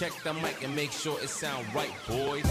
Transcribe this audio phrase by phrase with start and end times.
[0.00, 2.42] Check the mic and make sure it sound right, boys.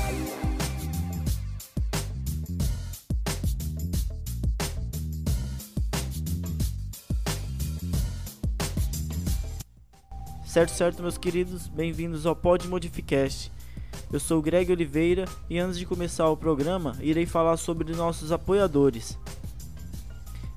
[10.45, 13.51] Certo, certo, meus queridos, bem-vindos ao Pod Modificast.
[14.13, 18.31] Eu sou o Greg Oliveira e antes de começar o programa, irei falar sobre nossos
[18.31, 19.17] apoiadores,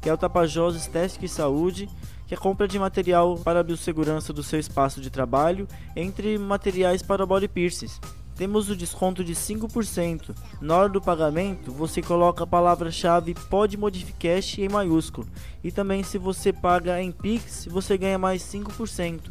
[0.03, 1.89] que é o Tapajós Estética e Saúde,
[2.33, 7.03] que é compra de material para a biossegurança do seu espaço de trabalho, entre materiais
[7.03, 8.01] para body piercings.
[8.35, 10.35] Temos o desconto de 5%.
[10.59, 15.29] Na hora do pagamento, você coloca a palavra-chave PodModificast em maiúsculo.
[15.63, 19.31] E também se você paga em Pix, você ganha mais 5%.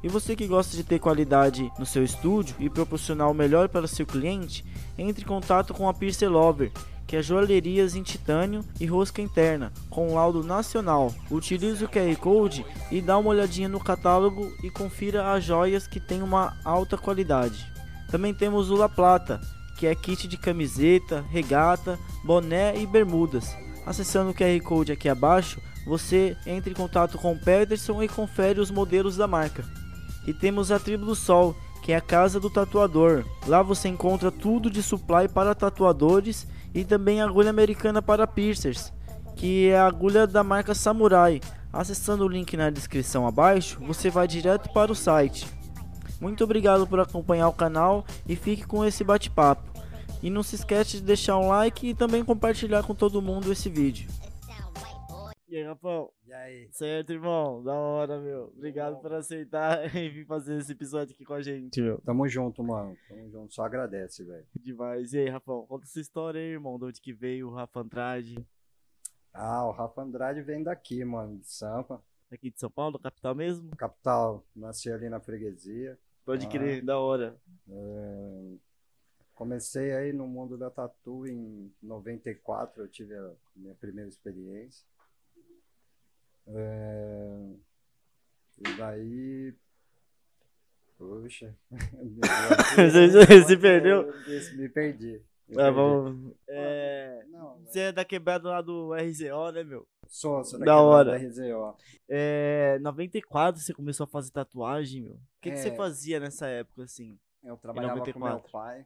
[0.00, 3.88] E você que gosta de ter qualidade no seu estúdio e proporcionar o melhor para
[3.88, 4.64] seu cliente,
[4.96, 6.70] entre em contato com a Piercer Lover,
[7.08, 11.12] que é joalherias em titânio e rosca interna, com laudo nacional.
[11.30, 15.98] Utilize o QR Code e dá uma olhadinha no catálogo e confira as joias que
[15.98, 17.66] têm uma alta qualidade.
[18.10, 19.40] Também temos o La Plata,
[19.78, 23.56] que é kit de camiseta, regata, boné e bermudas.
[23.86, 28.60] Acessando o QR Code aqui abaixo, você entra em contato com o Pederson e confere
[28.60, 29.64] os modelos da marca.
[30.26, 33.24] E temos a Tribo do Sol, que é a casa do tatuador.
[33.46, 36.46] Lá você encontra tudo de supply para tatuadores
[36.78, 38.92] e também agulha americana para piercers,
[39.34, 41.40] que é a agulha da marca Samurai.
[41.72, 45.48] Acessando o link na descrição abaixo, você vai direto para o site.
[46.20, 49.68] Muito obrigado por acompanhar o canal e fique com esse bate-papo.
[50.22, 53.68] E não se esqueça de deixar um like e também compartilhar com todo mundo esse
[53.68, 54.08] vídeo.
[55.48, 56.12] E aí, Rafão?
[56.26, 56.68] E aí?
[56.72, 57.62] Certo, irmão?
[57.64, 58.48] Da hora, meu.
[58.54, 61.98] Obrigado por aceitar e vir fazer esse episódio aqui com a gente, meu.
[62.02, 62.94] Tamo junto, mano.
[63.08, 63.54] Tamo junto.
[63.54, 64.46] Só agradece, velho.
[64.60, 65.14] Demais.
[65.14, 65.66] E aí, Rafão?
[65.66, 66.78] Conta essa história aí, irmão.
[66.78, 68.46] De onde que veio o Rafa Andrade?
[69.32, 72.02] Ah, o Rafa Andrade vem daqui, mano, de Sampa.
[72.30, 73.70] Aqui de São Paulo, capital mesmo?
[73.76, 74.44] Capital.
[74.54, 75.98] Nasci ali na freguesia.
[76.26, 76.50] Pode Ah.
[76.50, 77.34] crer, da hora.
[77.70, 78.54] É,
[79.34, 82.82] Comecei aí no mundo da tatu em 94.
[82.82, 84.84] Eu tive a minha primeira experiência.
[86.54, 87.50] É,
[88.58, 89.54] E daí.
[90.96, 91.54] Puxa.
[92.76, 94.12] Você se perdeu?
[94.56, 95.22] Me perdi.
[95.48, 95.74] Me Ah, perdi.
[95.76, 96.34] vamos.
[96.48, 97.24] É...
[97.28, 99.86] Não, Você é da quebrada lá do RZO, né, meu?
[100.08, 101.16] Sou, sou Da da hora.
[101.16, 101.76] RZO.
[102.08, 102.78] É...
[102.80, 105.14] 94 você começou a fazer tatuagem, meu.
[105.14, 105.74] O que, que você É.
[105.76, 107.16] fazia nessa época, assim?
[107.44, 108.40] Eu trabalhava com 94.
[108.42, 108.84] meu pai.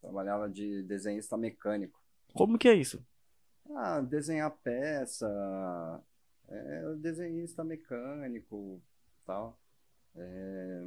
[0.00, 2.00] Trabalhava de desenhista mecânico.
[2.32, 3.04] Como que é isso?
[3.76, 5.28] Ah, desenhar peça.
[6.54, 8.80] É, desenhista mecânico
[9.24, 9.58] tal.
[10.14, 10.84] É,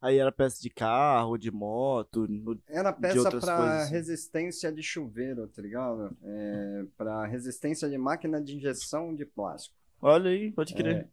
[0.00, 3.92] Aí era peça de carro, de moto, no- Era peça para assim.
[3.92, 6.14] resistência de chuveiro, tá ligado?
[6.22, 9.76] É, para resistência de máquina de injeção de plástico.
[10.02, 10.96] Olha aí, pode crer.
[10.96, 11.08] É,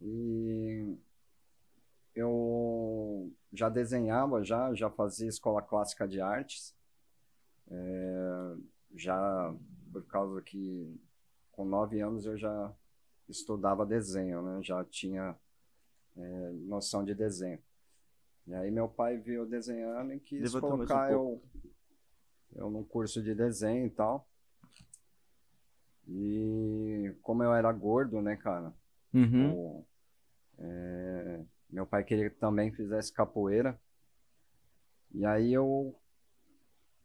[0.00, 0.96] e
[2.14, 6.74] eu já desenhava, já, já fazia escola clássica de artes.
[7.70, 8.54] É,
[8.96, 9.54] já
[9.92, 11.00] por causa que
[11.52, 12.72] com nove anos eu já
[13.28, 14.62] estudava desenho, né?
[14.62, 15.36] Já tinha
[16.16, 17.58] é, noção de desenho.
[18.46, 21.42] E aí meu pai viu desenhando e quis Levanta mais um colocar eu,
[22.54, 24.26] eu num curso de desenho e tal.
[26.08, 28.72] E como eu era gordo, né, cara?
[29.14, 29.52] Uhum.
[29.54, 29.86] O-
[30.58, 31.40] é,
[31.70, 33.80] meu pai queria que também fizesse capoeira.
[35.14, 35.94] E aí eu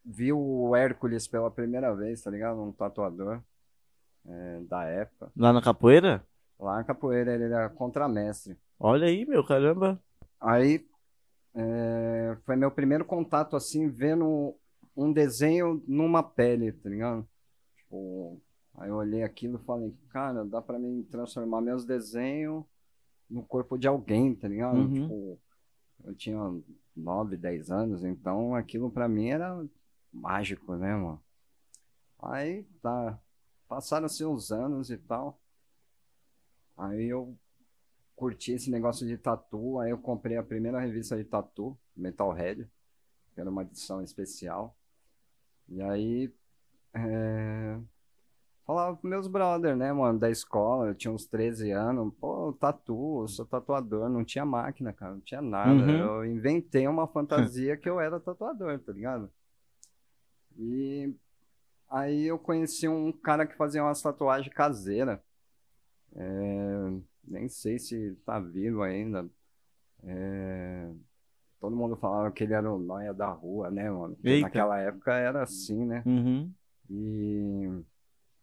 [0.04, 2.62] vi o Hércules pela primeira vez, tá ligado?
[2.62, 3.42] Um tatuador
[4.28, 5.32] é, da época.
[5.36, 6.24] Lá na capoeira?
[6.60, 8.58] Lá na capoeira ele era contramestre.
[8.80, 10.00] Olha aí, meu, caramba.
[10.40, 10.86] Aí
[11.56, 14.56] é, foi meu primeiro contato assim, vendo
[14.96, 17.28] um desenho numa pele, tá ligado?
[17.76, 18.42] Tipo,
[18.76, 22.64] aí eu olhei aquilo e falei, cara, dá pra mim transformar meus desenhos
[23.30, 24.78] no corpo de alguém, tá ligado?
[24.78, 24.94] Uhum.
[24.94, 25.40] Tipo,
[26.04, 26.40] eu tinha
[26.96, 29.64] 9, 10 anos, então aquilo pra mim era
[30.12, 31.22] mágico, né, mano?
[32.20, 33.20] Aí tá,
[33.68, 35.40] passaram-se uns anos e tal.
[36.78, 37.36] Aí eu
[38.16, 42.68] curti esse negócio de tatu, aí eu comprei a primeira revista de tatu, Metalhead,
[43.34, 44.76] que era uma edição especial.
[45.70, 46.34] E aí,
[46.94, 47.80] é...
[48.66, 53.22] falava pros meus brothers, né, mano, da escola, eu tinha uns 13 anos, pô, tatu,
[53.22, 55.72] eu sou tatuador, não tinha máquina, cara, não tinha nada.
[55.72, 55.98] Uhum.
[55.98, 59.32] Eu inventei uma fantasia que eu era tatuador, tá ligado?
[60.58, 61.14] E
[61.90, 65.20] aí eu conheci um cara que fazia umas tatuagens caseiras.
[66.16, 66.92] É,
[67.24, 69.30] nem sei se tá vivo ainda.
[70.04, 70.90] É,
[71.60, 74.18] todo mundo falava que ele era o noia da rua, né, mano?
[74.24, 74.48] Eita.
[74.48, 76.04] Naquela época era assim, né?
[76.06, 76.52] Uhum.
[76.90, 77.84] E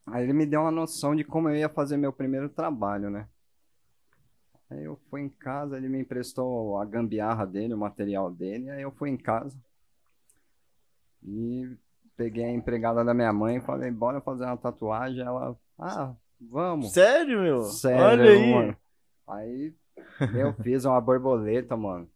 [0.06, 3.28] aí ele me deu uma noção de como eu ia fazer meu primeiro trabalho, né?
[4.70, 8.82] Aí eu fui em casa, ele me emprestou a gambiarra dele, o material dele, aí
[8.82, 9.56] eu fui em casa
[11.22, 11.76] e
[12.16, 15.20] peguei a empregada da minha mãe e falei, bora fazer uma tatuagem.
[15.24, 16.92] Ela, ah, vamos.
[16.92, 17.60] Sério, meu?
[17.62, 18.52] Sério, Olha aí.
[18.54, 18.76] mano.
[19.26, 19.74] Aí
[20.36, 22.08] eu fiz uma borboleta, mano,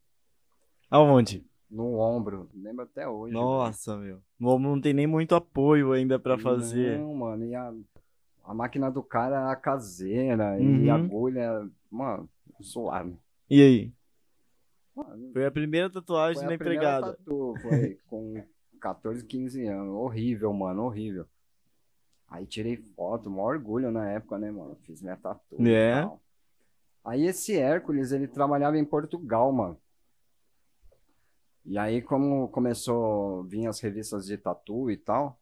[0.90, 1.44] Aonde?
[1.70, 2.48] no ombro.
[2.54, 3.32] Lembro até hoje.
[3.34, 4.20] Nossa, meu.
[4.40, 6.98] Não, não tem nem muito apoio ainda pra fazer.
[6.98, 7.72] Não, mano, e a,
[8.44, 10.84] a máquina do cara era caseira Uhum.
[10.84, 12.28] e a agulha, mano,
[12.60, 13.16] suave.
[13.50, 13.92] E aí?
[14.96, 17.12] Mano, Foi a primeira tatuagem foi na a primeira empregada.
[17.18, 18.42] tatu, foi com
[18.78, 19.94] 14, 15 anos.
[19.94, 21.26] Horrível, mano, horrível.
[22.28, 24.76] Aí tirei foto, maior orgulho na época, né, mano?
[24.82, 25.56] Fiz minha tatu.
[25.66, 26.02] É.
[26.02, 26.20] tal.
[27.04, 29.78] Aí esse Hércules, ele trabalhava em Portugal, mano.
[31.64, 35.38] E aí, como começou a vir as revistas de tatu e tal,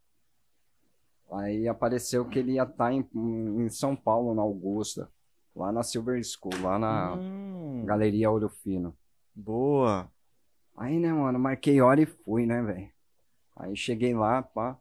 [1.31, 5.09] aí apareceu que ele ia estar em, em São Paulo, na Augusta,
[5.55, 8.97] lá na Silver School, lá na Hum, Galeria Ouro Fino.
[9.35, 10.11] boa.
[10.77, 12.91] Aí, né, mano, marquei hora e fui, né, velho?
[13.57, 14.79] Aí cheguei lá, pá.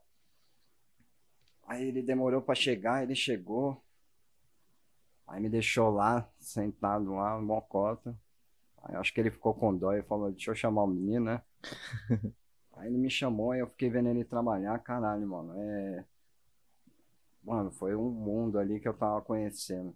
[1.65, 3.81] Aí ele demorou pra chegar, ele chegou.
[5.27, 8.15] Aí me deixou lá, sentado lá, mocota.
[8.83, 11.41] Aí acho que ele ficou com dó e falou, deixa eu chamar o menino, né?
[12.73, 15.53] Aí ele me chamou, aí eu fiquei vendo ele trabalhar, caralho, mano.
[15.57, 16.05] É.
[17.41, 19.95] Mano, foi um mundo ali que eu tava conhecendo.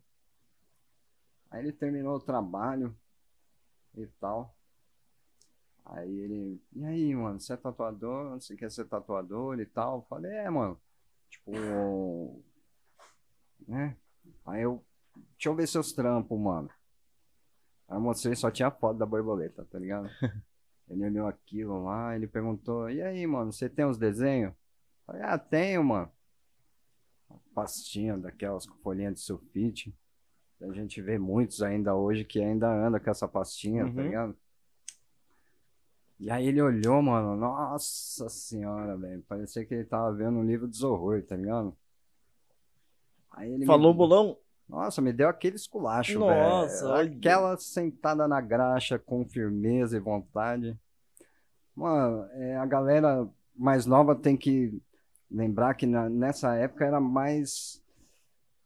[1.52, 2.96] Aí ele terminou o trabalho
[3.96, 4.56] e tal.
[5.92, 8.40] Aí ele, e aí, mano, você é tatuador?
[8.40, 9.98] Você quer ser tatuador e tal?
[9.98, 10.80] Eu falei, é, mano.
[11.30, 12.44] Tipo,
[13.68, 13.96] né?
[14.46, 14.84] Aí eu,
[15.34, 16.70] deixa eu ver seus trampos, mano.
[17.88, 20.10] Aí eu mostrei, só tinha foto da borboleta, tá ligado?
[20.90, 24.50] Ele olhou aquilo lá, ele perguntou, e aí, mano, você tem os desenhos?
[24.52, 24.56] Eu
[25.06, 26.12] falei, ah, tenho, mano.
[27.30, 29.96] Uma pastinha daquelas com folhinha de sulfite.
[30.60, 34.04] A gente vê muitos ainda hoje que ainda anda com essa pastinha, tá Uhum.
[34.08, 34.38] ligado?
[36.20, 39.24] E aí ele olhou, mano, nossa senhora, velho.
[39.28, 41.74] Parecia que ele tava vendo um livro dos horror, tá ligado?
[43.32, 44.38] Aí ele me- Falou bolão?
[44.68, 46.94] Nossa, me deu aquele esculacho, Nossa, velho.
[46.94, 47.12] olha.
[47.18, 50.78] Aquela sentada na graxa com firmeza e vontade.
[51.76, 54.78] Mano, é, a galera mais nova tem que
[55.32, 57.82] lembrar que na- nessa época era mais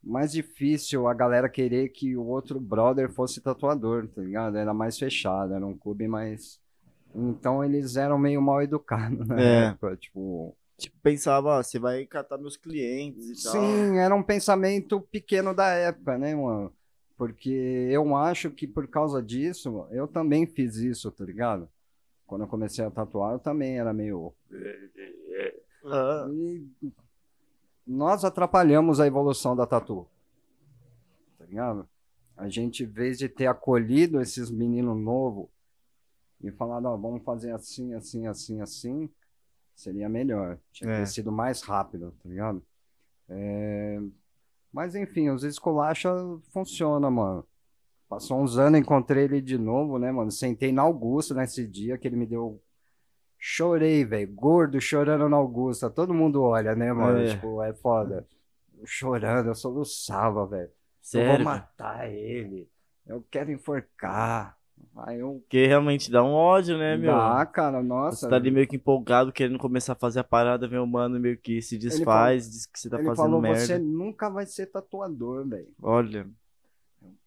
[0.06, 4.58] mais difícil a galera querer que o outro brother fosse tatuador, tá ligado?
[4.58, 6.60] Era mais fechado, era um clube mais.
[7.16, 9.66] Então eles eram meio mal educados na É.
[9.68, 10.56] época, tipo.
[10.78, 13.54] Tipo, pensava, ah, você vai catar meus clientes e tal.
[13.54, 16.74] Sim, era um pensamento pequeno da época, né, mano?
[17.16, 21.70] Porque eu acho que por causa disso, eu também fiz isso, tá ligado?
[22.26, 24.34] Quando eu comecei a tatuar, eu também era meio.
[25.86, 26.66] Ah, E
[27.86, 30.08] nós atrapalhamos a evolução da tatu.
[31.38, 31.88] Tá ligado?
[32.36, 35.48] A gente, em vez de ter acolhido esses meninos novos
[36.44, 39.10] e falado, ó, vamos fazer assim, assim, assim, assim,
[39.76, 40.60] seria melhor.
[40.72, 41.06] Tinha É.
[41.06, 42.62] sido mais rápido, tá ligado?
[43.30, 44.00] É,
[44.72, 46.10] Mas enfim, os esculacha
[46.52, 47.46] funciona, mano.
[48.10, 50.32] Passou uns anos, encontrei ele de novo, né, mano?
[50.32, 52.62] Sentei na Augusta nesse dia que ele me deu
[53.38, 54.34] Chorei, velho.
[54.34, 55.90] Gordo chorando na Augusta.
[55.90, 57.20] Todo mundo olha, né, mano?
[57.20, 57.36] É.
[57.36, 58.26] Tipo, é foda.
[58.86, 60.72] Chorando, eu soluçava, velho.
[61.14, 62.70] Eu vou matar ele.
[63.06, 64.58] Eu quero enforcar.
[64.98, 65.40] Aí eu.
[65.42, 67.14] Porque realmente dá um ódio, né, meu?
[67.16, 68.18] Ah, cara, nossa.
[68.18, 71.20] Você tá ali meio que empolgado, querendo começar a fazer a parada, vem o mano
[71.20, 73.60] meio que se desfaz, diz que você tá ele fazendo falou: merda.
[73.60, 75.68] você nunca vai ser tatuador, velho.
[75.82, 76.28] Olha,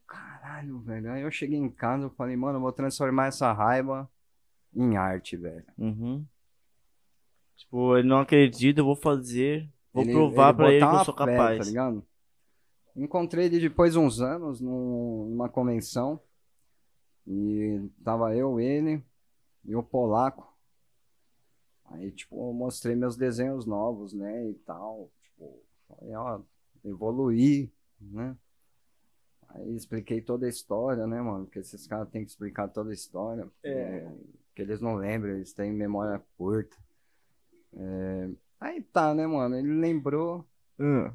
[0.06, 1.10] Caralho, velho.
[1.10, 4.08] Aí eu cheguei em casa e falei, mano, eu vou transformar essa raiva
[4.74, 5.64] em arte, velho.
[5.76, 6.24] uhum.
[7.56, 11.14] Tipo, ele não acredita, eu vou fazer, vou Ele- provar pra ele que eu sou
[11.16, 11.58] fé, capaz.
[11.58, 12.06] Tá ligado?
[12.94, 16.20] Encontrei ele depois de uns anos num- numa convenção.
[17.26, 19.02] E tava eu, ele
[19.64, 20.54] e o polaco.
[21.86, 24.48] Aí, tipo, eu mostrei meus desenhos novos, né?
[24.48, 25.10] E tal.
[25.22, 26.40] Tipo, falei, ó,
[26.84, 28.36] evoluí, né?
[29.48, 31.46] Aí expliquei toda a história, né, mano?
[31.46, 33.50] Porque esses caras têm que explicar toda a história.
[33.62, 34.06] É.
[34.54, 36.76] que eles não lembram, eles têm memória curta.
[37.74, 39.54] É, Aí tá, né, mano?
[39.56, 40.46] Ele lembrou,
[40.78, 41.12] Hum.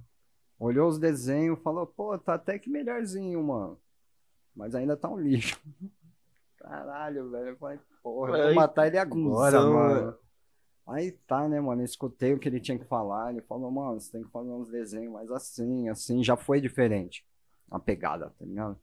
[0.59, 3.79] olhou os desenhos, falou, pô, tá até que melhorzinho, mano.
[4.55, 5.59] Mas ainda tá um lixo.
[6.61, 7.57] Caralho, velho.
[7.57, 10.17] Falei, porra, eu vou matar ele agora, cuzão, mano.
[10.87, 11.81] Aí tá, né, mano?
[11.81, 13.31] Eu escutei o que ele tinha que falar.
[13.31, 16.23] Ele falou, mano, você tem que fazer uns desenhos mais assim, assim.
[16.23, 17.25] Já foi diferente
[17.69, 18.77] a pegada, tá ligado?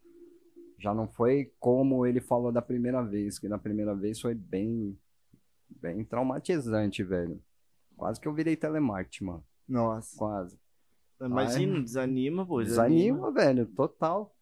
[0.78, 4.96] Já não foi como ele falou da primeira vez, que na primeira vez foi bem,
[5.68, 7.42] bem traumatizante, velho.
[7.96, 9.44] Quase que eu virei telemarketing, mano.
[9.68, 10.16] Nossa.
[10.16, 10.58] Quase.
[11.20, 12.62] Imagina, desanima, pô.
[12.62, 14.34] Desanima, velho, total.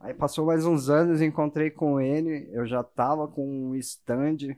[0.00, 4.56] Aí passou mais uns anos, encontrei com ele, eu já tava com um stand,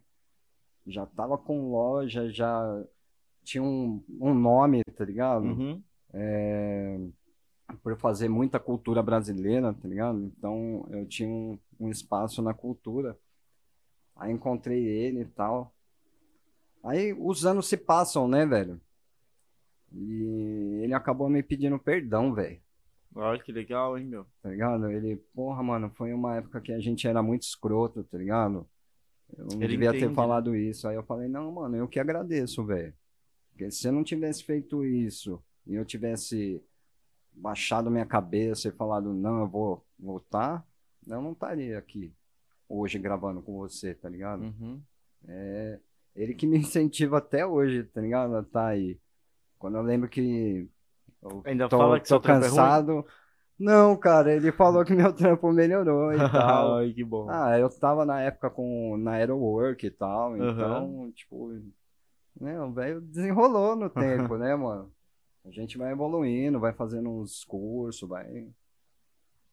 [0.86, 2.84] já tava com loja, já
[3.42, 5.44] tinha um, um nome, tá ligado?
[5.44, 5.82] Uhum.
[6.14, 7.00] É,
[7.82, 10.22] por fazer muita cultura brasileira, tá ligado?
[10.24, 13.18] Então eu tinha um, um espaço na cultura.
[14.14, 15.74] Aí encontrei ele e tal.
[16.84, 18.80] Aí os anos se passam, né, velho?
[19.92, 22.60] E ele acabou me pedindo perdão, velho.
[23.14, 24.26] Olha que legal, hein, meu?
[24.42, 24.90] Tá ligado?
[24.90, 28.66] Ele, porra, mano, foi uma época que a gente era muito escroto, tá ligado?
[29.36, 30.14] Eu não Ele devia entende, ter né?
[30.14, 30.88] falado isso.
[30.88, 32.94] Aí eu falei, não, mano, eu que agradeço, velho.
[33.50, 36.62] Porque se eu não tivesse feito isso e eu tivesse
[37.32, 40.66] baixado minha cabeça e falado, não, eu vou voltar,
[41.06, 42.14] eu não estaria aqui
[42.68, 44.42] hoje gravando com você, tá ligado?
[44.44, 44.82] Uhum.
[45.28, 45.78] É
[46.14, 48.36] ele que me incentiva até hoje, tá ligado?
[48.36, 48.98] A tá aí.
[49.58, 50.68] Quando eu lembro que
[51.44, 53.06] Ainda tô, fala que tô seu é cansado.
[53.58, 56.74] Não, cara, ele falou que meu trampo melhorou e tal.
[56.78, 57.28] Ai, que bom.
[57.28, 61.52] Ah, eu tava na época com na Aerowork e tal, então, tipo,
[62.40, 64.92] né, o velho desenrolou no tempo, né, mano?
[65.44, 68.48] A gente vai evoluindo, vai fazendo uns cursos, vai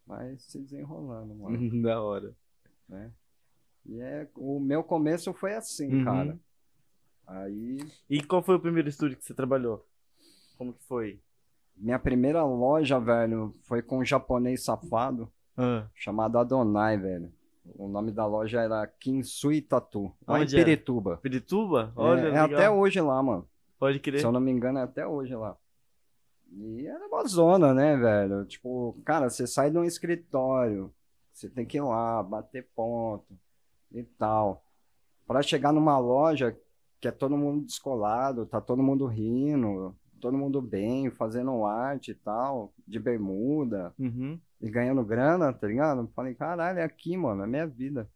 [0.06, 2.34] vai se desenrolando, mano, da hora.
[2.88, 3.12] né?
[3.86, 6.04] E é, o meu começo foi assim, Uhum.
[6.04, 6.40] cara.
[7.28, 7.78] Aí,
[8.10, 9.86] E qual foi o primeiro estúdio que você trabalhou?
[10.58, 11.20] Como que foi?
[11.80, 17.32] Minha primeira loja, velho, foi com um japonês safado Ah, chamado Adonai, velho.
[17.76, 20.64] O nome da loja era Kinsui Tatu, lá Onde em é?
[20.64, 21.18] Pirituba.
[21.18, 21.94] Pirituba?
[21.96, 22.46] É, Olha, é legal.
[22.46, 23.48] até hoje lá, mano.
[23.78, 24.20] Pode crer.
[24.20, 25.56] Se eu não me engano, é até hoje lá.
[26.52, 28.44] E era uma zona, né, velho?
[28.46, 30.92] Tipo, cara, você sai de um escritório,
[31.32, 33.38] você tem que ir lá, bater ponto
[33.92, 34.64] e tal.
[35.28, 36.58] Pra chegar numa loja
[37.00, 42.16] que é todo mundo descolado, tá todo mundo rindo, todo mundo bem, fazendo arte e
[42.16, 44.40] tal, de bermuda Uhum.
[44.62, 46.08] e ganhando grana, tá ligado?
[46.16, 48.10] Falei, caralho, é aqui, mano, é minha vida.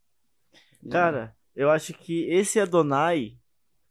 [0.84, 3.38] E- Cara, eu acho que esse Adonai,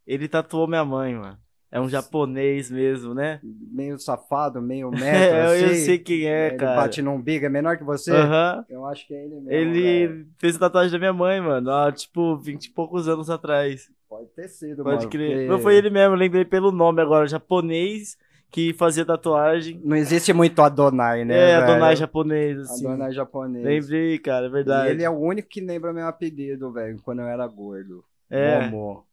[0.06, 1.38] ele tatuou minha mãe, mano.
[1.70, 3.40] É um japonês mesmo, né?
[3.42, 5.84] meio safado, meio metro, É, eu assim.
[5.86, 6.76] sei quem é, ele cara.
[6.82, 8.10] bate no umbigo, é menor que você?
[8.12, 8.64] Aham.
[8.68, 9.50] Eu acho que é ele mesmo.
[9.50, 11.70] Ele fez a tatuagem da minha mãe, mano.
[11.70, 13.90] Há, tipo, 20 e poucos anos atrás.
[14.12, 15.08] Pode ter sido, Pode mano.
[15.10, 15.30] crer.
[15.36, 17.26] porque Não foi ele mesmo, lembrei pelo nome agora.
[17.26, 18.18] Japonês
[18.50, 19.80] que fazia tatuagem.
[19.82, 21.34] Não existe muito Adonai, né?
[21.34, 21.62] é, velho?
[21.72, 22.86] Adonai japonês, assim.
[22.86, 23.64] Adonai japonês.
[23.64, 24.90] Lembrei, cara, é E verdade.
[24.90, 28.04] ele é o único que lembra meu apelido, velho, quando eu era gordo.
[28.28, 29.04] É, Momô.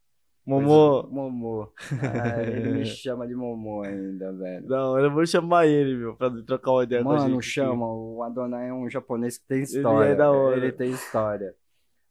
[0.44, 1.02] Momô.
[1.10, 1.68] Momô.
[2.02, 4.66] Ah, ele me chama de Momô ainda, velho.
[4.68, 7.22] Não, eu vou chamar ele, meu, pra trocar uma ideia com a gente.
[7.28, 7.46] Mano, aqui.
[7.46, 7.86] chama.
[7.86, 10.10] O Adonai é um japonês que tem história.
[10.10, 10.56] é da hora.
[10.56, 11.54] Ele tem história.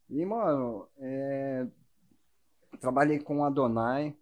[0.08, 1.66] E, mano, é,
[2.80, 4.16] trabalhei com Adonai.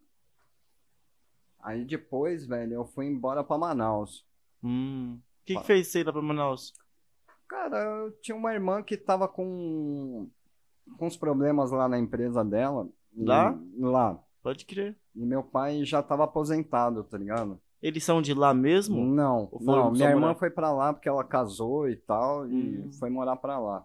[1.60, 4.24] Aí depois, velho, eu fui embora pra Manaus.
[4.62, 5.18] Hum.
[5.42, 6.72] O que, que fez você ir lá pra Manaus?
[7.48, 10.28] Cara, eu tinha uma irmã que tava com,
[10.98, 12.88] com uns problemas lá na empresa dela.
[13.14, 13.58] E- Lá?
[13.78, 14.18] Lá.
[14.42, 14.96] Pode crer.
[15.14, 17.60] E meu pai já tava aposentado, tá ligado?
[17.82, 19.04] Eles são de lá mesmo?
[19.04, 19.90] Não, não.
[19.92, 20.34] Minha irmã morar?
[20.34, 22.92] foi pra lá porque ela casou e tal, e Hum.
[22.92, 23.84] foi morar pra lá.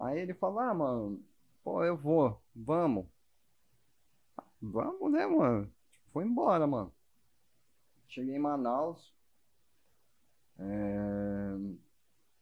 [0.00, 1.20] Aí ele falou, ah, mano,
[1.68, 3.06] pô, eu vou, vamos.
[4.60, 5.70] Vamos, né, mano?
[6.12, 6.90] Foi embora, mano.
[8.08, 9.12] Cheguei em Manaus.
[10.58, 11.56] é,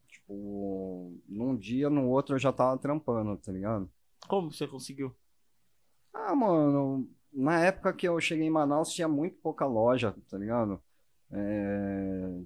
[0.07, 3.91] Tipo, num dia, no outro eu já tava trampando, tá ligado?
[4.29, 5.15] Como você conseguiu?
[6.15, 10.81] Ah, mano, na época que eu cheguei em Manaus tinha muito pouca loja, tá ligado?
[11.33, 12.41] É,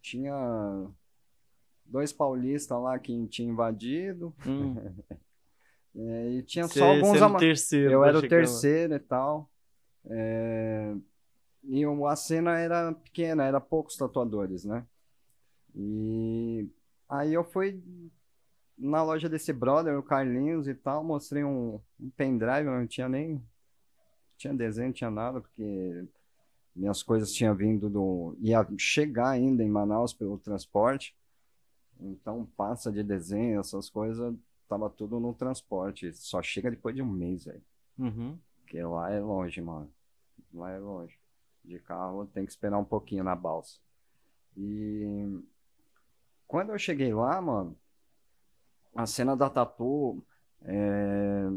[0.00, 0.88] Tinha
[1.84, 4.74] dois paulistas lá que tinha invadido, Hum.
[5.96, 7.92] é, e tinha Você só alguns o ama- terceiro.
[7.92, 9.50] Eu pra era o terceiro e tal.
[10.06, 10.94] É,
[11.64, 14.86] E a cena era pequena, era poucos tatuadores, né?
[15.74, 16.66] E
[17.08, 17.82] aí eu fui
[18.76, 23.42] na loja desse brother, o Carlinhos e tal, mostrei um, um pendrive, não tinha nem.
[24.36, 26.04] Tinha desenho, não tinha nada, porque
[26.74, 28.36] minhas coisas tinham vindo do.
[28.40, 31.14] ia chegar ainda em Manaus pelo transporte.
[32.00, 34.32] Então, passa de desenho, essas coisas,
[34.68, 36.12] tava tudo no transporte.
[36.12, 37.62] Só chega depois de um mês, velho.
[37.98, 38.38] Uhum.
[38.60, 39.90] Porque lá é longe, mano.
[40.52, 41.18] Lá é longe.
[41.64, 43.78] De carro tem que esperar um pouquinho na balsa.
[44.56, 45.40] E
[46.46, 47.76] quando eu cheguei lá, mano,
[48.94, 50.22] a cena da tatu
[50.62, 51.48] é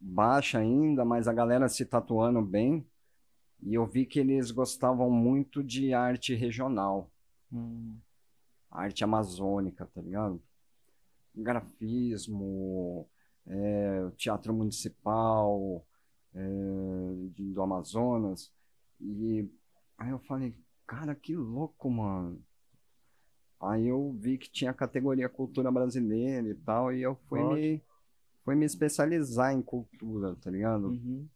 [0.00, 2.86] baixa ainda, mas a galera se tatuando bem.
[3.62, 7.10] E eu vi que eles gostavam muito de arte regional,
[7.52, 7.96] Hum.
[8.70, 10.42] arte amazônica, tá ligado?
[11.34, 13.08] Grafismo,
[13.46, 15.84] é, teatro municipal
[16.34, 16.40] é,
[17.36, 18.52] do Amazonas.
[19.00, 19.48] E
[19.98, 20.54] aí eu falei,
[20.86, 22.40] cara, que louco, mano.
[23.60, 27.56] Aí eu vi que tinha a categoria cultura brasileira e tal, e eu fui Ótimo.
[27.56, 27.82] me,
[28.44, 30.88] fui me especializar em cultura, tá ligado?
[30.88, 31.26] Uhum.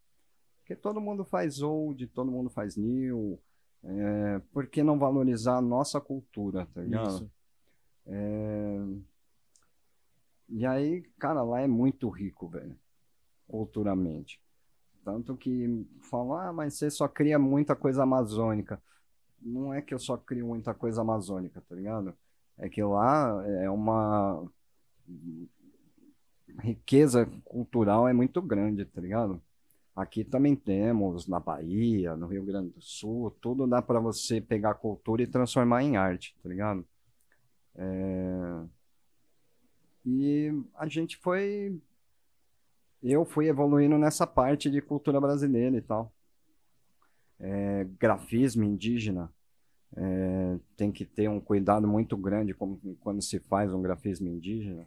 [0.58, 3.40] Porque todo mundo faz old, todo mundo faz new.
[3.82, 7.08] É, por que não valorizar a nossa cultura, tá ligado?
[7.08, 7.30] Isso.
[8.06, 8.78] É,
[10.48, 12.76] E aí, cara, lá é muito rico, velho,
[13.46, 14.40] culturalmente.
[15.04, 18.82] Tanto que falam, ah, mas você só cria muita coisa amazônica.
[19.40, 22.14] Não é que eu só crio muita coisa amazônica, tá ligado?
[22.56, 24.44] É que lá é uma
[26.60, 29.40] riqueza cultural é muito grande, tá ligado?
[29.94, 34.74] Aqui também temos, na Bahia, no Rio Grande do Sul, tudo dá pra você pegar
[34.74, 36.86] cultura e transformar em arte, tá ligado?
[37.74, 38.64] É,
[40.10, 41.78] E a gente foi.
[43.02, 46.12] Eu fui evoluindo nessa parte de cultura brasileira e tal.
[47.38, 49.30] É, grafismo indígena.
[49.96, 54.86] é, tem que ter um cuidado muito grande como- quando se faz um grafismo indígena,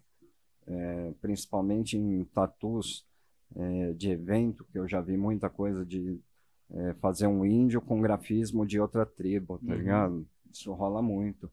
[0.68, 3.04] é, principalmente em tatus
[3.56, 6.20] é, de evento, que eu já vi muita coisa de
[6.70, 9.78] é, fazer um índio com grafismo de outra tribo, tá Uhum.
[9.80, 10.28] ligado?
[10.54, 11.52] Isso rola muito.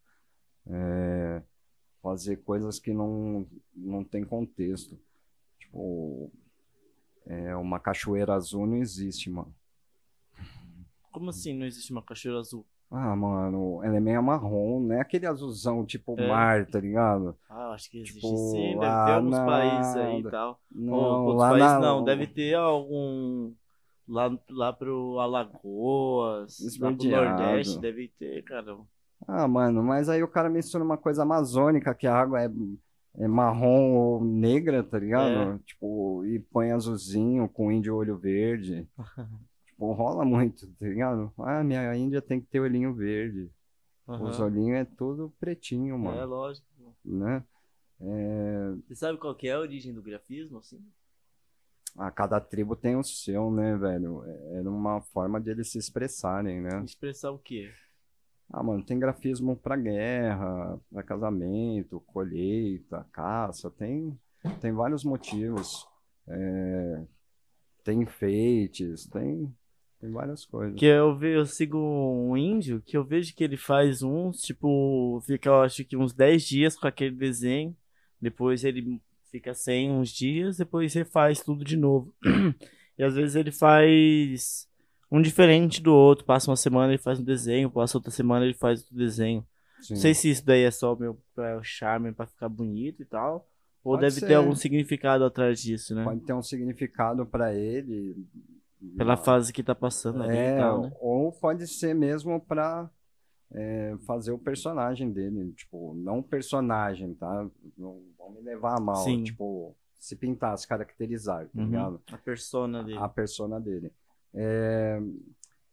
[2.02, 4.98] Fazer coisas que não, não tem contexto.
[5.58, 6.30] Tipo,
[7.26, 9.54] é, uma cachoeira azul não existe, mano.
[11.10, 12.64] Como assim não existe uma cachoeira azul?
[12.90, 16.26] Ah, mano, ela é meio marrom, não é aquele azulzão tipo É.
[16.26, 17.36] mar, tá ligado?
[17.50, 20.60] Ah, acho que existe Tipo, sim, deve ter alguns na- países aí e tal.
[20.70, 23.52] Não, Ou outros lá países na- não, deve ter algum.
[24.06, 27.08] Lá, lá pro Alagoas, lá pro.
[27.10, 28.78] Nordeste, deve ter, cara.
[29.30, 32.48] Ah, mano, mas aí o cara mistura uma coisa amazônica, que a água é,
[33.18, 35.56] é marrom ou negra, tá ligado?
[35.56, 35.58] É.
[35.66, 38.88] Tipo, e põe azulzinho com índio olho verde.
[39.66, 41.32] tipo, rola muito, tá ligado?
[41.38, 43.50] Ah, minha Índia tem que ter olhinho verde.
[44.18, 44.44] Os Aham.
[44.44, 46.66] olhinhos é tudo pretinho, É, mano, lógico.
[47.04, 47.44] né?
[48.00, 50.82] É, Você sabe qual que é a origem do grafismo, assim?
[51.98, 54.24] a cada tribo tem o seu, né, velho?
[54.24, 56.84] É- Era uma forma de eles se expressarem, né?
[56.84, 57.70] Expressar o quê?
[58.50, 64.18] Ah, mano, tem grafismo pra guerra, pra casamento, colheita, caça, tem,
[64.60, 65.86] tem vários motivos.
[66.26, 67.02] É,
[67.84, 69.54] tem enfeites, tem,
[70.00, 70.78] tem várias coisas.
[70.78, 75.20] Que eu, ve, eu sigo um índio que eu vejo que ele faz uns, tipo,
[75.26, 77.76] fica, eu acho que uns 10 dias com aquele desenho.
[78.20, 82.14] Depois ele fica sem uns dias, depois você faz tudo de novo.
[82.98, 84.68] E às vezes ele faz
[85.10, 86.24] um diferente do outro.
[86.24, 89.46] Passa uma semana ele faz um desenho, passa outra semana ele faz outro desenho.
[89.80, 89.94] Sim.
[89.94, 93.48] Não sei se isso daí é só meu pra charme pra ficar bonito e tal.
[93.84, 94.26] Ou Pode deve ser.
[94.26, 96.02] ter algum significado atrás disso, né?
[96.04, 98.16] Pode ter um significado pra ele.
[98.96, 100.92] Pela fase que tá passando ali É, tal, né?
[101.00, 102.88] ou pode ser mesmo pra
[103.52, 105.52] é, fazer o personagem dele.
[105.52, 107.46] Tipo, não personagem, tá?
[107.76, 108.96] Não vão me levar a mal.
[108.96, 109.22] Sim.
[109.24, 111.64] Tipo, se pintar, se caracterizar, tá Uhum.
[111.66, 112.00] ligado?
[112.12, 112.98] A persona dele.
[112.98, 113.92] a persona dele.
[114.34, 115.00] É,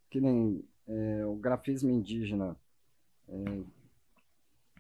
[0.10, 2.56] que nem é, o grafismo indígena.
[3.28, 3.64] é,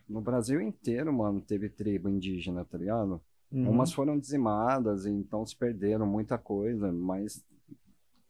[0.08, 3.20] no Brasil inteiro, mano, teve tribo indígena, tá ligado?
[3.52, 3.72] Uhum.
[3.72, 7.44] Umas foram dizimadas, então se perderam muita coisa, mas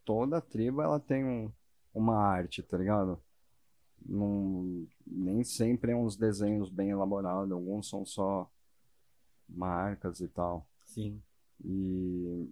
[0.04, 1.52] toda tribo ela tem um-
[1.94, 3.20] uma arte, tá ligado?
[4.08, 8.50] Não, nem sempre é uns desenhos bem elaborados, alguns são só
[9.48, 10.66] marcas e tal.
[10.84, 11.20] Sim.
[11.64, 12.48] E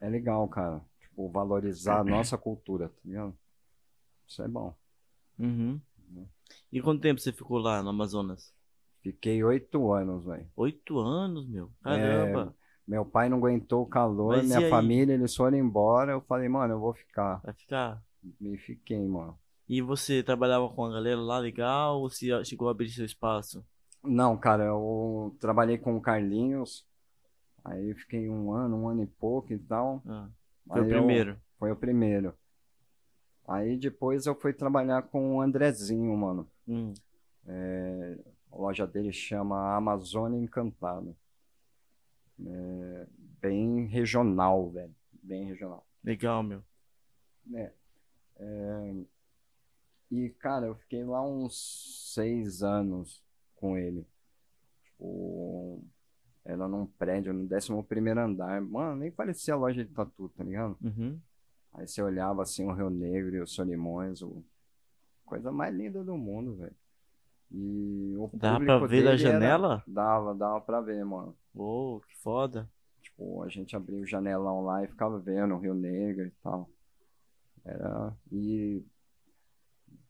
[0.00, 0.82] é legal, cara.
[1.16, 3.34] Tipo, valorizar a nossa cultura, tá ligado?
[4.26, 4.76] Isso é bom.
[5.38, 5.80] Uhum.
[6.70, 8.52] E quanto tempo você ficou lá no Amazonas?
[9.00, 10.46] Fiquei oito anos, velho.
[10.54, 11.70] Oito anos, meu.
[11.82, 12.54] Caramba.
[12.86, 16.12] Meu pai não aguentou o calor, Mas minha família, eles foram embora.
[16.12, 17.40] Eu falei, mano, eu vou ficar.
[17.42, 18.02] Vai ficar.
[18.38, 19.38] E fiquei, mano.
[19.66, 23.64] E você trabalhava com a galera lá legal ou você chegou a abrir seu espaço?
[24.04, 26.86] Não, cara, eu trabalhei com o Carlinhos.
[27.64, 30.02] Aí fiquei um ano, um ano e pouco e tal.
[30.06, 30.28] Ah,
[30.66, 31.40] foi Aí o eu- primeiro.
[31.58, 32.34] Foi o primeiro.
[33.48, 36.50] Aí depois eu fui trabalhar com o Andrezinho, mano.
[36.66, 36.92] Hum.
[37.46, 38.18] É,
[38.50, 41.14] a loja dele chama Amazônia Encantada.
[42.44, 43.06] É,
[43.40, 44.94] bem regional, velho.
[45.22, 45.86] Bem regional.
[46.04, 46.62] Legal, meu.
[47.54, 47.72] É.
[48.38, 48.94] É,
[50.10, 53.22] e, cara, eu fiquei lá uns seis anos
[53.56, 54.06] com ele.
[54.84, 55.82] Tipo,
[56.46, 58.60] era num prédio, no 11 primeiro andar.
[58.60, 60.76] Mano, nem parecia a loja de tatu, tá ligado?
[60.82, 61.18] Uhum.
[61.74, 64.42] Aí você olhava assim o Rio Negro e os Solimões, o...
[65.24, 66.74] coisa mais linda do mundo, velho.
[67.50, 69.82] E o Dá pra ver da dele era- janela?
[69.86, 71.36] Dava, dava pra ver, mano.
[71.54, 72.68] Uou, que foda.
[73.02, 76.68] Tipo, a gente abria o janelão lá e ficava vendo o Rio Negro e tal.
[77.64, 78.12] Era...
[78.32, 78.82] E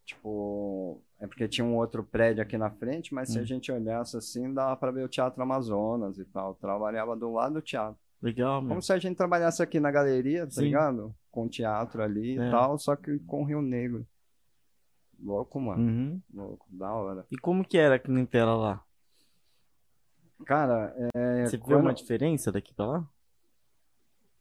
[0.07, 3.45] Tipo, é porque tinha um outro prédio aqui na frente, mas se a Hum.
[3.45, 6.51] gente olhasse assim, dava pra ver o Teatro Amazonas e tal.
[6.51, 7.99] Eu trabalhava do lado do teatro.
[8.23, 8.69] Legal, meu.
[8.71, 10.63] Como se a gente trabalhasse aqui na galeria, tá Sim.
[10.63, 11.15] ligado?
[11.31, 12.49] Com teatro ali É.
[12.49, 14.07] e tal, só que com Rio Negro.
[15.21, 15.83] Louco, mano.
[15.83, 16.23] Uhum.
[16.33, 17.27] Louco, da hora.
[17.31, 18.83] E como que era a clientela lá?
[20.45, 21.47] Cara, é.
[21.47, 23.09] Você viu quando- uma diferença daqui pra lá?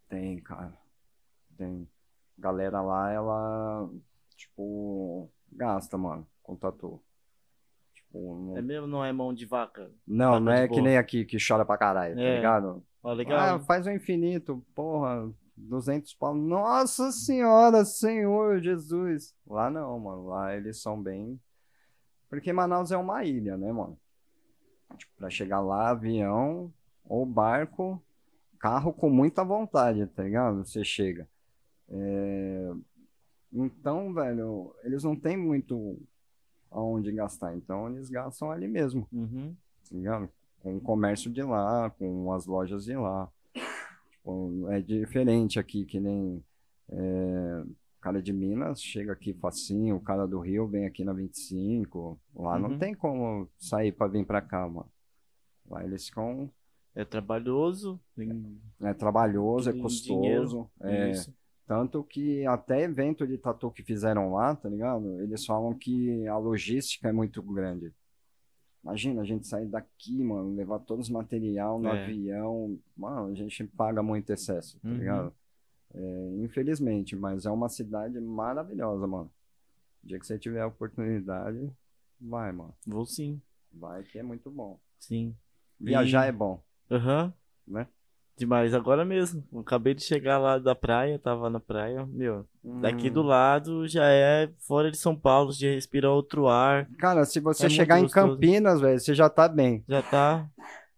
[0.09, 0.77] Tem, cara.
[1.57, 1.87] Tem.
[2.37, 3.89] Galera lá, ela,
[4.35, 7.01] tipo, gasta, mano, com tatu.
[7.93, 9.91] Tipo, não, É mesmo, não é mão de vaca?
[10.07, 12.35] não, vaca não é que nem aqui que chora pra caralho, tá É.
[12.37, 12.83] ligado?
[13.03, 13.59] Ó, Ah, legal.
[13.61, 16.33] faz o infinito, porra, 200 pau.
[16.35, 19.33] Nossa senhora, Senhor Jesus.
[19.47, 21.39] Lá não, mano, lá eles são bem...
[22.29, 23.97] Porque Manaus é uma ilha, né, mano?
[24.97, 26.73] Tipo, pra chegar lá, avião
[27.05, 28.01] ou barco,
[28.59, 30.65] carro com muita vontade, tá ligado?
[30.65, 31.29] Você chega.
[31.87, 32.71] É,
[33.51, 35.97] Então, velho, eles não têm muito
[36.71, 39.55] aonde gastar, então eles gastam ali mesmo Uhum.
[39.89, 40.29] tá ligado?
[40.59, 43.31] Com o comércio de lá, com as lojas de lá.
[44.11, 46.43] Tipo, é diferente aqui, que nem
[46.89, 51.13] é, o cara de Minas chega aqui facinho, o cara do Rio vem aqui na
[51.13, 52.19] 25.
[52.35, 52.79] Lá não Uhum.
[52.79, 54.89] tem como sair pra vir pra cá, mano.
[55.69, 56.49] Lá eles ficam.
[56.95, 57.99] É trabalhoso.
[58.15, 60.69] tem É trabalhoso, é Tem custoso.
[60.81, 61.33] É, isso.
[61.67, 65.21] Tanto que até evento de tatu que fizeram lá, tá ligado?
[65.21, 67.91] Eles falam que a logística é muito grande.
[68.83, 72.03] Imagina a gente sair daqui, mano, levar todos os material no É.
[72.03, 72.79] avião.
[72.95, 74.97] Mano, a gente paga muito excesso, tá Uhum.
[74.97, 75.33] ligado?
[75.93, 79.31] É, infelizmente, mas é uma cidade maravilhosa, mano.
[80.03, 81.71] O dia que você tiver a oportunidade,
[82.21, 82.75] vai, mano.
[82.85, 83.41] Vou sim.
[83.73, 84.79] Vai que é muito bom.
[84.99, 85.35] Sim.
[85.79, 87.33] Viajar E- é bom, Aham.
[87.67, 87.87] né?
[88.37, 89.43] Demais, agora mesmo.
[89.51, 92.05] Eu acabei de chegar lá da praia, tava na praia.
[92.05, 92.45] Meu,
[92.81, 93.13] daqui Hum.
[93.13, 96.89] do lado já é fora de São Paulo, já respira outro ar.
[96.99, 98.07] Cara, se você É chegar em.
[98.09, 99.83] Campinas, velho, você já tá bem.
[99.87, 100.49] Já tá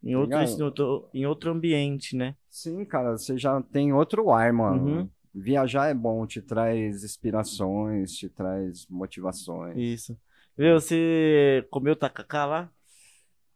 [0.03, 2.35] em outro, em outro, em outro ambiente, né?
[2.49, 4.83] Sim, cara, você já tem outro ar, mano.
[5.01, 5.09] Uhum.
[5.33, 9.77] Viajar é bom, te traz inspirações, te traz motivações.
[9.77, 10.17] Isso.
[10.57, 12.71] Viu, você comeu tacacá lá?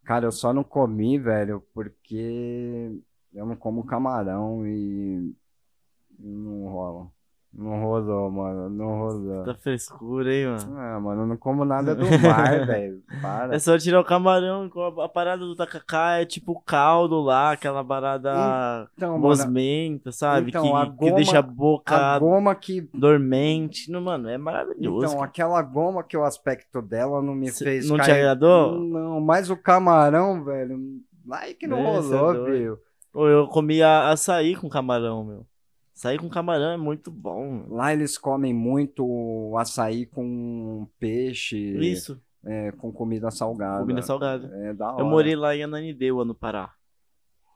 [0.04, 2.92] Cara, eu só não comi, velho, porque
[3.34, 5.34] eu não como camarão e
[6.20, 7.08] não rola.
[7.54, 9.44] Não rolou, mano, não rolou.
[9.44, 10.78] Tá frescura, hein, mano?
[10.78, 13.04] Ah, mano, eu não como nada do mar, velho.
[13.22, 13.54] Para.
[13.54, 14.72] É só tirar o camarão.
[15.04, 20.48] A parada do tacacá é tipo o caldo lá, aquela parada Então, mano, gosmenta, sabe?
[20.48, 22.80] então, que, a que goma- deixa a boca a goma que.
[22.94, 23.92] dormente.
[23.92, 25.00] Não, mano, é maravilhoso.
[25.06, 25.26] Então, cara.
[25.26, 28.80] aquela goma que o aspecto dela não me Cê- fez não te cair- agradou?
[28.80, 30.80] Não, mas o camarão, velho,
[31.28, 32.46] lá que não É, cê é doido.
[32.46, 32.78] viu?
[33.14, 35.46] Eu comia açaí com camarão, meu.
[35.96, 37.52] Açaí com camarão é muito bom.
[37.52, 37.76] meu.
[37.76, 43.82] Lá eles comem muito açaí com peixe, Isso, é, com comida salgada.
[43.82, 44.50] comida salgada.
[44.66, 45.02] É da hora.
[45.02, 46.74] Eu morei lá em Ananindeua, no Pará.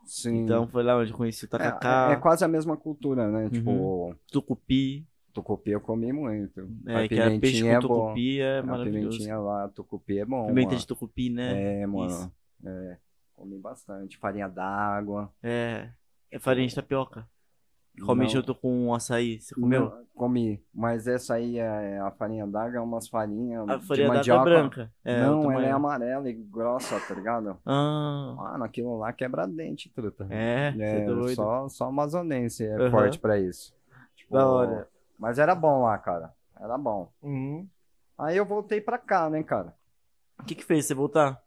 [0.05, 0.43] Sim.
[0.43, 3.27] Então foi lá onde eu conheci o é, tacacá, é, é quase a mesma cultura,
[3.31, 3.45] né?
[3.45, 3.49] Uhum.
[3.49, 5.07] Tipo, tucupi.
[5.33, 6.69] tucupi eu comi muito.
[6.85, 7.87] É, a que era peixe com é bom.
[7.87, 9.09] tucupi, é A maravilhoso.
[9.17, 10.79] pimentinha lá, tucupi é bom, Pimenta mano.
[10.79, 11.81] de tucupi, né?
[11.81, 12.05] É, mano.
[12.07, 12.31] Isso.
[12.63, 12.97] É,
[13.35, 14.17] comi bastante.
[14.17, 15.31] Farinha d'água.
[15.43, 15.89] É.
[16.31, 17.27] É farinha de tapioca.
[18.05, 19.39] Come Não- junto com açaí.
[19.39, 19.89] Você comeu?
[19.89, 20.61] Não, comi.
[20.73, 24.43] Mas essa aí é a farinha d'água, é umas farinhas A de farinha d'água é
[24.43, 24.93] branca.
[25.03, 27.57] É, não, ela é amarela e grossa, tá ligado?
[27.65, 30.27] Ah, Mano, aquilo lá quebra dente, truta.
[30.29, 31.35] é, é doido.
[31.35, 32.91] só, só amazonense é Aham.
[32.91, 33.73] forte pra isso.
[34.15, 34.89] Tipo, Da hora.
[35.17, 36.33] Mas era bom lá, cara.
[36.59, 37.09] Era bom.
[37.21, 37.65] Uhum.
[38.17, 39.73] Aí eu voltei pra cá, né, cara?
[40.37, 41.41] O que que fez você voltar?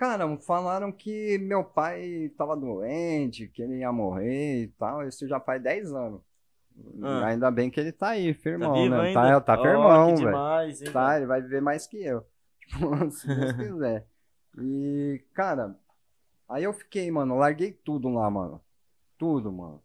[0.00, 5.06] Cara, falaram que meu pai tava doente, que ele ia morrer e tal.
[5.06, 6.22] Isso já faz 10 anos.
[7.02, 7.26] Ah.
[7.26, 9.08] Ainda bem que ele tá aí, Tá firmão, vivo né?
[9.08, 9.42] ainda?
[9.42, 10.90] Tá, tá Ó, firmão, velho.
[10.90, 12.24] Tá, ele vai viver mais que eu.
[12.66, 14.06] Tipo, se Deus quiser.
[14.58, 15.76] E, cara,
[16.48, 18.58] aí eu fiquei, mano, larguei tudo lá, mano.
[19.18, 19.82] Tudo, mano.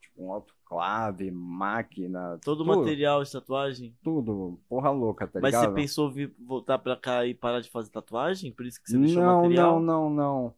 [0.00, 0.32] Tipo, um
[0.70, 2.38] autoclave, máquina.
[2.42, 3.96] Todo o material de tatuagem.
[4.02, 5.74] Tudo, porra louca, tá Mas você ligado?
[5.74, 8.52] pensou vir voltar pra cá e parar de fazer tatuagem?
[8.52, 9.80] Por isso que você deixou o Não, material?
[9.80, 10.54] não, não,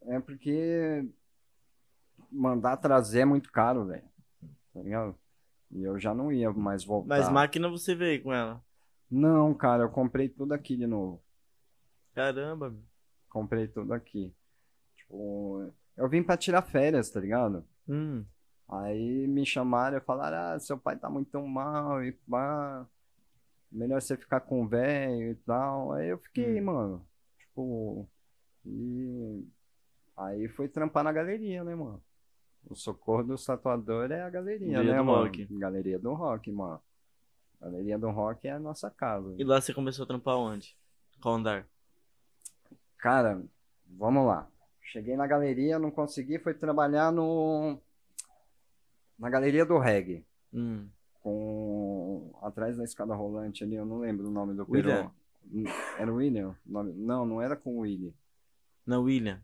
[0.00, 0.12] não.
[0.14, 1.06] É porque
[2.30, 4.04] mandar trazer é muito caro, velho.
[4.72, 5.14] Tá ligado?
[5.70, 7.08] E eu já não ia mais voltar.
[7.08, 8.62] Mas máquina você veio com ela.
[9.10, 11.20] Não, cara, eu comprei tudo aqui de novo.
[12.14, 12.82] Caramba, meu.
[13.28, 14.32] Comprei tudo aqui.
[14.96, 17.64] Tipo, eu vim pra tirar férias, tá ligado?
[17.88, 18.24] Hum,
[18.68, 22.86] Aí me chamaram e falaram, ah, seu pai tá muito mal e pá.
[23.72, 25.92] Melhor você ficar com o velho e tal.
[25.92, 26.64] Aí eu fiquei, Hum.
[26.64, 27.06] mano.
[27.38, 28.08] Tipo.
[28.66, 29.46] E.
[30.16, 32.02] Aí foi trampar na galeria, né, mano?
[32.68, 35.24] O socorro do tatuador é a galeria, Galeria né, mano?
[35.24, 35.46] rock.
[35.50, 36.80] Galeria do rock, mano.
[37.60, 39.34] Galeria do Rock é a nossa casa.
[39.36, 40.76] E lá você começou a trampar onde?
[41.20, 41.66] Qual andar?
[42.98, 43.42] Cara,
[43.86, 44.48] vamos lá.
[44.80, 47.78] Cheguei na galeria, não consegui, fui trabalhar no
[49.18, 50.86] na galeria do reggae, Hum.
[51.20, 55.10] com atrás da escada rolante ali, eu não lembro o nome do William?
[55.52, 55.68] peru.
[55.98, 56.54] Era o William?
[56.66, 58.12] Não, não era com o William,
[58.86, 59.40] Na William.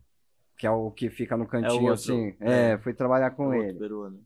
[0.57, 2.35] que é o que fica no cantinho outro, assim.
[2.39, 2.71] é.
[2.71, 3.79] É, fui trabalhar com outro ele.
[3.79, 4.23] peruano.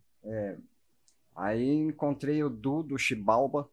[1.35, 3.69] Aí encontrei o Du do Chibalba.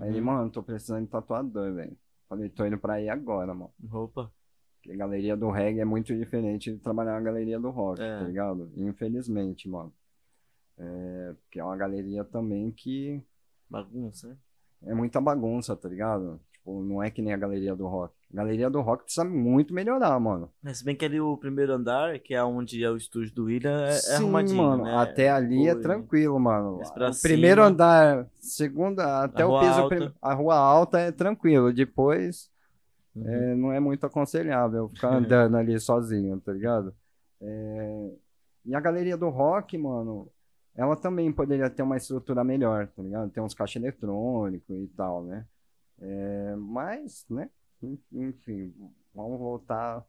[0.00, 0.24] Aí ele, Uhum.
[0.26, 1.96] mano, tô precisando de tatuador, velho.
[2.28, 3.72] Falei, tô indo pra aí agora, mano.
[3.88, 4.30] Roupa.
[4.76, 8.18] Porque a galeria do reggae é muito diferente de trabalhar na galeria do rock, É.
[8.18, 8.70] tá ligado?
[8.76, 9.92] Infelizmente, mano.
[10.78, 13.22] É, porque é uma galeria também que
[13.68, 14.36] Bagunça, né?
[14.86, 16.40] é muita bagunça, tá ligado?
[16.52, 18.14] Tipo, não é que nem a galeria do rock.
[18.32, 20.50] A galeria do rock precisa muito melhorar, mano.
[20.62, 23.44] Mas se bem que ali o primeiro andar, que é onde é o estúdio do
[23.44, 24.84] William, é, é Sim, arrumadinho, mano.
[24.84, 24.96] né?
[24.96, 26.80] Até ali é Foi- tranquilo, mano.
[27.22, 31.72] Primeiro cima- andar, segunda, até o piso, prim- a rua alta é tranquilo.
[31.72, 32.50] Depois
[33.16, 33.26] Uhum.
[33.26, 35.10] é, não é muito aconselhável ficar
[35.50, 36.94] andando ali sozinho, tá ligado?
[37.40, 38.10] É,
[38.64, 40.28] E a galeria do rock, mano,
[40.78, 43.30] ela também poderia ter uma estrutura melhor, tá ligado?
[43.30, 45.44] Ter uns caixas eletrônicos e tal, né?
[46.00, 47.50] É, Mas, né?
[47.82, 48.72] En- Enfim,
[49.14, 50.04] vamos voltar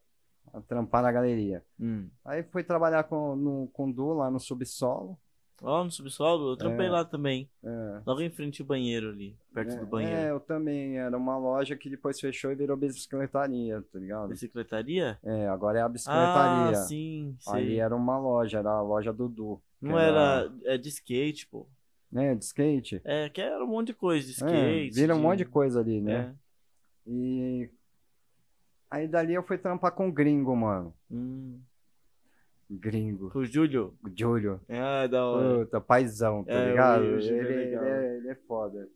[0.53, 1.63] a trampar na galeria.
[1.79, 2.07] Hum.
[2.25, 5.17] Aí fui trabalhar com, no, Du lá no subsolo.
[5.61, 6.89] Ó, no subsolo, eu trampei É.
[6.89, 7.49] lá também.
[7.63, 10.15] É, Logo em frente ao banheiro ali, perto é, do banheiro.
[10.15, 10.97] É, eu também.
[10.97, 14.29] Era uma loja que depois fechou e virou bicicletaria, tá ligado?
[14.29, 15.19] Bicicletaria?
[15.21, 16.75] É, agora é a Ah, bicicletaria.
[16.85, 19.61] sim, Ali era uma loja, era a loja do Du.
[19.81, 20.53] Não que era...
[20.65, 21.67] É de skate, pô.
[22.11, 23.01] Né, de skate.
[23.03, 24.95] É, que era um monte de coisa de É, skate.
[24.95, 26.33] vira um de- monte de coisa ali, né?
[27.07, 27.11] É.
[27.11, 27.69] E
[28.89, 30.93] aí dali eu fui trampar com gringo, mano.
[31.09, 31.59] Hum.
[32.69, 33.31] Gringo.
[33.31, 33.95] Com o Júlio.
[34.15, 34.59] Júlio.
[34.69, 35.65] Ah, da hora.
[35.65, 37.01] Puta, paizão, tá É, eu ligado?
[37.01, 38.87] o Ele, é ele, é, ele é foda.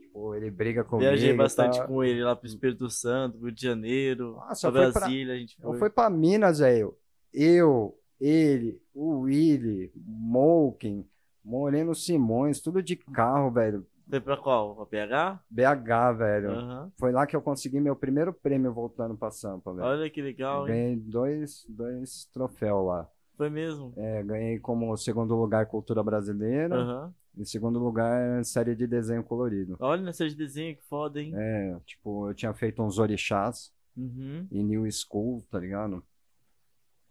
[0.00, 1.08] Tipo, ele briga comigo.
[1.08, 1.86] Viajei bastante tá?
[1.86, 5.38] com ele lá pro Espírito Santo, Rio de Janeiro, Nossa, pra foi pra- Brasília, a
[5.38, 5.78] gente Eu foi.
[5.78, 6.96] fui pra Minas, velho.
[7.34, 11.06] Eu, ele, o Willy, Molken,
[11.44, 13.86] Moreno Simões, tudo de carro, velho.
[14.08, 14.74] Foi pra qual?
[14.76, 15.40] Pra PH?
[15.50, 16.50] BH, velho.
[16.50, 16.92] Aham.
[16.98, 19.86] Foi lá que eu consegui meu primeiro prêmio voltando pra Sampa, velho.
[19.86, 20.74] Olha que legal, hein?
[20.74, 23.08] Ganhei dois, dois troféus lá.
[23.36, 23.92] Foi mesmo.
[23.96, 27.14] É, ganhei como segundo lugar Cultura Brasileira Aham.
[27.36, 29.76] e segundo lugar série de desenho colorido.
[29.80, 31.32] Olha nessa de desenho, que foda, hein?
[31.36, 34.46] É, tipo, eu tinha feito uns orixás Uhum.
[34.52, 36.02] em New School, tá ligado?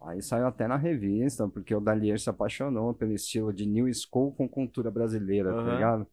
[0.00, 4.32] Aí saiu até na revista, porque o Dalier se apaixonou pelo estilo de New School
[4.32, 5.72] com cultura brasileira, tá Aham.
[5.74, 6.06] ligado?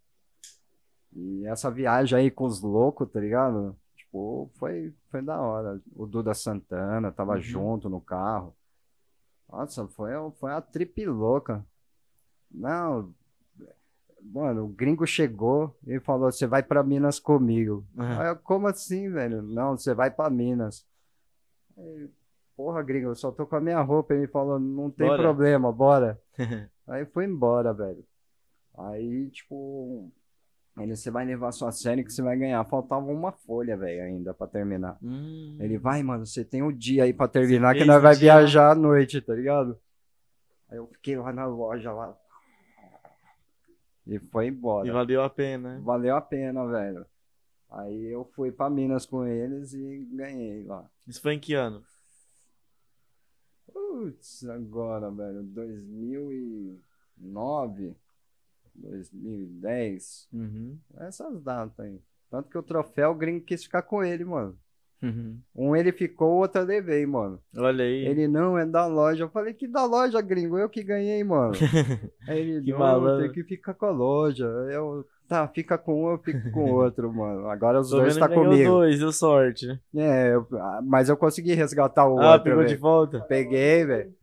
[1.15, 3.75] E essa viagem aí com os loucos, tá ligado?
[3.95, 5.79] Tipo, foi, foi da hora.
[5.95, 7.41] O Duda Santana tava Uhum.
[7.41, 8.55] junto no carro.
[9.49, 11.63] Nossa, foi, foi uma trip louca.
[12.49, 13.13] Não,
[14.21, 17.85] mano, o gringo chegou e falou: você vai pra Minas comigo.
[17.97, 18.19] Aham.
[18.21, 19.41] Aí eu, como assim, velho?
[19.43, 20.85] Não, você vai pra Minas.
[21.77, 22.09] Aí,
[22.55, 24.13] Porra, gringo, eu só tô com a minha roupa.
[24.13, 25.21] Ele falou, não tem Bora.
[25.21, 26.21] problema, bora.
[26.87, 28.05] Aí foi embora, velho.
[28.77, 30.11] Aí, tipo,
[30.77, 32.63] ele, você vai levar sua série que você vai ganhar.
[32.65, 34.97] Faltava uma folha, velho, ainda pra terminar.
[35.01, 35.57] Hum.
[35.59, 38.33] Ele, vai, mano, você tem o dia aí pra terminar que nós vai dia.
[38.35, 39.79] viajar à noite, tá ligado?
[40.69, 42.17] Aí eu fiquei lá na loja, lá.
[44.05, 44.87] E foi embora.
[44.87, 45.75] E valeu a pena.
[45.75, 45.81] né?
[45.83, 47.05] Valeu a pena, velho.
[47.71, 50.85] Aí eu fui pra Minas com eles e ganhei lá.
[51.07, 51.83] Isso foi em que ano?
[54.03, 57.95] Putz, agora, velho, 2009,
[58.73, 60.77] 2010, Uhum.
[60.97, 62.01] essas datas aí.
[62.29, 64.57] Tanto que o troféu o gringo quis ficar com ele, mano.
[65.03, 65.37] Uhum.
[65.55, 67.39] Um ele ficou, o outro eu levei, mano.
[67.55, 68.07] Olha aí.
[68.07, 69.25] Ele não é da loja.
[69.25, 71.53] Eu falei que da loja, gringo, eu que ganhei, mano.
[72.27, 73.25] Aí ele Que não, malandro.
[73.25, 74.45] tem que ficar com a loja.
[74.71, 77.47] Eu, tá, fica com um, eu fico com o outro, mano.
[77.49, 78.69] Agora os Tô dois tá comigo.
[78.71, 79.67] dois, deu sorte.
[79.67, 79.79] né?
[79.95, 82.43] É, eu- ah, mas eu consegui resgatar o Ah, outro.
[82.45, 82.79] pegou de velho.
[82.81, 83.19] volta.
[83.21, 84.13] Peguei, velho.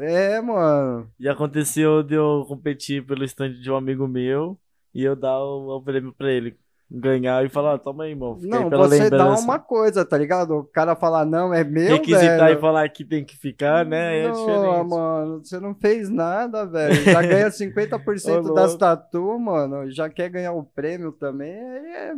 [0.00, 1.10] É, mano.
[1.18, 4.58] E aconteceu de eu competir pelo stand de um amigo meu
[4.94, 6.56] e eu dar o, o prêmio pra ele.
[6.94, 8.36] Ganhar e falar, toma aí, irmão.
[8.42, 9.42] Aí Não, você dá lembrança.
[9.44, 10.50] uma coisa, tá ligado?
[10.58, 12.58] O cara falar, não, é meu, Requisitar velho.
[12.58, 14.18] e falar que tem que ficar, né?
[14.24, 14.90] É não, diferente.
[14.90, 16.94] mano, você não fez nada, velho.
[17.02, 19.90] Já ganha 50% Ô, das tatu, mano.
[19.90, 21.54] Já quer ganhar o prêmio também.
[21.54, 22.12] Aí é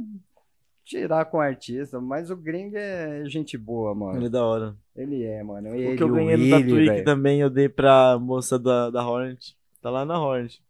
[0.85, 2.01] tirar com o artista.
[2.01, 4.19] Mas o gringo é gente boa, mano.
[4.19, 4.75] Ele é da hora.
[4.97, 5.71] Ele é, mano.
[5.71, 7.05] O Ele, que eu o ganhei no velho.
[7.05, 9.57] também eu dei pra moça da, da Hornet.
[9.81, 10.61] Tá lá na Hornet.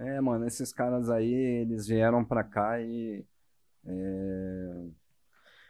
[0.00, 3.22] É, mano, esses caras aí, eles vieram pra cá e
[3.86, 4.84] é,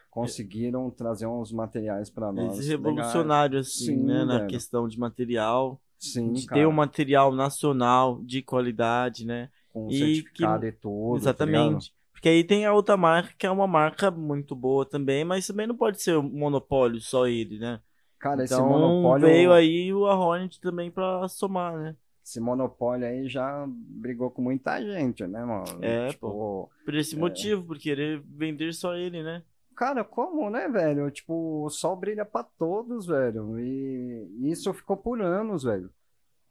[0.09, 2.53] conseguiram trazer uns materiais pra nós.
[2.55, 2.69] Eles legais.
[2.69, 4.25] revolucionário, assim, Sim, né?
[4.25, 5.81] Na questão de material.
[5.99, 6.61] Sim, de cara.
[6.61, 9.49] ter um material nacional de qualidade, né?
[9.73, 11.17] com E certificado que- e tudo.
[11.17, 11.17] tá?
[11.17, 11.93] Exatamente.
[12.11, 15.65] Porque aí tem a outra marca, que é uma marca muito boa também, mas também
[15.67, 17.81] não pode ser um monopólio, só ele, né?
[18.19, 19.27] Cara, esse Então monopólio.
[19.27, 21.95] veio aí o Hornet também pra somar, né?
[22.31, 25.83] Esse monopólio aí já brigou com muita gente, né, mano?
[25.83, 29.43] É, tipo, Por esse motivo, por querer vender só ele, né?
[29.75, 31.11] Cara, como, né, velho?
[31.11, 33.59] Tipo, o sol brilha pra todos, velho.
[33.59, 35.91] E isso ficou por anos, velho.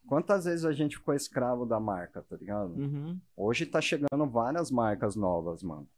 [0.06, 2.74] Quantas vezes a gente ficou escravo da marca, tá ligado?
[2.74, 3.18] Uhum.
[3.34, 5.88] Hoje tá chegando várias marcas novas, mano.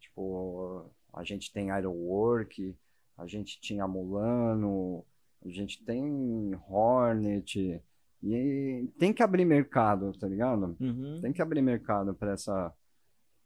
[0.00, 2.74] Tipo, a gente tem Aerowork,
[3.16, 5.04] a gente tinha Mulano,
[5.44, 7.80] a gente tem Hornet.
[8.22, 10.76] E tem que abrir mercado, tá ligado?
[10.80, 11.20] Uhum.
[11.22, 12.72] Tem que abrir mercado para essa,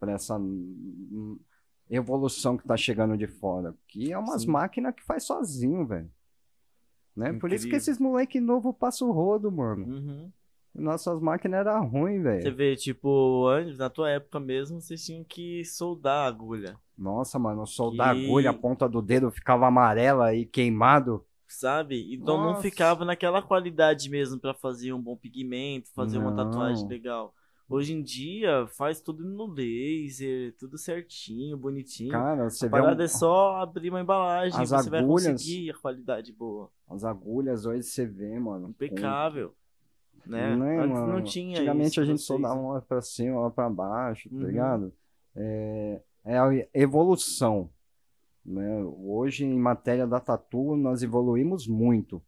[0.00, 0.38] pra essa
[1.90, 3.74] evolução que tá chegando de fora.
[3.86, 6.10] Que é umas máquinas que faz sozinho, velho.
[7.14, 7.32] Né?
[7.34, 9.84] Por isso que esses moleque novo passam o rodo, mano.
[9.86, 10.32] Uhum.
[10.74, 12.56] Nossas máquinas eram ruins, Você velho.
[12.56, 17.66] vê, tipo, antes, na tua época mesmo, vocês tinham que soldar a agulha, Nossa, mano,
[17.66, 21.22] soldar Que- agulha, a ponta do dedo ficava amarela e queimado.
[21.54, 22.12] Sabe?
[22.14, 22.62] Então não Nossa.
[22.62, 26.36] ficava naquela qualidade mesmo pra fazer um bom pigmento, fazer uma Não.
[26.50, 27.34] tatuagem legal.
[27.68, 32.10] Hoje em dia faz tudo no laser, tudo certinho, bonitinho.
[32.10, 35.26] Cara, você a vê um- parada é só abrir uma embalagem, As você vai agulhas-
[35.32, 36.70] conseguir a qualidade boa.
[36.90, 38.64] as agulhas hoje você vê, mano.
[38.66, 39.54] com- Impecável.
[40.26, 40.54] Né?
[40.54, 41.12] Né, Antes mano?
[41.14, 42.60] não tinha Antigamente isso a gente soldava né?
[42.60, 44.42] uma pra cima, uma pra baixo, tá Uhum.
[44.46, 44.92] ligado?
[45.34, 47.70] É, é a evolução.
[48.44, 48.82] Né?
[48.98, 52.22] Hoje, em matéria da tatu, nós evoluímos muito.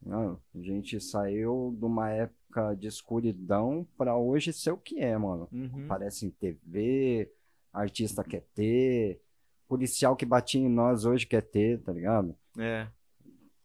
[0.00, 0.36] né?
[0.54, 5.48] A gente saiu de uma época de escuridão para hoje ser o que é, mano.
[5.52, 5.84] Uhum.
[5.84, 7.30] Aparece em TV,
[7.72, 9.20] artista quer ter,
[9.68, 12.34] policial que batia em nós hoje quer ter, tá ligado?
[12.58, 12.86] É.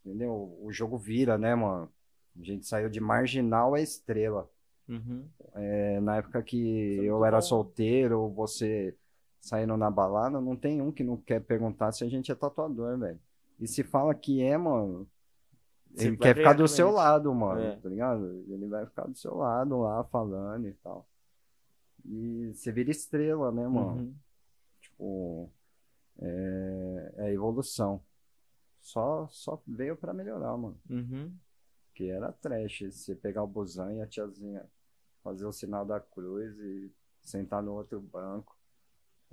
[0.04, 0.58] Entendeu?
[0.62, 1.90] O jogo vira, né, mano?
[2.40, 4.50] A gente saiu de marginal a estrela.
[4.88, 5.26] Uhum.
[5.54, 7.42] É, na época que eu era bom.
[7.42, 8.96] solteiro, você
[9.42, 12.98] saindo na balada, não tem um que não quer perguntar se a gente é tatuador,
[12.98, 13.20] velho.
[13.60, 15.10] E se fala que é, mano,
[15.94, 17.76] Você ele quer ficar do seu lado, mano, É.
[17.76, 18.46] tá ligado?
[18.48, 21.08] Ele vai ficar do seu lado lá, falando e tal.
[22.06, 24.02] E você vira estrela, né, mano?
[24.04, 24.16] Uhum.
[24.80, 25.50] Tipo,
[26.20, 28.02] é, é evolução.
[28.80, 30.80] Só, só veio pra melhorar, mano.
[30.90, 31.32] Uhum.
[31.94, 32.84] Que era trash.
[32.92, 34.66] Você pegar o busão e a tiazinha
[35.24, 38.58] fazer o sinal da cruz e sentar no outro banco.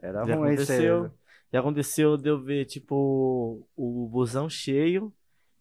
[0.03, 1.11] Era Já ruim aconteceu.
[1.11, 1.13] isso
[1.53, 5.15] Já aconteceu de eu ver, tipo, o busão cheio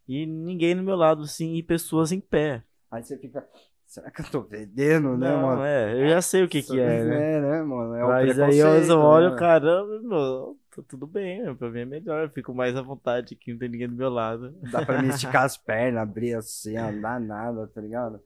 [0.08, 2.64] e ninguém no meu lado, assim, e pessoas em pé.
[2.92, 2.98] aí.
[3.00, 3.48] Aí você fica.
[3.86, 5.64] Será que eu tô vendendo, né, Não, mano?
[5.64, 7.30] é, eu já sei o que que é, né?
[7.36, 7.96] É, né, mano?
[7.96, 9.36] É o Mas aí eu olho, né?
[9.36, 13.36] caramba, meu, tá tudo bem, meu, pra mim é melhor, eu fico mais à vontade
[13.36, 14.54] que não tem ninguém do meu lado.
[14.62, 18.22] Dá pra me esticar as pernas, abrir assim, andar nada, tá ligado?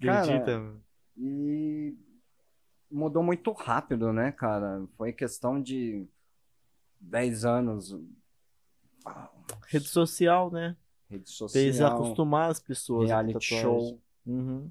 [0.00, 0.58] Cara, Acredita?
[0.60, 0.80] meu?
[1.16, 1.96] E
[2.90, 4.84] mudou muito rápido, né, cara?
[4.96, 6.06] Foi questão de
[7.00, 7.98] 10 anos.
[9.68, 10.76] Rede social, né?
[11.10, 14.00] Rede Fez social, acostumar as pessoas reality show.
[14.26, 14.70] Uhum.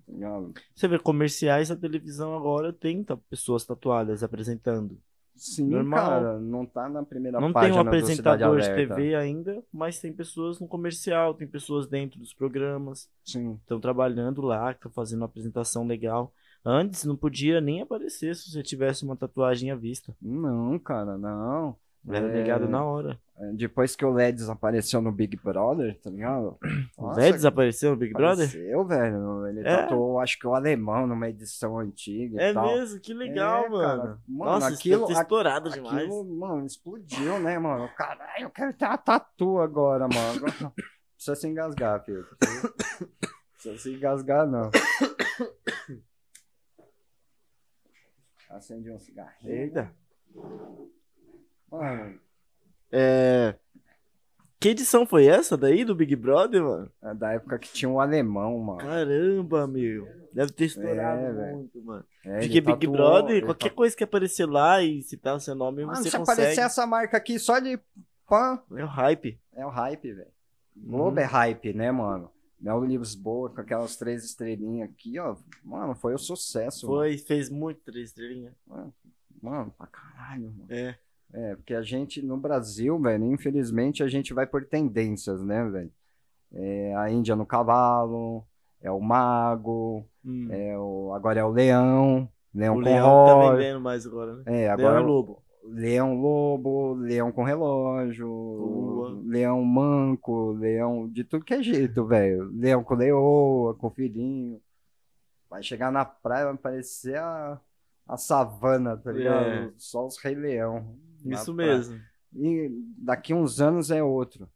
[0.73, 4.99] Você vê comerciais, a televisão agora tem pessoas tatuadas apresentando.
[5.35, 6.05] Sim, Normal.
[6.05, 8.75] cara, não tá na primeira Não tem um página do Cidade apresentador de.
[8.75, 13.53] TV ainda, mas tem pessoas no comercial, tem pessoas dentro dos programas, Sim.
[13.55, 16.31] estão trabalhando lá, estão fazendo uma apresentação legal.
[16.65, 20.15] Antes não podia nem aparecer se você tivesse uma tatuagem à vista.
[20.21, 21.75] Não, cara, não.
[22.07, 23.17] Era É, ligado na hora.
[23.53, 26.57] Depois que o Leds apareceu no Big Brother, tá ligado?
[26.97, 28.45] O Nossa, Zé desapareceu no Big Brother?
[28.47, 29.47] Apareceu, velho.
[29.47, 29.63] Ele É?
[29.77, 34.01] tatuou, acho que o alemão numa edição antiga e É mesmo, que legal, É, mano.
[34.01, 34.19] cara.
[34.27, 35.95] Mano, Nossa, aquilo- estourado demais.
[35.97, 37.89] Aquilo, mano, explodiu, né, mano?
[37.97, 40.41] Caralho, eu quero ter uma tatu agora, mano.
[40.61, 40.71] Não
[41.15, 42.25] Precisa se engasgar, filho.
[42.37, 42.73] Precisa,
[43.53, 44.69] precisa se engasgar, não.
[48.55, 49.51] Acendi um cigarrinho.
[49.53, 49.91] Eita.
[51.71, 52.19] Mano,
[52.91, 53.55] É...
[54.59, 56.89] Que edição foi essa daí do Big Brother, mano?
[57.01, 58.79] é da época que tinha um alemão, mano.
[58.79, 60.07] Caramba, meu.
[60.31, 62.05] Deve ter estourado É, muito, mano.
[62.23, 65.83] É, Porque Big tatuou, Brother, qualquer coisa que aparecer lá e citar o seu nome,
[65.83, 66.39] Mano, você se consegue.
[66.41, 67.77] aparecer essa marca aqui só de
[68.25, 69.37] pã, É o hype.
[69.53, 70.31] é o hype, velho.
[70.77, 72.31] Globo é hype, né, mano?
[72.63, 75.35] Mel Lisboa com aquelas três estrelinhas aqui, ó.
[75.61, 76.87] Mano, foi o sucesso.
[76.87, 78.53] Foi, fez muito três estrelinhas.
[78.65, 78.93] Mano,
[79.41, 80.65] Mano, pra caralho, mano.
[80.69, 80.97] É.
[81.33, 85.91] É, porque a gente, no Brasil, velho, infelizmente a gente vai por tendências, né, velho?
[86.53, 88.45] É a Índia no cavalo,
[88.79, 90.47] é o mago, Hum.
[90.49, 94.43] é o, agora é o leão, leão o Leão tá vendendo mais agora, né?
[94.45, 95.42] É, agora Leão e Lobo.
[95.63, 99.21] Leão lobo, leão com relógio, Boa.
[99.25, 102.51] leão manco, leão de tudo que é jeito, velho.
[102.53, 104.61] Leão com leoa, com filhinho.
[105.49, 107.59] Vai chegar na praia, vai parecer a,
[108.07, 109.45] a savana, tá ligado?
[109.45, 109.71] É.
[109.77, 110.97] Só os Rei Leão.
[111.25, 111.99] Isso mesmo.
[112.35, 114.49] E daqui uns anos é outro.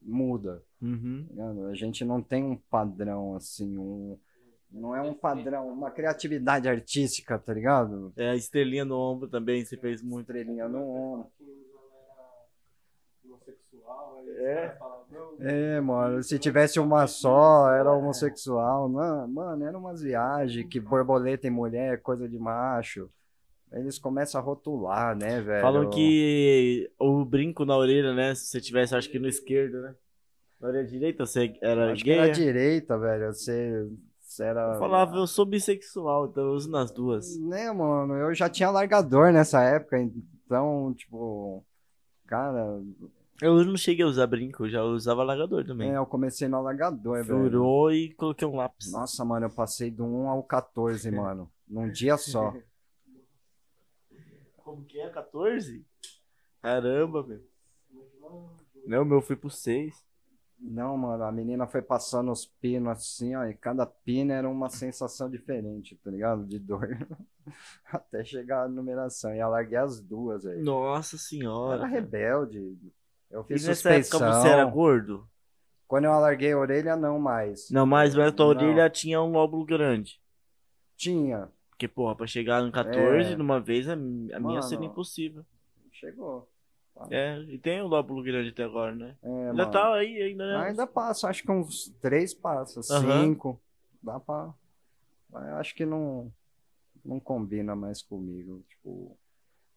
[0.00, 0.62] Muda.
[0.80, 1.26] Uhum.
[1.34, 1.50] tá?
[1.70, 4.18] A gente não tem um padrão assim, um.
[4.70, 8.12] Não é um padrão, uma criatividade artística, tá ligado?
[8.16, 10.30] É, a estrelinha no ombro também, você fez muito.
[10.30, 11.32] Estrelinha no ombro.
[14.40, 14.76] É.
[15.40, 18.88] É, mano, se tivesse uma só, era homossexual.
[18.88, 23.10] Mano, mano, era umas viagens que borboleta em mulher é coisa de macho.
[23.72, 25.60] Eles começam a rotular, né, velho?
[25.60, 28.34] Falam que o brinco na orelha, né?
[28.34, 29.94] Se você tivesse, acho que no esquerdo, né?
[30.60, 32.18] Na orelha direita você era Acho que gay?
[32.18, 33.26] era direita, velho.
[33.26, 33.86] Você
[34.40, 34.74] era.
[34.74, 37.38] Eu falava, eu sou bissexual, então eu uso nas duas.
[37.38, 41.64] Né, mano, eu já tinha largador nessa época, então, tipo.
[42.26, 42.82] Cara,
[43.40, 45.92] Eu não cheguei a usar brinco, eu já usava largador também.
[45.92, 47.44] é, eu comecei no alargador, velho.
[47.44, 48.92] Furou e coloquei um lápis.
[48.92, 51.50] Nossa, mano, eu passei do 1 ao 14, mano.
[51.66, 52.54] Num dia só.
[54.58, 55.08] Como que é?
[55.08, 55.82] 14?
[56.60, 57.40] Caramba, meu.
[58.86, 59.94] Não, meu, fui pro 6.
[60.60, 64.68] Não, mano, a menina foi passando os pinos assim, ó, e cada pino era uma
[64.68, 66.44] sensação diferente, tá ligado?
[66.44, 66.88] De dor.
[67.92, 69.32] Até chegar a numeração.
[69.34, 70.64] E eu larguei as duas, velho.
[70.64, 71.78] Nossa Eu senhora.
[71.78, 72.76] era rebelde.
[73.30, 74.42] Eu E fiz nessa época suspeição.
[74.42, 75.28] você era gordo?
[75.86, 77.70] Quando eu alarguei a orelha, não mais.
[77.70, 78.60] Não, mas a tua Não.
[78.62, 80.20] orelha tinha um lóbulo grande.
[80.96, 81.48] Tinha.
[81.70, 83.36] Porque, porra, pra chegar no 14 É.
[83.36, 83.96] numa vez, a, a
[84.40, 85.46] minha seria impossível.
[85.92, 86.48] Chegou.
[87.10, 89.16] É, e tem o lóbulo grande até agora, né?
[89.22, 89.70] É, Ainda mano.
[89.70, 90.68] tá aí, ainda, né?
[90.68, 93.60] Ainda passa, acho que uns três passos, cinco.
[94.02, 94.52] Dá pra.
[95.30, 96.32] Mas eu acho que não,
[97.04, 98.64] não combina mais comigo.
[98.68, 99.16] Tipo,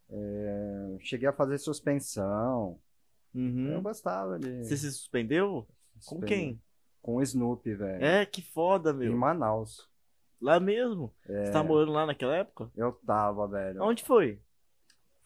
[0.10, 2.80] é, cheguei a fazer suspensão.
[3.34, 3.82] Eu Uhum.
[3.82, 4.64] gostava de.
[4.66, 5.68] Você se suspendeu?
[6.06, 6.62] Com quem?
[7.02, 8.04] Com o Snoopy, velho.
[8.04, 9.18] É, que foda, Em meu.
[9.18, 9.90] Manaus.
[10.42, 11.14] Lá mesmo?
[11.30, 11.46] É.
[11.46, 12.70] Você tá morando lá naquela época?
[12.76, 13.84] Eu tava, velho.
[13.84, 14.40] Onde foi?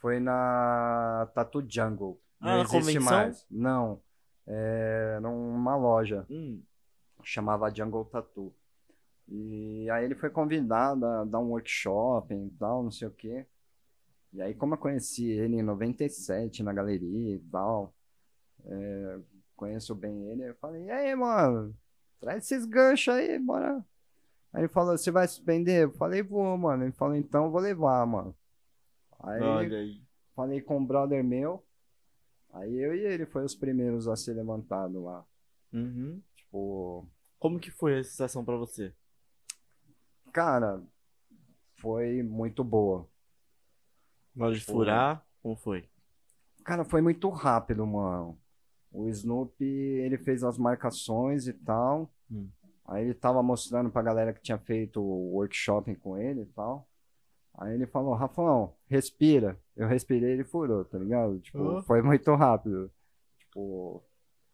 [0.05, 2.21] Foi na Tattoo Jungle.
[2.39, 3.11] Não Ah, na existe convenção?
[3.11, 3.45] mais.
[3.49, 3.99] Não.
[4.45, 6.27] É, numa loja.
[6.29, 6.61] Hum.
[7.23, 8.53] chamava Jungle Tattoo.
[9.27, 13.47] E aí ele foi convidado a dar um workshop e tal, não sei o quê.
[14.31, 17.91] E aí, como eu conheci ele em 97 na galeria e tal,
[18.63, 19.19] é,
[19.55, 21.75] conheço bem ele, eu falei, e aí, mano,
[22.19, 23.83] traz esses ganchos aí, bora.
[24.53, 25.85] Aí ele falou, você vai suspender?
[25.85, 26.83] Eu falei, vou, mano.
[26.83, 28.35] Ele falou, então eu vou levar, mano.
[29.19, 30.01] Aí Olha aí.
[30.35, 31.63] falei com um brother meu,
[32.53, 35.25] aí eu e ele foi os primeiros a ser levantado lá.
[35.73, 36.21] Uhum.
[36.35, 37.07] Tipo,
[37.39, 38.93] Como que foi a sensação pra você?
[40.31, 40.81] Cara,
[41.77, 43.07] foi muito boa.
[44.35, 44.73] Na hora de Pô.
[44.73, 45.87] furar, como foi?
[46.63, 48.37] Cara, foi muito rápido, mano.
[48.91, 52.11] O Snoopy, ele fez as marcações e tal.
[52.29, 52.49] Hum.
[52.85, 56.87] Aí ele tava mostrando pra galera que tinha feito o workshop com ele e tal.
[57.57, 59.57] Aí ele falou, Rafão, respira.
[59.75, 61.39] Eu respirei e ele furou, tá ligado?
[61.39, 62.91] Tipo, foi muito rápido.
[63.39, 64.03] Tipo,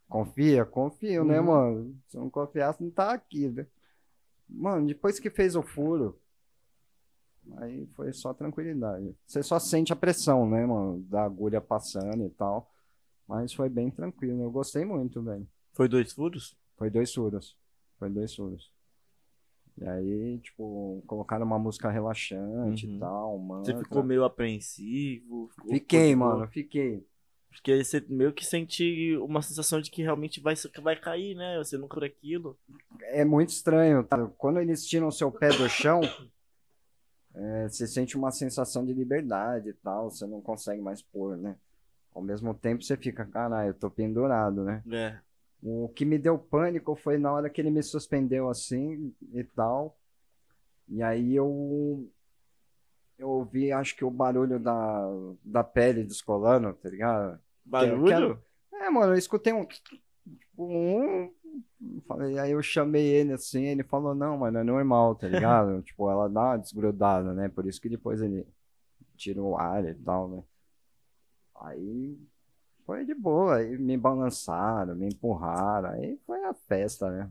[0.07, 0.65] confia?
[0.65, 1.45] Confio, né, Uhum.
[1.47, 1.95] mano?
[2.07, 3.65] Se eu não confiasse, não tá aqui, né?
[4.47, 6.19] Mano, depois que fez o furo,
[7.57, 9.15] aí foi só tranquilidade.
[9.25, 10.99] Você só sente a pressão, né, mano?
[11.03, 12.71] Da agulha passando e tal.
[13.27, 14.41] Mas foi bem tranquilo.
[14.41, 15.47] Eu gostei muito, velho.
[15.73, 16.55] Foi dois furos?
[16.77, 17.57] Foi dois furos.
[17.97, 18.71] Foi dois furos.
[19.78, 22.95] E aí, tipo, colocaram uma música relaxante Uhum.
[22.95, 23.43] e tal, Você
[23.74, 23.78] mantra.
[23.80, 25.49] ficou meio apreensivo?
[25.55, 27.05] ficou- Fiquei, ficou- mano, fiquei.
[27.49, 31.57] Porque você meio que sente uma sensação de que realmente vai, vai cair, né?
[31.57, 32.57] Você não cura aquilo.
[33.01, 34.26] É muito estranho, tá?
[34.38, 35.99] Quando eles tiram o seu pé do chão,
[37.34, 41.55] é, você sente uma sensação de liberdade e tal, você não consegue mais pôr, né?
[42.13, 44.84] Ao mesmo tempo você fica, caralho, eu tô pendurado, né?
[44.91, 45.17] É.
[45.64, 49.97] O que me deu pânico foi na hora que ele me suspendeu assim e tal.
[50.88, 52.09] E aí eu
[53.22, 55.07] eu ouvi, acho que o barulho da,
[55.43, 57.39] da pele descolando, tá ligado?
[57.64, 58.41] Barulho?
[58.74, 59.64] É, mano, eu escutei um.
[59.64, 59.88] Tipo,
[60.57, 61.32] um.
[62.07, 65.84] Falei, aí eu chamei ele assim, ele falou, não, mano, é normal, tá ligado?
[65.84, 67.47] tipo, ela dá uma desgrudada, né?
[67.47, 68.47] Por isso que depois ele
[69.16, 70.43] tira o ar e tal, né?
[71.55, 72.18] Aí
[72.91, 77.29] foi de boa, aí me balançaram, me empurraram, aí foi a festa, né?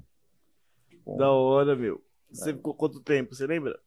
[0.89, 2.03] Tipo, Da hora, meu.
[2.33, 3.79] Você ficou quanto tempo, você lembra?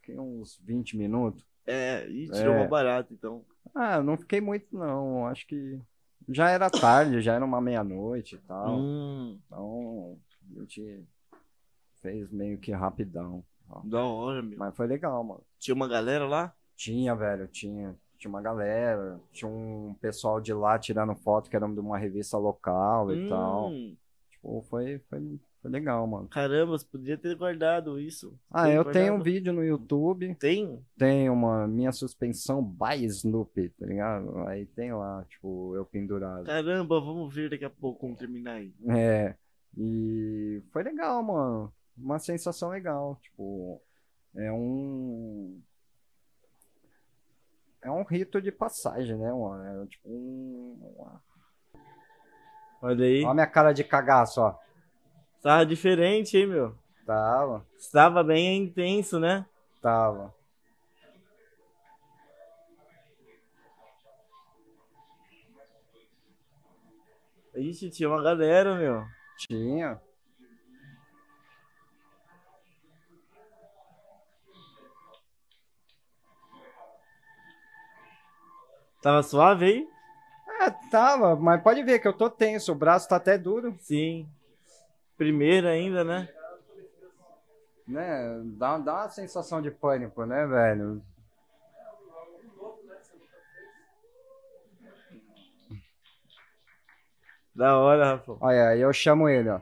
[0.00, 1.46] fiquei uns 20 minutos.
[1.64, 2.58] É, e tirou É.
[2.58, 3.42] uma barata, então.
[3.74, 5.26] Ah, não fiquei muito, não.
[5.26, 5.80] Acho que
[6.28, 8.80] já era tarde, já era uma meia-noite e tal.
[8.80, 10.18] Hum, Então,
[10.56, 11.06] a gente
[12.02, 13.42] fez meio que rapidão.
[13.70, 13.80] ó.
[13.84, 14.58] da hora, meu.
[14.58, 15.42] Mas foi legal, mano.
[15.58, 16.52] Tinha uma galera lá?
[16.76, 17.96] Tinha, velho, tinha.
[18.22, 22.38] Tinha uma galera, tinha um pessoal de lá tirando foto que era de uma revista
[22.38, 23.70] local e tal.
[23.70, 23.96] Hum,
[24.30, 26.28] Tipo, foi, foi, Foi legal, mano.
[26.28, 28.38] Caramba, você podia ter guardado isso.
[28.48, 29.24] Ah, eu tenho um guardado?
[29.24, 30.80] vídeo no YouTube, Tem?
[30.96, 34.38] tem uma minha suspensão by Snoopy, tá ligado?
[34.46, 36.44] Aí tem lá, tipo, eu pendurado.
[36.44, 38.72] Caramba, vamos ver daqui a pouco como terminar aí.
[38.88, 39.34] É,
[39.76, 41.72] e foi legal, mano.
[41.98, 43.18] Uma sensação legal.
[43.20, 43.82] Tipo,
[44.36, 45.60] é um.
[47.82, 49.82] É um rito de passagem, né, mano?
[49.82, 50.94] É tipo um.
[50.96, 51.22] uma-
[52.80, 53.22] Olha aí.
[53.22, 54.56] Olha a minha cara de cagaço, ó.
[55.42, 56.76] Tava diferente, hein, meu?
[57.04, 59.44] Tava, Estava bem intenso, né?
[59.80, 60.32] tava.
[67.54, 69.04] Ixi, tinha uma galera, meu.
[69.38, 70.00] Tinha.
[79.02, 79.88] Tava suave aí?
[80.60, 84.28] É, tava, mas pode ver que eu tô tenso, o braço tá até duro, Sim.
[85.16, 86.28] Primeira ainda, né?
[87.86, 88.40] né?
[88.56, 91.02] Dá, dá uma sensação de pânico, né, velho?
[97.54, 98.36] Da hora, Rafa.
[98.40, 99.60] Olha, aí eu chamo ele, ó.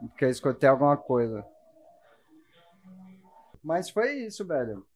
[0.00, 1.46] Porque eu escutei alguma coisa.
[3.62, 4.86] Mas foi isso, velho.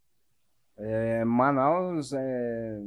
[0.77, 2.79] É, Manaus, é,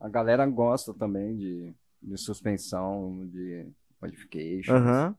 [0.00, 1.72] a galera gosta também de,
[2.02, 3.66] de suspensão, de
[4.00, 4.74] modification.
[4.74, 5.14] Aham.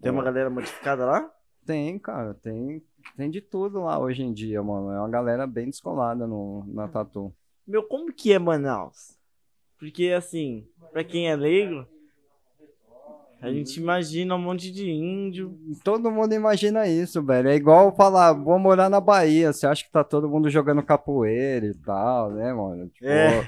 [0.00, 0.26] Tem uma Pô.
[0.26, 1.30] galera modificada lá?
[1.64, 2.82] Tem, cara, tem,
[3.16, 4.92] tem de tudo lá hoje em dia, mano.
[4.92, 7.34] É uma galera bem descolada no, na Tatu.
[7.66, 9.16] Meu, como que é Manaus?
[9.78, 11.86] Porque, assim, pra quem é leigo,
[13.40, 15.58] a gente imagina um monte de índio.
[15.82, 17.48] Todo mundo imagina isso, velho.
[17.48, 19.52] É igual falar, vou morar na Bahia.
[19.52, 22.88] Você acha que tá todo mundo jogando capoeira e tal, né, mano?
[22.88, 23.46] Tipo, É.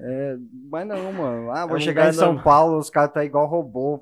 [0.00, 0.36] é,
[0.70, 1.50] mas não, mano.
[1.50, 2.44] Ah, vou um chegar em São normal.
[2.44, 4.00] Paulo, os caras tá igual robô.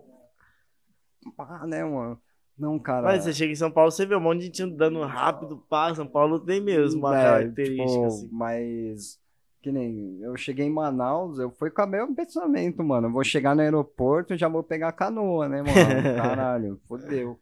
[1.37, 2.21] Pá, né, mano?
[2.59, 3.03] Não, cara.
[3.07, 5.95] Mas você chega em São Paulo, você vê um monte de gente andando rápido, pá,
[5.95, 8.29] São Paulo tem mesmo uma É, característica, tipo, assim.
[8.33, 9.19] Mas,
[9.61, 13.09] que nem eu cheguei em Manaus, eu fui com o mesmo pensamento, mano.
[13.09, 15.75] Eu vou chegar no aeroporto e já vou pegar a canoa, né, mano?
[16.17, 17.39] Caralho, fodeu.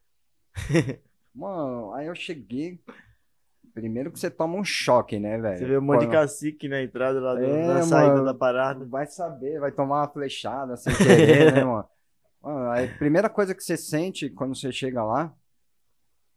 [1.34, 2.80] Mano, aí eu cheguei.
[3.74, 5.58] Primeiro que você toma um choque, né, velho?
[5.58, 8.24] Você vê um monte de cacique na entrada lá, do- É, na saída mano.
[8.24, 8.84] da parada.
[8.84, 11.84] Vai saber, vai tomar uma flechada sem querer, né, mano?
[12.40, 15.34] Mano, a primeira coisa que você sente quando você chega lá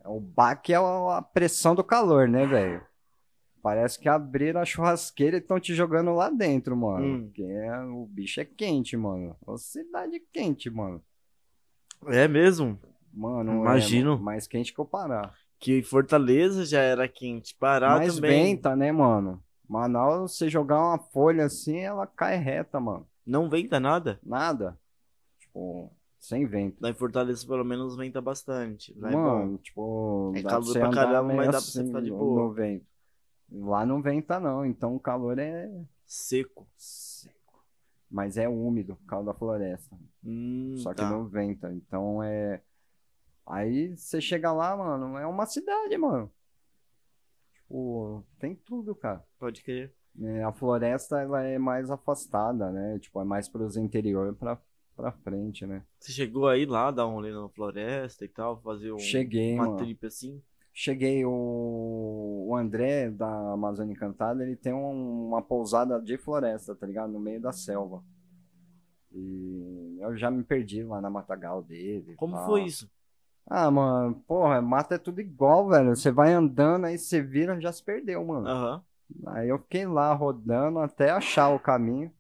[0.03, 2.81] é o baque é a pressão do calor, né, velho?
[3.61, 7.05] Parece que abriram a churrasqueira e estão te jogando lá dentro, mano.
[7.05, 7.23] Hum.
[7.25, 9.35] Porque é- o bicho é quente, mano.
[9.45, 11.03] Uma cidade quente, mano.
[12.07, 12.79] É mesmo?
[13.13, 14.13] Mano, Imagino.
[14.13, 15.33] é mais quente que o Pará.
[15.60, 17.55] Que Fortaleza já era quente.
[17.55, 18.55] Pará Mas também.
[18.55, 19.41] venta, né, mano?
[19.68, 23.08] Manaus, você jogar uma folha assim, ela cai reta, mano.
[23.26, 24.20] Não venta nada?
[24.24, 24.78] Nada.
[25.39, 26.78] Tipo, sem vento.
[26.80, 28.93] Lá em Fortaleza, pelo menos, venta bastante.
[28.97, 29.22] É bom.
[29.22, 32.43] Mano, tipo, É dá calor pra caramba, mas dá pra você assim ficar de boa.
[32.43, 32.86] no vento.
[33.51, 35.70] Lá não venta não, então o calor é
[36.05, 36.68] Seco.
[36.78, 37.34] seco.
[38.10, 39.97] Mas é úmido causa da floresta.
[40.24, 41.10] Hum, Só que tá.
[41.10, 42.62] não venta, então é...
[43.58, 46.32] Aí você chega lá, mano, é uma cidade, mano.
[47.53, 49.24] Tipo, tem tudo, cara.
[49.39, 49.93] Pode crer.
[50.20, 52.97] É, a floresta, ela é mais afastada, né?
[52.99, 54.60] Tipo, é mais pros interior pra,
[54.95, 55.84] pra frente, né?
[55.99, 59.66] Você chegou aí lá, dar um rolê na floresta e tal, fazer um, Cheguei, uma
[59.66, 59.78] mano.
[59.78, 60.41] trip assim?
[60.74, 66.86] Cheguei, o, o André da Amazônia Encantada, ele tem um- uma pousada de floresta, tá
[66.86, 67.12] ligado?
[67.12, 68.03] No meio da selva.
[69.12, 72.16] E eu já me perdi lá na matagal dele.
[72.16, 72.89] Como foi isso?
[73.49, 75.95] Ah, mano, porra, mata é tudo igual, velho.
[75.95, 78.47] Você vai andando, aí você vira, já se perdeu, mano.
[78.47, 78.83] Aham.
[79.27, 82.11] Aí eu fiquei lá rodando até achar o caminho.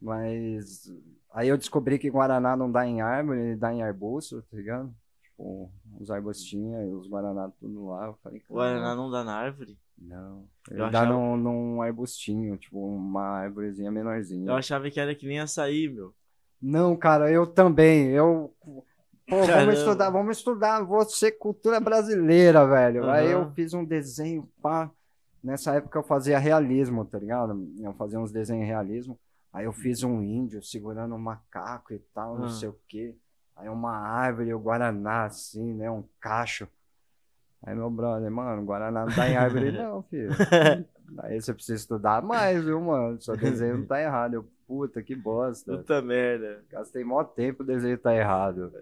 [0.00, 0.90] Mas
[1.32, 4.94] aí eu descobri que Guaraná não dá em árvore, ele dá em arbusto, tá ligado?
[5.22, 8.06] Tipo, os arbustinhos e os Guaraná tudo lá.
[8.06, 9.76] Eu falei, Guaraná não dá na árvore?
[9.98, 10.46] Não.
[10.70, 14.48] Eu Ele dá achava- num, num arbustinho, tipo, uma árvorezinha menorzinha.
[14.48, 16.14] Eu achava que era que nem açaí, meu.
[16.62, 18.08] Não, cara, eu também.
[18.08, 18.54] Eu.
[19.30, 20.82] Pô, vamos estudar, vamos estudar.
[20.84, 23.08] Vou ser cultura brasileira, velho.
[23.08, 24.90] Aí eu fiz um desenho, pá.
[25.42, 27.66] Nessa época eu fazia realismo, tá ligado?
[27.80, 29.18] Eu fazia uns desenhos realismo.
[29.52, 32.50] Aí eu fiz um índio segurando um macaco e tal, não Ah.
[32.50, 33.14] sei o quê.
[33.56, 35.90] Aí uma árvore, o Guaraná, assim, né?
[35.90, 36.68] Um cacho.
[37.62, 40.30] Aí meu brother, mano, Guaraná não tá em árvore não, filho.
[41.18, 43.20] Aí você precisa estudar mais, viu, mano?
[43.20, 44.34] Seu desenho não tá errado.
[44.34, 45.76] Eu, puta, que bosta.
[45.76, 46.64] Puta merda.
[46.70, 48.72] Gastei mó tempo, o desenho tá errado.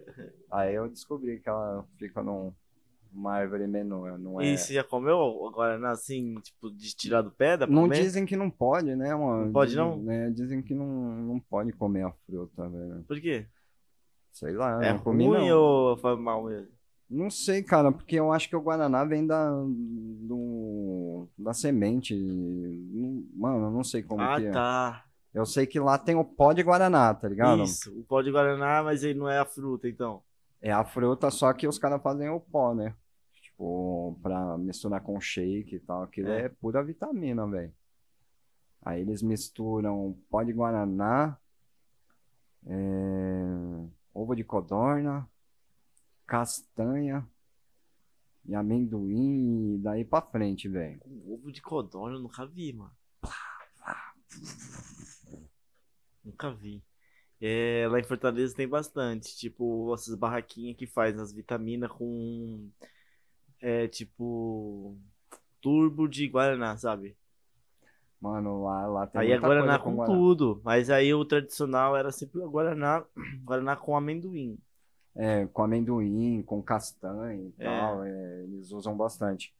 [0.51, 2.53] Aí eu descobri que ela fica num,
[3.11, 4.45] numa árvore menor, não é...
[4.45, 7.57] E você já comeu o Guaraná assim, tipo, de tirar do pé?
[7.57, 8.01] Pra Não comer?
[8.01, 9.45] dizem que não pode, né, mano?
[9.45, 9.97] Não pode, Dizem, não?
[9.97, 13.03] né, dizem que não, não pode comer a fruta, velho.
[13.07, 13.45] Por quê?
[14.31, 15.57] Sei lá, É não comi ruim não.
[15.57, 16.69] ou faz mal mesmo?
[17.09, 22.13] Não sei, cara, porque eu acho que o Guaraná vem da, do, da semente.
[23.33, 24.51] Mano, eu não sei como ah, que é.
[24.51, 25.05] tá.
[25.33, 27.63] Eu sei que lá tem o pó de Guaraná, tá ligado?
[27.63, 30.21] Isso, o pó de Guaraná, mas ele não é a fruta, então.
[30.61, 32.93] É a fruta, só que os caras fazem o pó, né?
[33.41, 36.03] Tipo, pra misturar com shake e tal.
[36.03, 36.45] Aquilo É.
[36.45, 37.73] é, pura vitamina, velho.
[38.83, 41.37] Aí eles misturam pó de Guaraná,
[42.67, 43.45] é,
[44.13, 45.27] ovo de codorna,
[46.29, 47.27] castanha
[48.45, 50.99] e amendoim e daí pra frente, velho.
[50.99, 52.95] Com ovo de codorna eu nunca vi, mano.
[56.23, 56.83] Nunca vi.
[57.41, 62.69] É, lá em Fortaleza tem bastante, tipo, essas barraquinhas que faz as vitaminas com,
[63.61, 64.97] é, tipo,
[65.61, 67.17] turbo de Guaraná, sabe?
[68.21, 70.19] Mano, lá, lá tem aí é Guaraná coisa com Guaraná.
[70.19, 73.05] tudo, mas aí o tradicional era sempre o Guaraná,
[73.43, 74.59] Guaraná com amendoim.
[75.21, 77.65] É, com amendoim, com castanha e É.
[77.65, 78.03] tal.
[78.05, 79.53] é, eles usam bastante.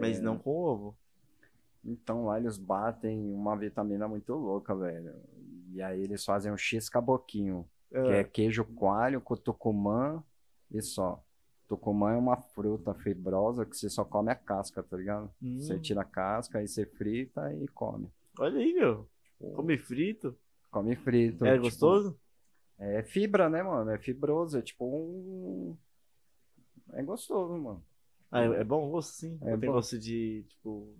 [0.00, 0.96] Mas não com ovo.
[1.84, 5.14] Então lá eles batem uma vitamina muito louca, velho.
[5.72, 10.22] E aí eles fazem um X caboquinho, que é queijo coalho com tucumã
[10.72, 11.22] e só.
[11.68, 15.30] Tucumã é uma fruta fibrosa que você só come a casca, tá ligado?
[15.42, 15.60] Hum.
[15.60, 18.08] Você tira a casca, aí você frita e come.
[18.38, 19.08] Olha aí, meu.
[19.54, 20.36] Come frito.
[20.70, 21.44] Come frito.
[21.44, 22.18] É tipo, gostoso?
[22.98, 23.90] É fibra, né, mano?
[23.90, 25.76] É fibroso, é tipo um...
[26.92, 27.82] É gostoso, mano.
[28.30, 29.38] Ah, é, é bom gosto, sim.
[29.42, 29.76] É tem bom.
[29.76, 30.94] gosto de, tipo...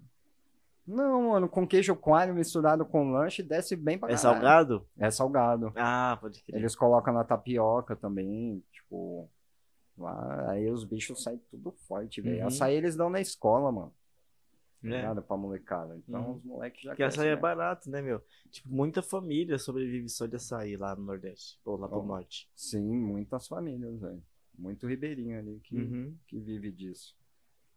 [0.87, 4.35] Não, mano, com queijo coalho misturado com lanche, desce bem pra É caralho.
[4.35, 4.89] salgado?
[4.99, 5.73] É salgado.
[5.77, 6.59] Ah, pode crer.
[6.59, 9.27] Eles colocam na tapioca também, tipo.
[9.97, 12.41] Lá, aí os bichos saem tudo forte, velho.
[12.43, 12.47] Uhum.
[12.49, 13.95] Açaí eles dão na escola, mano.
[14.85, 15.03] É.
[15.03, 15.97] Nada pra molecada.
[15.97, 16.37] Então Uhum.
[16.37, 17.41] os moleques já Porque açaí é né?
[17.41, 18.21] barato, né, meu?
[18.51, 21.59] Tipo, muita família sobrevive só de açaí lá no Nordeste.
[21.65, 22.03] Ou lá pro Ó.
[22.05, 22.49] Norte.
[22.55, 24.23] Sim, muitas famílias, velho.
[24.59, 26.17] Muito ribeirinho ali que, Uhum.
[26.27, 27.17] que vive disso.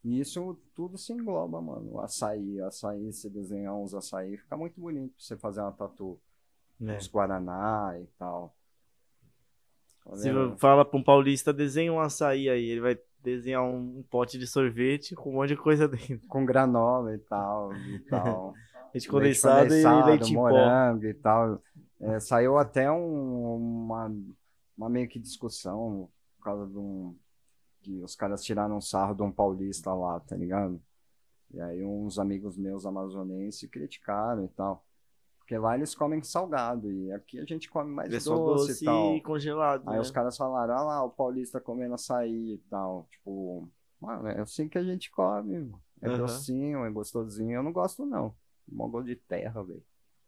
[0.03, 1.93] E isso tudo se engloba, mano.
[1.93, 6.19] O açaí, açaí, se desenhar uns açaí, fica muito bonito pra você fazer uma tatu.
[6.79, 6.95] É.
[6.97, 8.55] Uns guaraná e tal.
[10.05, 12.63] Tá Se fala pra um paulista, desenha um açaí aí.
[12.69, 16.27] Ele vai desenhar um, um pote de sorvete com um monte de coisa dentro.
[16.27, 18.53] Com granola e tal, e tal.
[18.93, 20.41] Leite condensado, e leite em pó.
[20.41, 21.61] morango e tal.
[21.99, 23.55] É, saiu até um-
[23.85, 24.11] uma,
[24.77, 27.15] uma meio que discussão por causa de um.
[27.81, 30.81] que os caras tiraram um sarro de um paulista lá, tá ligado?
[31.53, 34.83] E aí uns amigos meus amazonenses criticaram e tal.
[35.47, 39.15] Porque lá eles comem salgado e aqui a gente come mais doce, doce e tal.
[39.15, 39.87] e congelado.
[39.87, 40.01] Aí né?
[40.01, 43.07] os caras falaram, ah lá, o paulista comendo açaí e tal.
[43.09, 45.57] Tipo, mano, é assim que a gente come.
[45.57, 45.81] mano.
[46.01, 46.17] É Aham.
[46.17, 47.53] docinho, é gostosinho.
[47.53, 48.35] Eu não gosto, não.
[48.67, 49.81] Gosto de terra, velho.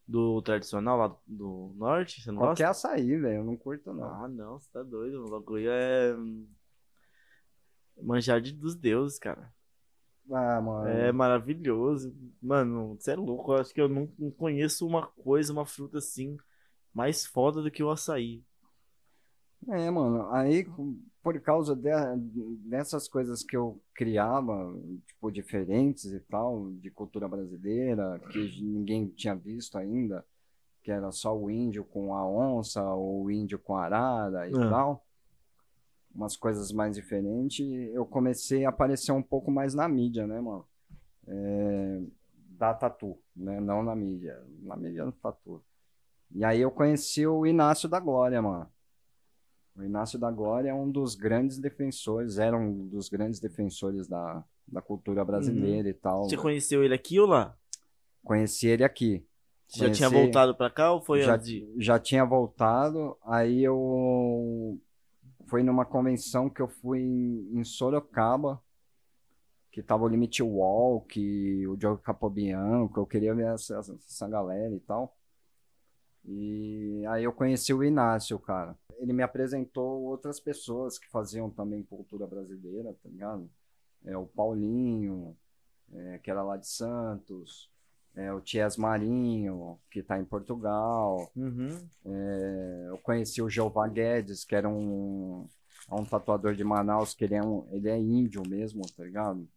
[0.08, 2.88] Do tradicional lá do, do Norte, você não Qualquer gosta?
[2.88, 4.24] açaí, velho, eu não curto, não.
[4.24, 5.26] Ah, não, você tá doido.
[5.26, 6.16] O bagulho é.
[8.02, 9.54] Manjar de, dos deuses, cara.
[10.32, 10.88] Ah, mano.
[10.88, 12.14] É maravilhoso.
[12.42, 13.54] Mano, você é louco.
[13.54, 16.38] Eu acho que eu não, não conheço uma coisa, uma fruta assim,
[16.94, 18.44] mais foda do que o açaí.
[19.68, 20.66] É, mano, aí
[21.22, 21.92] por causa de-
[22.70, 24.74] dessas coisas que eu criava,
[25.06, 30.26] tipo, diferentes e tal, de cultura brasileira, que ninguém tinha visto ainda,
[30.82, 34.56] que era só o índio com a onça, ou o índio com a arara e
[34.56, 34.70] Ah.
[34.70, 35.06] tal,
[36.20, 40.66] umas coisas mais diferentes, eu comecei a aparecer um pouco mais na mídia, né, mano?
[41.26, 42.02] É,
[42.58, 43.62] da tatu, né?
[43.62, 45.64] Não na mídia, na mídia do tatu.
[46.36, 48.68] E aí eu conheci o Inácio da Glória, mano.
[49.78, 54.44] O Inácio da Glória é um dos grandes defensores, era um dos grandes defensores da,
[54.68, 56.26] da cultura brasileira e tal.
[56.26, 57.58] Você conheceu ele aqui ou lá?
[58.26, 59.26] Conheci ele aqui.
[59.70, 63.64] Você já tinha Conheci- voltado pra cá ou foi já, antes já tinha voltado, aí
[63.64, 64.78] eu
[65.50, 68.62] fui numa convenção que eu fui em, em Sorocaba,
[69.72, 74.80] que tava o Limit Walk, o Diogo Capobianco, eu queria ver essa- essa galera e
[74.80, 75.16] tal.
[76.26, 78.78] E aí eu conheci o Inácio, cara.
[78.98, 83.50] Ele me apresentou outras pessoas que faziam também cultura brasileira, tá ligado?
[84.06, 85.36] É o Paulinho,
[85.94, 87.70] é, que era lá de Santos,
[88.20, 91.32] é, o Ties Marinho, que tá em Portugal.
[91.36, 91.70] Uhum.
[92.06, 95.48] É, eu conheci o Jeová Guedes, que era um,
[95.90, 99.48] é um tatuador de Manaus, que ele é, um, ele é índio mesmo, tá ligado?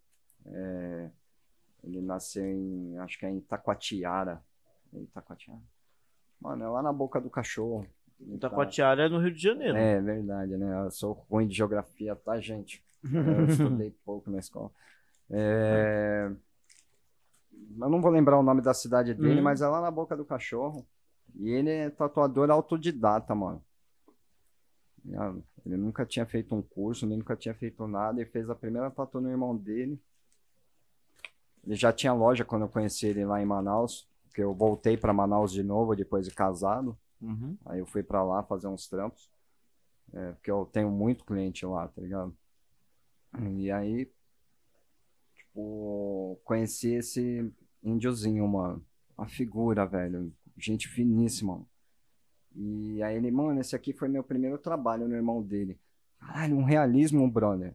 [0.47, 1.11] É,
[1.83, 4.41] ele nasceu em, acho que é em Itacoatiara.
[4.95, 5.61] É Itacoatiara?
[6.41, 7.85] Mano, é lá na boca do cachorro.
[8.17, 9.77] Tá- Itacoatiara é no Rio de Janeiro.
[9.77, 10.85] É verdade, né?
[10.87, 12.85] Eu sou ruim de geografia, tá, gente?
[13.03, 14.71] Eu estudei pouco na escola.
[15.29, 16.31] É,
[17.81, 19.43] Eu não vou lembrar o nome da cidade dele, Uhum.
[19.43, 20.87] mas é lá na boca do cachorro.
[21.35, 23.62] E ele é tatuador autodidata, mano.
[25.05, 25.43] ligado?
[25.66, 28.20] Ele nunca tinha feito um curso, nem nunca tinha feito nada.
[28.20, 30.01] Ele fez a primeira tatu no irmão dele.
[31.64, 35.12] Ele já tinha loja quando eu conheci ele lá em Manaus, porque eu voltei para
[35.12, 36.97] Manaus de novo depois de casado.
[37.20, 37.57] Uhum.
[37.66, 39.31] Aí eu fui para lá fazer uns trampos,
[40.12, 42.37] é, porque eu tenho muito cliente lá, tá ligado?
[43.41, 44.11] E aí,
[45.37, 47.51] tipo, conheci esse
[47.83, 48.85] índiozinho, mano.
[49.16, 50.33] Uma figura, velho.
[50.57, 51.64] Gente finíssima.
[52.55, 55.78] E aí ele, mano, esse aqui foi meu primeiro trabalho no irmão dele.
[56.18, 57.74] Caralho, um realismo, brother.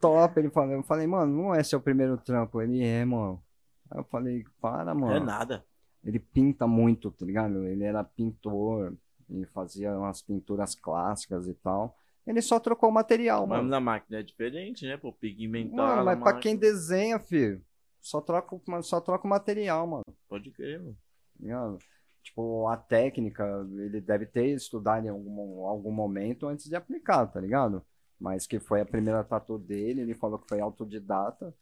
[0.00, 0.72] Top, ele falou.
[0.74, 2.60] Eu falei, mano, não é seu primeiro trampo.
[2.60, 3.42] Ele é, mano.
[3.90, 5.14] Aí eu falei, para, mano.
[5.14, 5.64] É nada.
[6.04, 7.64] Ele pinta muito, tá ligado?
[7.64, 8.96] Ele era pintor
[9.28, 11.96] e fazia umas pinturas clássicas e tal.
[12.26, 13.68] Ele só trocou o material, Mas mano.
[13.68, 14.96] na máquina é diferente, né?
[14.96, 15.76] Pô, pigmentar.
[15.76, 16.42] Mano, mas pra máquina.
[16.42, 17.60] quem desenha, filho,
[18.06, 20.04] só troca, o- só troca o material, mano.
[20.28, 20.96] Pode crer, mano.
[21.40, 21.78] tá?
[22.22, 23.44] Tipo, a técnica,
[23.78, 27.84] ele deve ter estudado em algum, algum momento antes de aplicar, tá ligado?
[28.18, 31.54] Mas que foi a primeira tatu dele, ele falou que foi autodidata.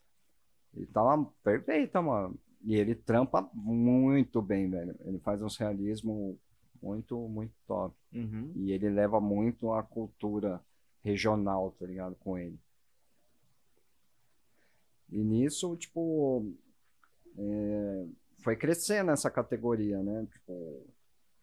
[0.74, 2.38] E tava perfeita, mano.
[2.62, 4.97] E ele trampa muito bem, velho.
[5.05, 6.38] Ele faz uns realismo
[6.82, 7.95] muito, muito top.
[8.12, 8.53] Uhum.
[8.57, 10.61] E ele leva muito a cultura
[11.03, 12.16] regional, tá ligado?
[12.16, 12.59] Com ele.
[15.15, 16.53] E nisso, tipo,
[17.39, 18.07] é,
[18.43, 20.27] foi crescendo essa categoria, né?
[20.33, 20.87] Tipo,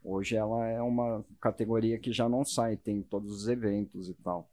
[0.04, 4.50] hoje ela é uma categoria que já não sai, tem todos os eventos e tal.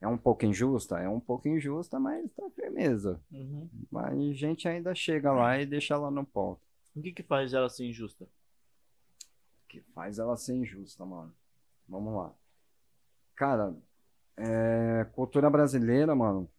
[0.00, 1.00] É um pouco injusta?
[1.00, 3.20] É um pouco injusta, mas tá firmeza.
[3.32, 3.68] Uhum.
[3.90, 6.60] Mas a gente ainda chega lá e deixa ela no ponto.
[6.94, 8.28] O que que faz ela ser injusta?
[9.68, 11.32] que faz ela ser injusta, mano.
[11.86, 12.34] Vamos lá.
[13.36, 13.76] Cara,
[14.36, 16.50] é, cultura brasileira, mano.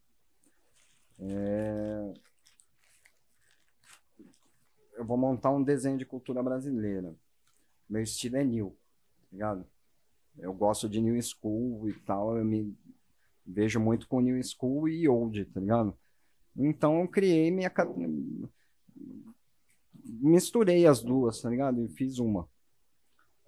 [1.19, 2.13] É,
[4.95, 7.15] Eu vou montar um desenho de cultura brasileira.
[7.89, 8.77] Meu estilo é new,
[9.21, 9.65] tá ligado?
[10.37, 12.37] Eu gosto de new school e tal.
[12.37, 12.77] Eu me
[13.45, 15.97] vejo muito com new school e old, tá ligado?
[16.55, 17.71] Então eu criei minha.
[20.03, 21.81] Misturei as duas, tá ligado?
[21.81, 22.49] E fiz uma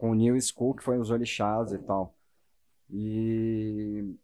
[0.01, 2.17] com o New School, que foi os orixás e tal.
[2.89, 4.15] E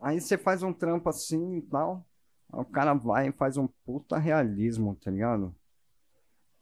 [0.00, 2.04] aí você faz um trampo assim e tal,
[2.52, 5.54] o cara vai e faz um puta realismo, tá ligado?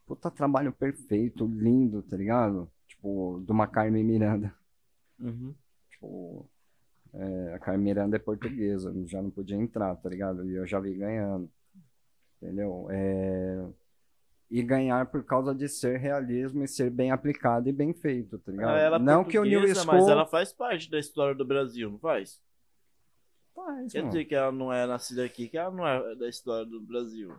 [0.07, 2.70] Puta trabalho perfeito, lindo, tá ligado?
[2.86, 4.55] Tipo, de uma Carmen Miranda.
[5.18, 5.55] Uhum.
[5.91, 6.49] Tipo,
[7.12, 10.49] é, a Carmen Miranda é portuguesa, já não podia entrar, tá ligado?
[10.49, 11.51] E eu já vi ganhando.
[12.41, 12.86] Entendeu?
[12.91, 13.68] É,
[14.51, 18.51] E ganhar por causa de ser realismo e ser bem aplicado e bem feito, tá
[18.51, 18.76] ligado?
[18.76, 21.99] É não que o New School Mas ela faz parte da história do Brasil, não
[21.99, 22.41] faz?
[23.64, 24.12] Faz, Quer mano.
[24.12, 27.32] dizer que ela não é nascida aqui, que ela não é da história do Brasil.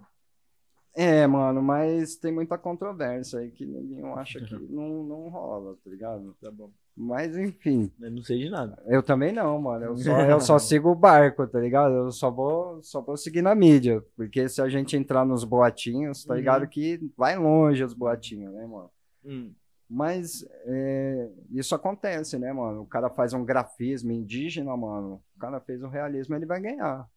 [0.93, 5.89] É, mano, mas tem muita controvérsia aí que ninguém acha que não, não rola, tá
[5.89, 6.35] ligado?
[6.41, 6.69] Tá bom.
[6.97, 8.77] Mas enfim, Eu não sei de nada.
[8.85, 9.85] eu também não, mano.
[9.85, 11.93] Eu só, eu só sigo o barco, tá ligado?
[11.95, 14.03] Eu só vou, só vou seguir na mídia.
[14.17, 16.39] Porque se a gente entrar nos boatinhos, tá Uhum.
[16.39, 16.67] ligado?
[16.67, 18.91] Que vai longe os boatinhos, né, mano?
[19.23, 19.53] Hum.
[19.93, 22.83] Mas é, isso acontece, né, mano?
[22.83, 25.21] O cara faz um grafismo indígena, mano.
[25.35, 27.09] O cara fez um realismo, ele vai ganhar.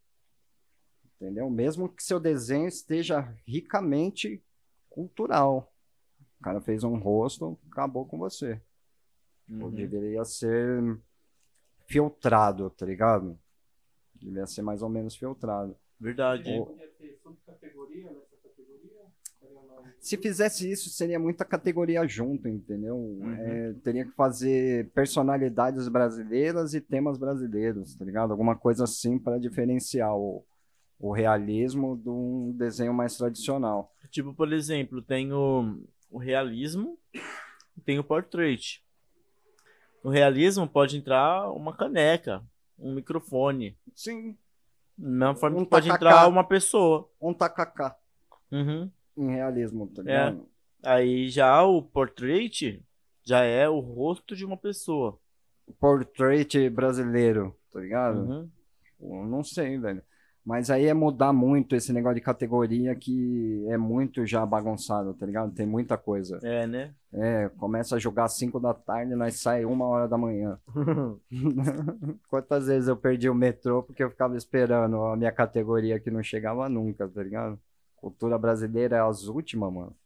[1.15, 1.49] Entendeu?
[1.49, 4.43] Mesmo que seu desenho esteja ricamente
[4.91, 5.73] cultural.
[6.41, 8.61] O cara fez um rosto, acabou com você.
[9.49, 9.71] Ou Uhum.
[9.71, 10.99] deveria ser
[11.87, 13.39] filtrado, tá ligado?
[14.15, 15.77] Deveria ser mais ou menos filtrado.
[16.01, 16.51] Verdade.
[16.59, 18.34] Ou- Podia ter subcategoria uma-
[20.05, 23.19] Se fizesse isso, seria muita categoria junto, entendeu?
[23.39, 28.31] É, teria que fazer personalidades brasileiras e temas brasileiros, tá ligado?
[28.31, 30.45] Alguma coisa assim para diferenciar o,
[30.99, 33.91] o realismo de um desenho mais tradicional.
[34.11, 36.99] Tipo, por exemplo, tem o, o realismo
[37.75, 38.83] e tem o portrait.
[40.05, 42.43] No realismo pode entrar uma caneca,
[42.79, 43.75] um microfone.
[43.95, 44.37] Sim,
[44.99, 46.11] mesma forma Um que pode tacacá.
[46.11, 47.11] entrar uma pessoa.
[47.19, 47.97] um tacacá
[48.53, 48.91] Uhum.
[49.17, 50.05] Em realismo, tá É.
[50.05, 50.49] ligado?
[50.83, 52.83] Aí já o portrait
[53.25, 55.19] já é o rosto de uma pessoa.
[55.81, 58.19] Portrait brasileiro, tá ligado?
[58.21, 58.49] Uhum.
[59.01, 60.03] Eu não sei, velho.
[60.45, 65.25] Mas aí é mudar muito esse negócio de categoria que é muito já bagunçado, tá
[65.25, 65.55] ligado?
[65.55, 66.39] Tem muita coisa.
[66.43, 66.95] É, né?
[67.15, 70.59] É, começa a jogar às 5 da tarde, nós sai uma hora da manhã.
[72.29, 76.23] Quantas vezes eu perdi o metrô porque eu ficava esperando a minha categoria que não
[76.23, 77.59] chegava nunca, tá ligado?
[78.05, 79.97] Cultura brasileira é as últimas, mano.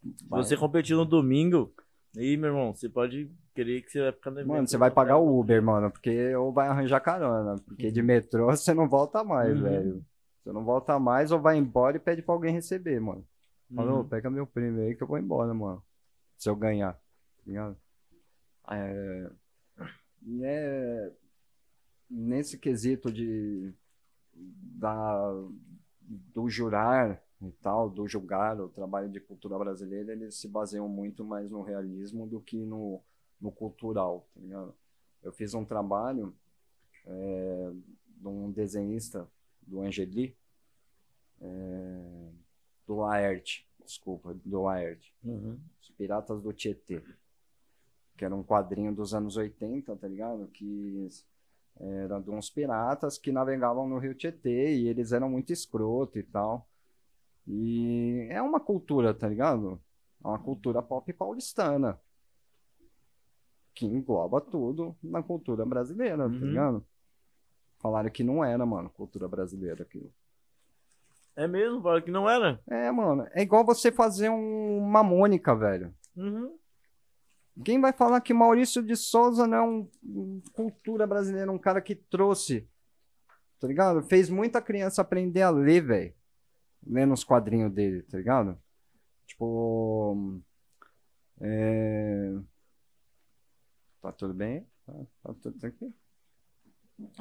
[0.00, 1.74] Se você competir no domingo,
[2.16, 5.16] aí, meu irmão, você pode querer que você vai ficar no Mano, você vai pagar
[5.16, 9.56] o Uber, mano, porque ou vai arranjar carona, porque de metrô você não volta mais,
[9.56, 9.62] Uhum.
[9.64, 10.04] velho.
[10.44, 13.26] Você não volta mais ou vai embora e pede pra alguém receber, mano.
[13.74, 14.08] Falou, Uhum.
[14.08, 15.82] pega meu prêmio aí que eu vou embora, mano.
[16.38, 17.76] Se eu ganhar, tá ligado?
[18.70, 19.30] É,
[20.44, 21.12] é,
[22.08, 23.74] nesse quesito de
[24.32, 25.32] da,
[26.10, 31.24] do jurar e tal, do julgar o trabalho de cultura brasileira, eles se baseiam muito
[31.24, 33.00] mais no realismo do que no,
[33.40, 34.26] no cultural.
[34.48, 34.68] Tá?
[35.22, 36.34] Eu fiz um trabalho
[37.06, 37.72] é,
[38.06, 39.26] de um desenhista
[39.62, 40.36] do Angeli,
[41.40, 42.30] é,
[42.86, 45.58] do Laerte, desculpa, do Laerte, Uhum.
[45.80, 47.02] Os Piratas do Tietê,
[48.16, 50.46] que era um quadrinho dos anos 80, tá ligado?
[50.48, 51.08] Que
[51.78, 56.22] era de uns piratas que navegavam no rio Tietê e eles eram muito escroto e
[56.22, 56.66] tal.
[57.46, 59.80] E é uma cultura, tá ligado?
[60.22, 61.98] É uma cultura pop paulistana.
[63.74, 66.38] Que engloba tudo na cultura brasileira, Uhum.
[66.40, 66.86] tá ligado?
[67.78, 70.12] Falaram que não era, mano, cultura brasileira aquilo.
[71.34, 71.80] É mesmo?
[71.80, 72.60] Fala que não era?
[72.68, 75.94] É, mano, é igual você fazer um, uma Mônica, velho.
[76.14, 76.58] Uhum.
[77.64, 81.80] Quem vai falar que Maurício de Souza não é um, um cultura brasileira, um cara
[81.80, 82.68] que trouxe,
[83.58, 84.02] tá ligado?
[84.02, 86.14] Fez muita criança aprender a ler, velho.
[86.86, 88.58] Lendo os quadrinhos dele, tá ligado?
[89.26, 90.40] Tipo.
[91.40, 92.38] É...
[94.00, 94.66] Tá tudo bem?
[94.86, 94.92] Tá,
[95.22, 95.94] tá tudo tranquilo?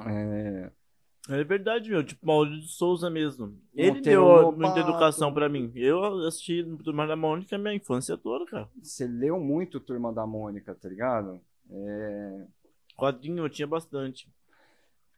[0.08, 0.72] É...
[1.28, 2.04] É verdade, meu.
[2.04, 3.60] Tipo, Maurício de Souza mesmo.
[3.74, 4.60] Ele Monteiro deu Lobato.
[4.60, 5.72] muita educação pra mim.
[5.76, 8.70] Eu assisti Turma da Mônica minha infância toda, cara.
[8.82, 11.42] Você leu muito Turma da Mônica, tá ligado?
[11.70, 12.48] É...
[12.96, 14.32] Quadrinho eu tinha bastante.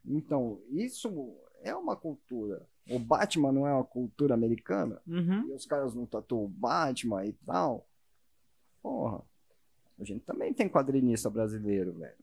[0.06, 2.68] Então, isso é uma cultura.
[2.90, 5.02] O Batman não é uma cultura americana?
[5.08, 5.48] Uhum.
[5.50, 7.88] E os caras não tatuam o Batman e tal.
[8.82, 9.22] Porra.
[10.00, 12.18] A gente também tem quadrinista brasileiro, velho.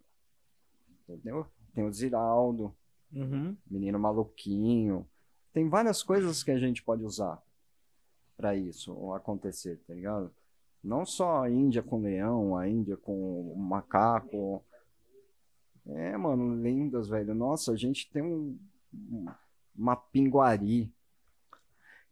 [1.09, 1.47] Entendeu?
[1.72, 2.74] Tem o Ziraldo,
[3.12, 3.56] Uhum.
[3.70, 5.06] Menino Maluquinho.
[5.52, 7.42] Tem várias coisas que a gente pode usar
[8.36, 10.30] pra isso acontecer, tá ligado?
[10.84, 14.62] Não só a Índia com leão, a Índia com o macaco.
[15.86, 17.34] É, mano, lendas, velho.
[17.34, 18.59] Nossa, a gente tem um,
[19.76, 20.92] uma pinguari.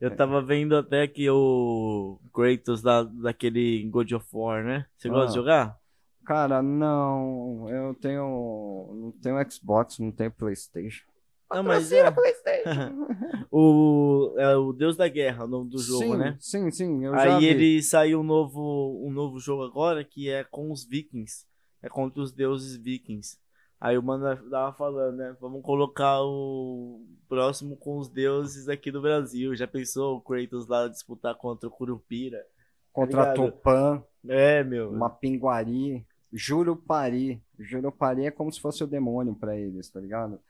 [0.00, 4.86] Eu tava vendo até que o Kratos da, daquele God of War, né?
[4.96, 5.28] Você gosta Ah.
[5.28, 5.80] de jogar?
[6.26, 11.04] Cara, não, eu tenho, não tenho Xbox, não tenho PlayStation.
[11.52, 12.10] Não, mas é.
[12.10, 13.06] PlayStation.
[13.50, 16.36] O, é o Deus da Guerra, o nome do jogo, sim, né?
[16.40, 17.46] Sim, sim, eu já Aí vi.
[17.46, 21.46] ele saiu um novo, um novo jogo agora que é com os vikings.
[21.80, 23.38] É contra os deuses vikings.
[23.80, 25.36] Aí o mano tava falando, né?
[25.40, 29.54] Vamos colocar o próximo com os deuses aqui do Brasil.
[29.54, 32.44] Já pensou o Kratos lá disputar contra o Curupira?
[32.92, 33.52] contra tá ligado?
[33.52, 34.90] Tupã, É, meu.
[34.90, 37.42] uma pinguari, Jurupari.
[37.58, 40.40] Jurupari é como se fosse o demônio pra eles, tá ligado?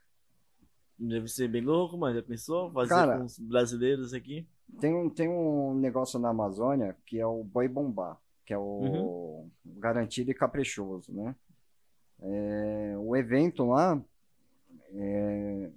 [0.98, 2.16] Deve ser bem louco, mano.
[2.16, 2.70] Já pensou?
[2.72, 4.46] Fazer Cara- com os brasileiros aqui?
[4.80, 8.62] Tem um, tem um negócio na Amazônia que é o boi bombá, que é o
[8.62, 9.50] Uhum.
[9.78, 11.36] garantido e caprichoso, né?
[12.20, 14.02] É, o evento lá,
[14.94, 15.70] é,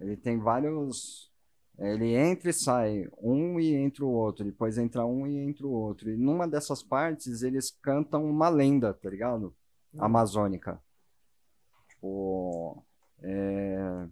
[0.00, 1.32] ele tem vários.
[1.78, 5.72] Ele entra e sai, um e entra o outro, depois entra um e entra o
[5.72, 6.10] outro.
[6.10, 9.54] E numa dessas partes eles cantam uma lenda, tá ligado?
[9.98, 10.80] Amazônica.
[11.88, 12.82] Tipo,
[13.22, 14.06] é,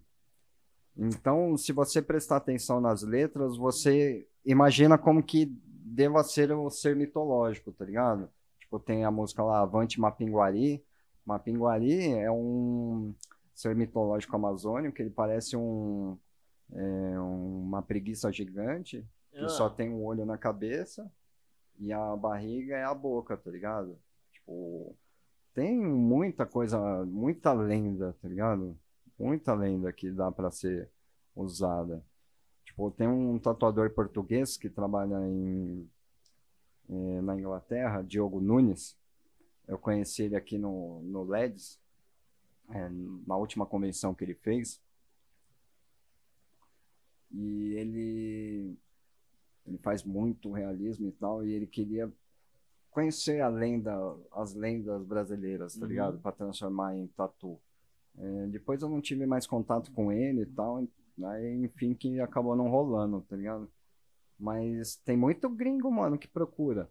[0.97, 6.95] Então, se você prestar atenção nas letras, você imagina como que deva ser o ser
[6.95, 8.29] mitológico, tá ligado?
[8.59, 10.83] Tipo, tem a música lá, Avante Mapinguari.
[11.25, 13.13] Mapinguari é um
[13.55, 16.17] ser mitológico amazônico, ele parece um,
[16.71, 19.49] é, uma preguiça gigante, que Ah.
[19.49, 21.11] só tem um olho na cabeça
[21.79, 23.97] e a barriga é a boca, tá ligado?
[24.31, 24.95] Tipo,
[25.53, 28.77] tem muita coisa, muita lenda, tá ligado?
[29.17, 30.89] Muita lenda que dá pra ser
[31.35, 32.03] usada.
[32.65, 35.87] Tipo, tem um tatuador português que trabalha em,
[36.89, 38.97] eh, na Inglaterra, Diogo Nunes.
[39.67, 41.79] Eu conheci ele aqui no, no LEDs,
[42.71, 42.89] eh,
[43.27, 44.81] na última convenção que ele fez.
[47.33, 48.75] E ele,
[49.65, 52.11] ele faz muito realismo e tal, e ele queria
[52.91, 53.91] conhecer a lenda,
[54.31, 55.87] as lendas brasileiras, tá Uhum.
[55.89, 56.19] ligado?
[56.19, 57.57] Para transformar em tatu.
[58.17, 60.87] É, depois eu não tive mais contato com ele e tal,
[61.23, 63.67] aí enfim que acabou não rolando, tá ligado?
[64.39, 66.87] Mas tem muito gringo, mano, que procura.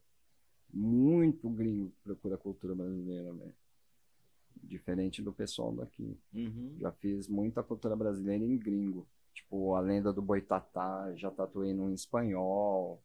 [0.75, 3.55] Muito gringo que procura a cultura brasileira, velho.
[4.65, 6.17] Diferente do pessoal daqui.
[6.35, 6.75] Uhum.
[6.81, 9.07] Já fiz muita cultura brasileira em gringo.
[9.35, 13.03] Tipo, a lenda do Boitatá, já tatuei num espanhol.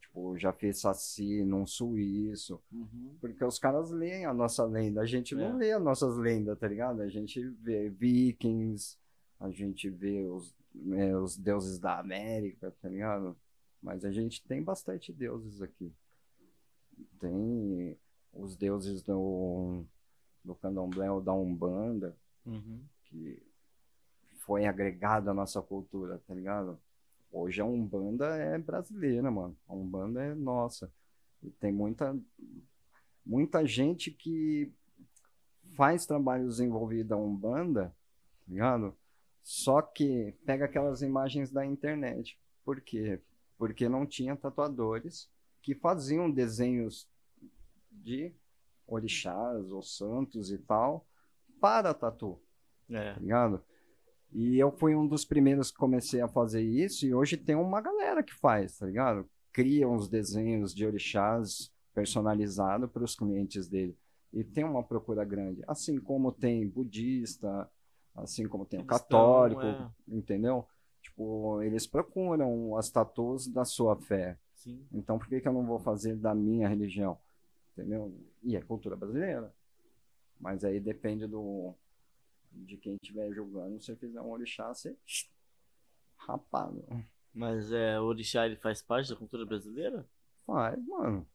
[0.00, 2.60] Tipo, já fiz saci num suíço.
[2.72, 3.16] Uhum.
[3.20, 5.00] Porque os caras leem a nossa lenda.
[5.00, 5.54] A gente não É.
[5.54, 7.00] lê as nossas lendas, tá ligado?
[7.00, 8.96] A gente vê vikings,
[9.40, 13.36] a gente vê os, né, os deuses da América, tá ligado?
[13.82, 15.92] Mas a gente tem bastante deuses aqui.
[17.20, 17.96] Tem
[18.32, 19.84] os deuses do,
[20.44, 22.80] do candomblé ou da umbanda, Uhum.
[23.04, 23.42] que
[24.48, 26.80] foi agregado à nossa cultura, tá ligado?
[27.30, 29.54] Hoje a Umbanda é brasileira, mano.
[29.68, 30.90] A Umbanda é nossa.
[31.42, 32.18] E tem muita,
[33.26, 34.72] muita gente que
[35.74, 38.96] faz trabalhos envolvidos a Umbanda, tá ligado?
[39.42, 42.40] Só que pega aquelas imagens da internet.
[42.64, 43.20] Por quê?
[43.58, 45.30] Porque não tinha tatuadores
[45.60, 47.06] que faziam desenhos
[47.92, 48.32] de
[48.86, 51.06] orixás ou santos e tal
[51.60, 52.40] para tatu
[52.88, 53.12] É.
[53.12, 53.62] tá ligado?
[54.32, 57.80] E eu fui um dos primeiros que comecei a fazer isso e hoje tem uma
[57.80, 59.28] galera que faz, tá ligado?
[59.52, 63.96] Cria uns desenhos de orixás personalizados para os clientes dele.
[64.32, 65.62] E tem uma procura grande.
[65.66, 67.68] Assim como tem budista,
[68.14, 69.90] assim como tem o católico, é.
[70.06, 70.66] entendeu?
[71.02, 74.36] Tipo, eles procuram as tatuas da sua fé.
[74.54, 74.84] Sim.
[74.92, 77.18] Então por que, que eu não vou fazer da minha religião?
[77.72, 78.14] Entendeu?
[78.42, 79.52] E é cultura brasileira.
[80.38, 81.74] Mas aí depende do
[82.52, 83.80] de quem estiver julgando.
[83.80, 84.96] Se você fizer um orixá, você
[86.16, 86.84] rapado.
[87.32, 90.06] Mas é, o orixá ele faz parte da cultura brasileira?
[90.46, 91.26] Faz, mano.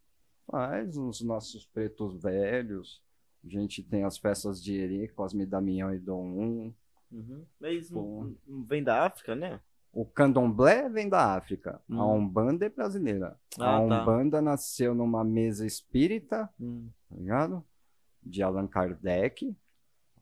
[0.48, 3.02] Faz os nossos pretos velhos.
[3.46, 6.74] A gente tem as festas de Eri, Cosme Damião e Dom 1.
[7.12, 7.46] Uhum.
[7.60, 8.02] Mas Pô.
[8.24, 9.62] não, não vem da África, né?
[9.92, 11.80] O candomblé vem da África.
[11.90, 12.16] A Hum.
[12.16, 13.40] Umbanda é brasileira.
[13.60, 14.02] Ah, a tá.
[14.02, 16.90] Umbanda nasceu numa mesa espírita Hum.
[17.10, 17.64] tá ligado?
[18.22, 19.56] De Allan Kardec,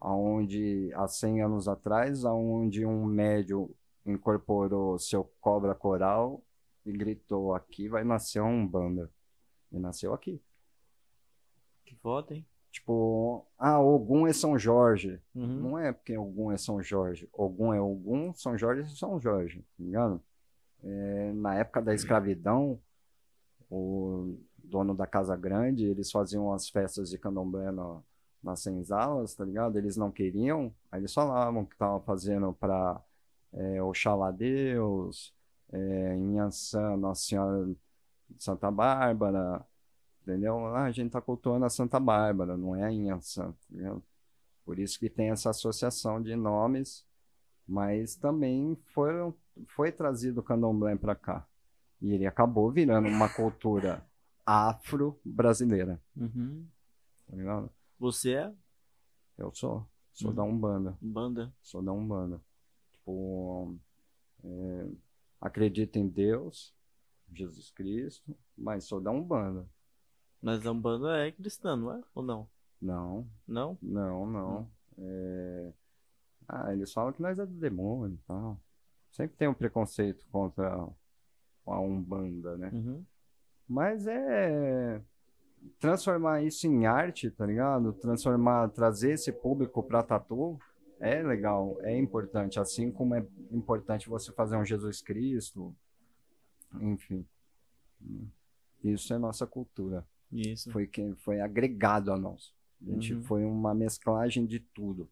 [0.02, 3.70] aonde há 100 anos atrás, aonde um médium
[4.06, 6.42] incorporou seu cobra coral
[6.86, 9.10] e gritou aqui vai nascer uma Umbanda.
[9.72, 10.42] E nasceu aqui.
[11.86, 12.46] Que foda, hein?
[12.72, 15.22] Tipo, ah, Ogum é São Jorge.
[15.36, 15.46] Uhum.
[15.60, 17.30] Não é porque Ogum é São Jorge.
[17.32, 20.22] Ogum é Ogum, São Jorge é São Jorge, tá ligado?
[20.84, 22.80] É, na época da escravidão,
[23.70, 28.02] o dono da Casa Grande, eles faziam as festas de candomblé na-
[28.44, 29.78] nas senzalas, tá ligado?
[29.78, 33.00] Eles não queriam, aí eles falavam que estavam fazendo para
[33.54, 35.34] é, Oxalá Deus,
[35.72, 36.16] é,
[36.98, 37.70] Nossa Senhora
[38.40, 39.66] Santa Bárbara,
[40.24, 40.66] entendeu?
[40.68, 42.92] Ah, a gente tá cultuando a Santa Bárbara, não é a
[43.52, 44.04] tá ligado?
[44.66, 47.06] Por isso que tem essa associação de nomes,
[47.68, 49.34] mas também foram,
[49.68, 51.46] foi trazido o candomblé para cá.
[52.02, 54.04] E ele acabou virando uma cultura
[54.46, 56.66] afro-brasileira, Uhum.
[57.30, 57.70] tá ligado?
[58.02, 58.52] Você é
[59.38, 60.36] Eu sou, sou Uhum.
[60.36, 61.54] da Umbanda, banda.
[61.62, 62.42] sou da Umbanda.
[62.94, 63.78] Tipo,
[64.44, 64.88] é,
[65.40, 66.74] acredito em Deus,
[67.32, 69.70] Jesus Cristo, mas sou da Umbanda.
[70.42, 72.02] Mas a Umbanda é cristã, não é?
[72.16, 72.50] Ou não?
[72.82, 73.78] Não, Não?
[73.80, 74.72] não, não.
[74.98, 75.74] É,
[76.48, 78.60] Ah, eles falam que nós é do demônio e tal.
[79.12, 80.74] Sempre tem um preconceito contra
[81.68, 82.72] a Umbanda, né?
[82.74, 83.06] Uhum.
[83.68, 85.00] Mas é
[85.80, 87.94] transformar isso em arte, tá ligado?
[87.94, 90.60] Transformar, trazer esse público pra tatu
[91.00, 92.60] é legal, é importante.
[92.60, 95.76] Assim como é importante você fazer um Jesus Cristo,
[96.80, 97.26] enfim.
[98.84, 100.06] Isso é nossa cultura.
[100.32, 100.72] Isso.
[100.72, 102.54] Foi que foi agregado a nós.
[102.82, 103.24] A gente Uhum.
[103.24, 105.10] foi uma mesclagem de tudo.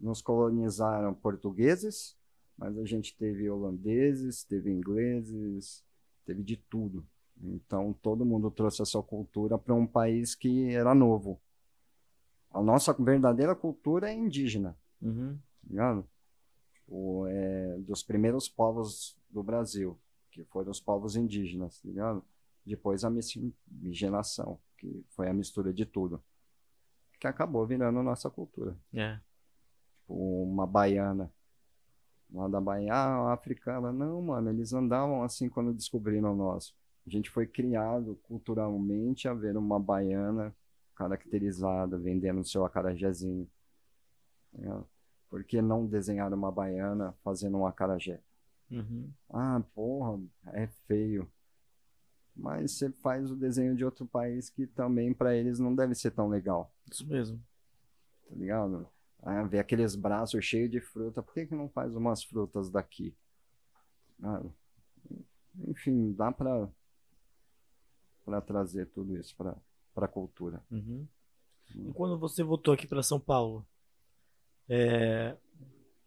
[0.00, 2.16] Nos colonizaram portugueses,
[2.56, 5.84] mas a gente teve holandeses, teve ingleses,
[6.24, 7.06] teve de tudo.
[7.42, 11.40] Então todo mundo trouxe a sua cultura para um país que era novo.
[12.50, 15.38] A nossa verdadeira cultura é indígena, Uhum.
[15.74, 16.02] tá?
[16.86, 19.98] O, é, dos primeiros povos do Brasil,
[20.30, 22.24] que foram os povos indígenas, tá ligado?
[22.64, 26.22] Depois a miscigenação, que foi a mistura de tudo,
[27.18, 28.76] que acabou virando nossa cultura.
[28.92, 29.18] É.
[29.98, 30.14] Tipo,
[30.44, 31.32] uma baiana
[32.32, 36.74] lá da Bahia, ah, africana, não, mano, eles andavam assim quando descobriram nós.
[37.06, 40.54] A gente foi criado culturalmente a ver uma baiana
[40.94, 43.48] caracterizada, vendendo seu acarajézinho.
[44.54, 44.88] ligado?
[45.28, 48.20] Por que não desenhar uma baiana fazendo um acarajé?
[48.70, 49.10] Uhum.
[49.30, 50.20] Ah, porra,
[50.52, 51.30] é feio.
[52.34, 56.10] Mas você faz o desenho de outro país que também para eles não deve ser
[56.10, 57.40] tão legal, Isso mesmo.
[58.28, 58.88] tá ligado?
[59.22, 63.14] Ah, ver aqueles braços cheios de fruta, por que, que não faz umas frutas daqui?
[64.22, 64.42] Ah,
[65.68, 66.68] enfim, dá para
[68.24, 69.54] para trazer tudo isso para
[69.94, 70.60] para cultura.
[70.72, 71.06] Uhum.
[71.76, 73.64] E quando você voltou aqui para São Paulo,
[74.68, 75.36] é,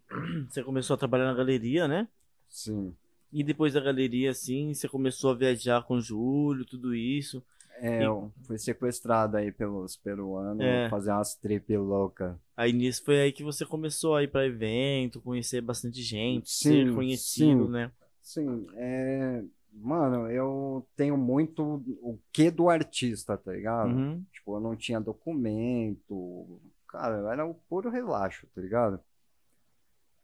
[0.49, 2.07] você começou a trabalhar na galeria, né?
[2.49, 2.93] Sim.
[3.32, 7.43] E depois da galeria, assim, você começou a viajar com o Júlio, tudo isso.
[7.80, 10.89] É, E- eu fui sequestrado aí pelos peruanos, É.
[10.89, 12.39] fazer umas trip louca.
[12.55, 16.70] Aí nisso foi aí que você começou a ir para evento, conhecer bastante gente, Sim,
[16.70, 17.72] ser conhecido, sim.
[17.72, 17.91] né?
[18.22, 19.43] Sim, é,
[19.80, 23.91] Mano, eu tenho muito o que do artista, tá ligado?
[23.91, 24.25] Uhum.
[24.32, 26.59] Tipo, eu não tinha documento.
[26.88, 28.99] Cara, era o puro relaxo, tá ligado?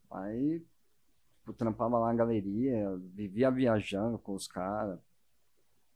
[0.09, 0.59] Aí,
[1.39, 4.99] tipo, trampava lá na galeria, vivia viajando com os caras.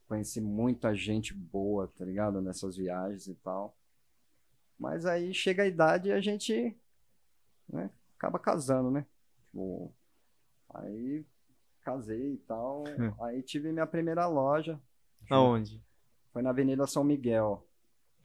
[0.07, 2.41] Conheci muita gente boa, tá ligado?
[2.41, 3.75] Nessas viagens e tal.
[4.77, 6.77] Mas aí chega a idade e a gente,
[7.67, 9.05] né, acaba casando, né?
[9.35, 9.91] Tipo,
[10.69, 11.25] aí
[11.91, 12.83] casei e tal.
[12.99, 13.13] Hum.
[13.21, 14.77] Aí tive minha primeira loja.
[15.29, 15.81] Aonde?
[16.33, 17.65] Foi na Avenida São Miguel.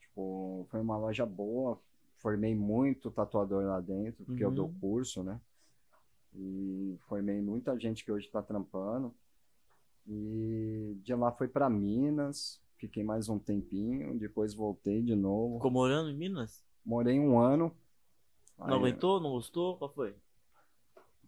[0.01, 1.79] Tipo, foi uma loja boa.
[2.17, 4.55] Formei muito tatuador lá dentro, porque eu Uhum.
[4.55, 5.39] dou curso, né?
[6.35, 9.13] E formei muita gente que hoje tá trampando.
[10.07, 12.61] E de lá foi para Minas.
[12.77, 15.55] Fiquei mais um tempinho, depois voltei de novo.
[15.55, 16.61] Ficou morando em Minas?
[16.85, 17.73] Morei um ano.
[18.57, 19.21] Não Aí- aguentou?
[19.21, 19.77] Não gostou?
[19.77, 20.13] Qual foi?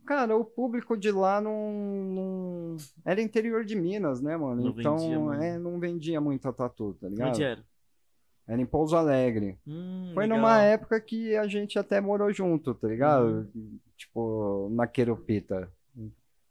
[0.05, 4.61] Cara, o público de lá não, não- Era interior de Minas, né, mano?
[4.63, 5.41] Não então, vendia muito.
[5.41, 7.29] é, não vendia muita tatu, tá ligado?
[7.29, 7.65] Onde era?
[8.47, 9.57] Era em Pouso Alegre.
[9.65, 10.37] Hum, Foi legal.
[10.37, 13.49] numa época que a gente até morou junto, tá ligado?
[13.55, 13.79] Uhum.
[13.97, 15.71] Tipo, na Queropita.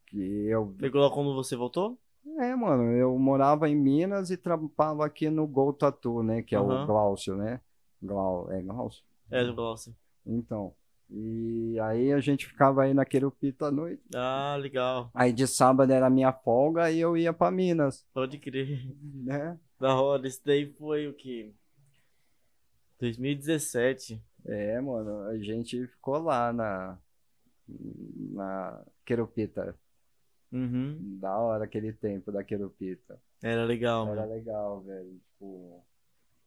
[0.06, 0.74] Que eu.
[0.78, 1.96] Pegou lá quando você voltou?
[2.38, 6.42] É, mano, eu morava em Minas e trampava aqui no Gol Tatu, né?
[6.42, 7.60] Que é o Glaucio, né?
[8.02, 8.50] Glau...
[8.50, 9.04] É Glaucio?
[9.30, 9.94] É, do Glaucio.
[10.26, 10.72] Então.
[11.10, 14.02] E aí a gente ficava aí na Queropita à noite.
[14.14, 15.10] Ah, legal.
[15.14, 18.84] Aí de sábado era minha folga e eu ia pra Minas, Pode crer.
[19.02, 19.58] né?
[19.78, 20.26] Da hora.
[20.26, 21.52] Isso daí foi o quê?
[22.98, 24.22] 2017.
[24.46, 26.98] É, mano, a gente ficou lá na,
[28.30, 29.74] na Queropita.
[30.52, 31.18] Uhum.
[31.20, 33.20] Da hora aquele tempo da Queropita.
[33.42, 34.32] Era legal, Era mano.
[34.34, 35.20] legal, velho.
[35.32, 35.84] Tipo,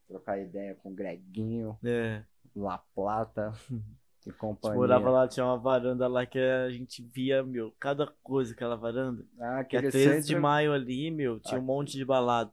[0.08, 2.24] trocar ideia com o Greguinho, É.
[2.56, 3.54] La Plata
[4.28, 4.76] e companhia.
[4.78, 9.24] morava lá, tinha uma varanda lá que a gente via, meu, cada coisa aquela varanda.
[9.40, 12.52] Ah, Que é aquele 13 de centro- maio ali, meu, tinha um monte de balada.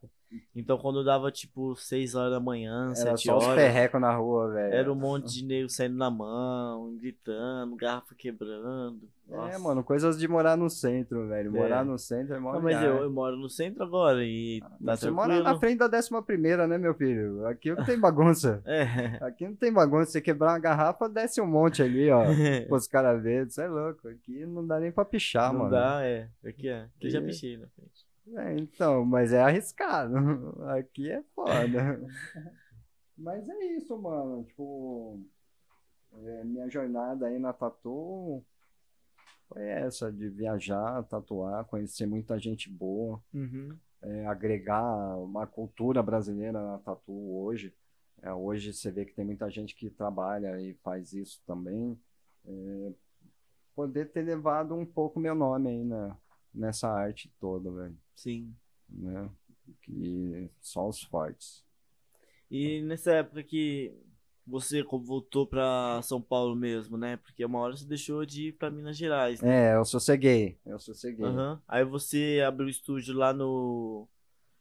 [0.54, 4.14] Então quando dava tipo 6 horas da manhã, Era 7 só os horas, perrecos na
[4.16, 4.74] rua, velho.
[4.74, 9.08] era um monte de nego saindo na mão, gritando, garrafa quebrando.
[9.30, 9.58] É, Nossa.
[9.58, 11.50] mano, coisas de morar no centro, velho.
[11.50, 11.84] Morar É.
[11.84, 15.00] no centro é mó Não, mas eu, eu moro no centro agora e tá Mas
[15.00, 15.28] você tranquilo.
[15.38, 17.46] mora na frente da décima primeira, né, meu filho?
[17.46, 18.60] Aqui não tem bagunça.
[18.66, 18.82] É.
[19.24, 20.10] Aqui não tem bagunça.
[20.10, 22.22] Você quebrar uma garrafa, desce um monte ali, ó.
[22.68, 23.46] Pros caras verem.
[23.46, 24.08] Isso é louco.
[24.08, 25.70] Aqui não dá nem pra pichar, Não mano.
[25.70, 26.28] dá, é.
[26.44, 26.86] Aqui é.
[26.96, 27.93] Aqui já Aqui- pichei na frente.
[28.36, 30.14] É, então, mas é arriscado.
[30.78, 32.00] Aqui é foda.
[33.16, 34.44] mas é isso, mano.
[34.44, 35.20] Tipo,
[36.12, 38.42] é, minha jornada aí na Tatu
[39.48, 43.76] foi essa, de viajar, tatuar, conhecer muita gente boa, Uhum.
[44.02, 47.74] é, agregar uma cultura brasileira na Tatu hoje.
[48.22, 52.00] É, hoje você vê que tem muita gente que trabalha e faz isso também.
[52.46, 52.92] É,
[53.74, 56.16] poder ter levado um pouco meu nome aí na,
[56.54, 58.54] nessa arte toda, velho Sim.
[58.88, 59.28] né?
[59.82, 61.64] Que só os fortes.
[62.50, 63.92] E nessa época que
[64.46, 67.16] você voltou pra São Paulo mesmo, né?
[67.16, 69.72] Porque uma hora você deixou de ir pra Minas Gerais, né?
[69.72, 71.24] É, eu sosseguei, eu sosseguei.
[71.24, 71.60] Aham.
[71.66, 74.06] Aí você abriu o estúdio lá no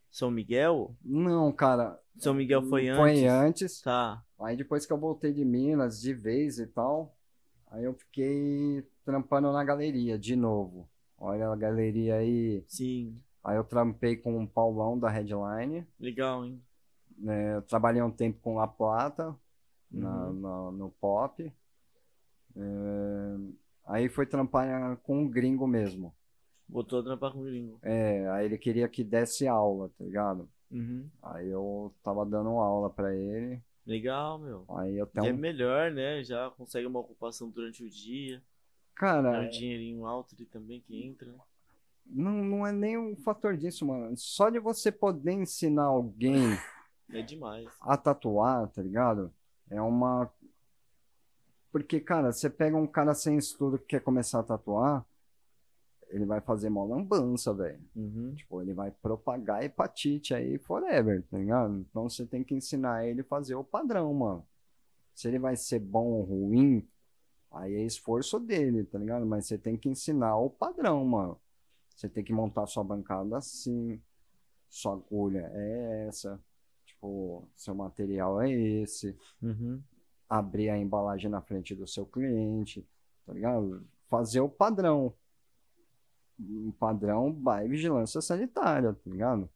[0.10, 0.96] São Miguel?
[1.04, 2.00] Não, cara.
[2.18, 3.20] São Miguel foi antes?
[3.20, 3.82] Foi antes.
[3.82, 4.24] Tá.
[4.40, 7.16] Aí depois que eu voltei de Minas de vez e tal,
[7.70, 10.90] aí eu fiquei trampando na galeria de novo.
[11.26, 12.64] Olha a galeria aí.
[12.68, 13.18] Sim.
[13.42, 15.88] Aí eu trampei com o Paulão da Headline.
[15.98, 16.62] Legal, hein?
[17.18, 17.56] né?
[17.56, 19.34] Eu trabalhei um tempo com La Plata
[19.90, 20.34] na, Uhum.
[20.34, 21.50] na- no pop.
[22.56, 22.62] É,
[23.86, 26.14] Aí foi trampar com um gringo mesmo.
[26.68, 27.80] Voltou a trampar com o gringo.
[27.82, 30.50] É, aí ele queria que desse aula, tá ligado?
[30.72, 31.10] Uhum.
[31.22, 33.62] Aí eu tava dando aula pra ele.
[33.86, 34.66] Legal, meu.
[34.70, 35.38] Aí eu é tenho um...
[35.38, 36.24] melhor, né?
[36.24, 38.42] Já consegue uma ocupação durante o dia.
[38.96, 41.32] É Cara, um dinheirinho alto ali também que entra.
[41.32, 41.38] né?
[42.06, 44.16] não, não é nem um fator disso, mano.
[44.18, 46.58] Só de você poder ensinar alguém
[47.12, 47.68] É demais.
[47.82, 49.34] a tatuar, tá ligado?
[49.70, 50.32] É uma.
[51.72, 55.04] Porque, cara, você pega um cara sem estudo que quer começar a tatuar,
[56.10, 57.82] ele vai fazer mó lambança, velho.
[57.96, 58.36] Uhum.
[58.36, 61.80] Tipo, ele vai propagar hepatite aí forever, tá ligado?
[61.90, 64.46] Então você tem que ensinar ele a fazer o padrão, mano.
[65.16, 66.88] Se ele vai ser bom ou ruim,
[67.54, 69.26] aí é esforço dele, tá ligado?
[69.26, 71.40] Mas você tem que ensinar o padrão, mano.
[71.96, 74.02] Você tem que montar sua bancada assim,
[74.70, 76.40] sua agulha é essa,
[76.86, 79.82] tipo, seu material é esse, Uhum.
[80.28, 82.84] abrir a embalagem na frente do seu cliente,
[83.26, 83.86] tá ligado?
[84.10, 85.14] Fazer o padrão.
[86.40, 89.48] Um padrão by vigilância sanitária, tá ligado?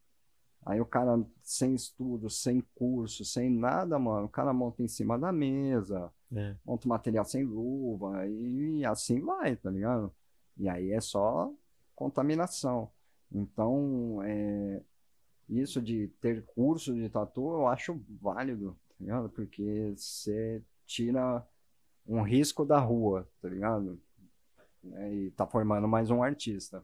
[0.64, 5.18] Aí o cara sem estudo, sem curso, sem nada, mano, o cara monta em cima
[5.18, 6.56] da mesa, É.
[6.66, 10.14] monta material sem luva e assim vai, tá ligado?
[10.58, 11.54] E aí é só
[11.96, 12.92] contaminação.
[13.32, 14.82] Então, é,
[15.50, 19.30] isso de ter curso de tatu, eu acho válido, tá ligado?
[19.30, 21.46] Porque você tira
[22.06, 24.00] um risco da rua, tá ligado?
[24.84, 25.14] Né?
[25.14, 26.84] E tá formando mais um artista.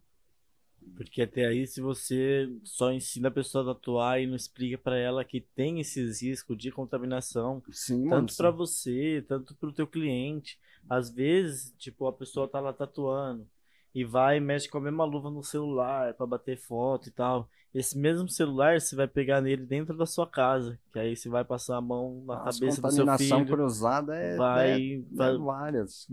[0.95, 4.97] Porque até aí, se você só ensina a pessoa a tatuar e não explica pra
[4.97, 10.59] ela que tem esses riscos de contaminação, Sim, tanto pra você, tanto pro teu cliente.
[10.89, 13.47] Às vezes, tipo, a pessoa tá lá tatuando
[13.93, 17.49] e vai e mexe com a mesma luva no celular pra bater foto e tal.
[17.73, 21.43] Esse mesmo celular você vai pegar nele dentro da sua casa, que aí você vai
[21.43, 25.33] passar a mão na As cabeça do seu contaminação filho, cruzada é, vai, é, vai
[25.33, 26.07] é várias.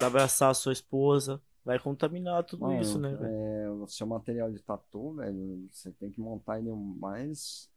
[0.00, 4.62] abraçar a sua esposa, vai contaminar tudo Mano, isso, né, é, o seu material de
[4.62, 7.68] tatu, velho, você tem que montar ele o mais.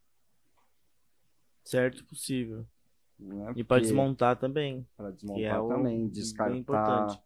[1.63, 2.65] Certo possível.
[3.19, 4.87] Né, E porque- desmontar também.
[4.95, 7.21] que desmontar é o- também, bem descartar.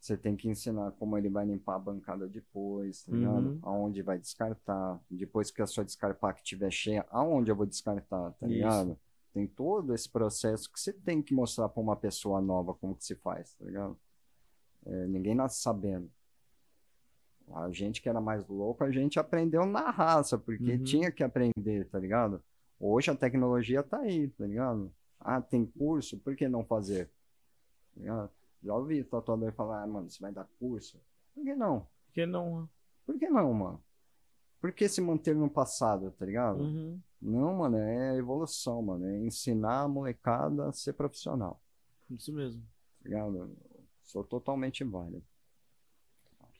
[0.00, 3.48] Você tem que ensinar como ele vai limpar a bancada depois, tá ligado?
[3.48, 3.58] Uhum.
[3.62, 5.00] Aonde vai descartar.
[5.10, 8.54] Depois que a sua descarpac estiver cheia, aonde eu vou descartar, tá Isso.
[8.54, 8.98] ligado?
[9.32, 13.04] Tem todo esse processo que você tem que mostrar pra uma pessoa nova como que
[13.04, 13.98] se faz, tá ligado?
[14.86, 16.10] É, ninguém nasce sabendo.
[17.52, 20.82] A gente que era mais louco, a gente aprendeu na raça, porque Uhum.
[20.84, 22.42] tinha que aprender, tá ligado?
[22.78, 24.92] Hoje a tecnologia tá aí, tá ligado?
[25.20, 27.10] Ah, tem curso, por que não fazer?
[28.04, 28.28] Tá?
[28.62, 31.00] Já ouvi tatuador falar, ah, mano, você vai dar curso?
[31.34, 31.86] Por que não?
[32.06, 32.68] Porque não.
[33.06, 33.82] Por que não, mano?
[34.60, 36.60] Por que se manter no passado, tá ligado?
[36.62, 37.00] Uhum.
[37.22, 39.06] Não, mano, é evolução, mano.
[39.06, 41.60] É ensinar a molecada a ser profissional,
[42.10, 42.62] Isso mesmo.
[43.02, 43.56] tá ligado?
[44.06, 45.22] Sou totalmente válido.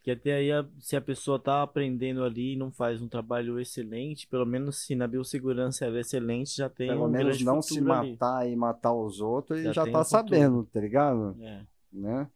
[0.02, 0.48] Que até aí,
[0.78, 4.94] se a pessoa tá aprendendo ali e não faz um trabalho excelente, pelo menos se
[4.94, 8.12] na biossegurança ela é excelente, já tem Pelo um menos não se futuro ali.
[8.12, 11.36] matar e matar os outros, Já já tem tá um sabendo, tá ligado?
[11.40, 11.62] É.
[11.92, 12.28] Né?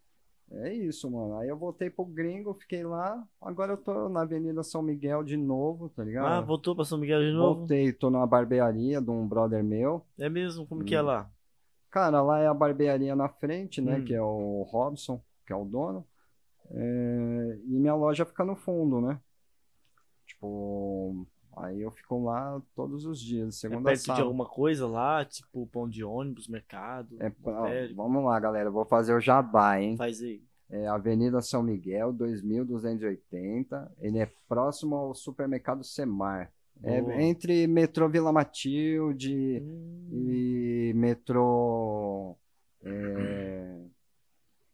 [0.53, 1.37] É isso, mano.
[1.39, 3.24] Aí eu voltei pro gringo, fiquei lá.
[3.41, 6.27] Agora eu tô na Avenida São Miguel de novo, tá ligado?
[6.27, 7.61] Ah, voltou pra São Miguel de novo?
[7.61, 10.05] Voltei, tô numa barbearia de um brother meu.
[10.19, 10.66] É mesmo?
[10.66, 11.05] Como que é Hum.
[11.07, 11.31] lá?
[11.91, 13.97] Cara, lá é a barbearia na frente, né?
[13.97, 14.05] Hum.
[14.05, 16.07] Que é o Robson, que é o dono.
[16.71, 19.21] É, E minha loja fica no fundo, né?
[20.27, 21.27] Tipo,
[21.57, 25.25] aí eu fico lá todos os dias, É segunda a perto de alguma coisa lá?
[25.25, 27.17] Tipo pão de ônibus, mercado?
[27.21, 27.95] É pra- Velho.
[27.97, 28.71] Vamos lá, galera.
[28.71, 29.97] Vou fazer o jabá, hein?
[29.97, 30.43] Faz aí.
[30.73, 33.93] É Avenida São Miguel, 2280.
[33.99, 36.53] Ele é próximo ao supermercado Semar.
[36.82, 39.62] É entre metrô Vila Matilde
[40.11, 42.36] Hum, e metrô
[42.82, 43.90] é,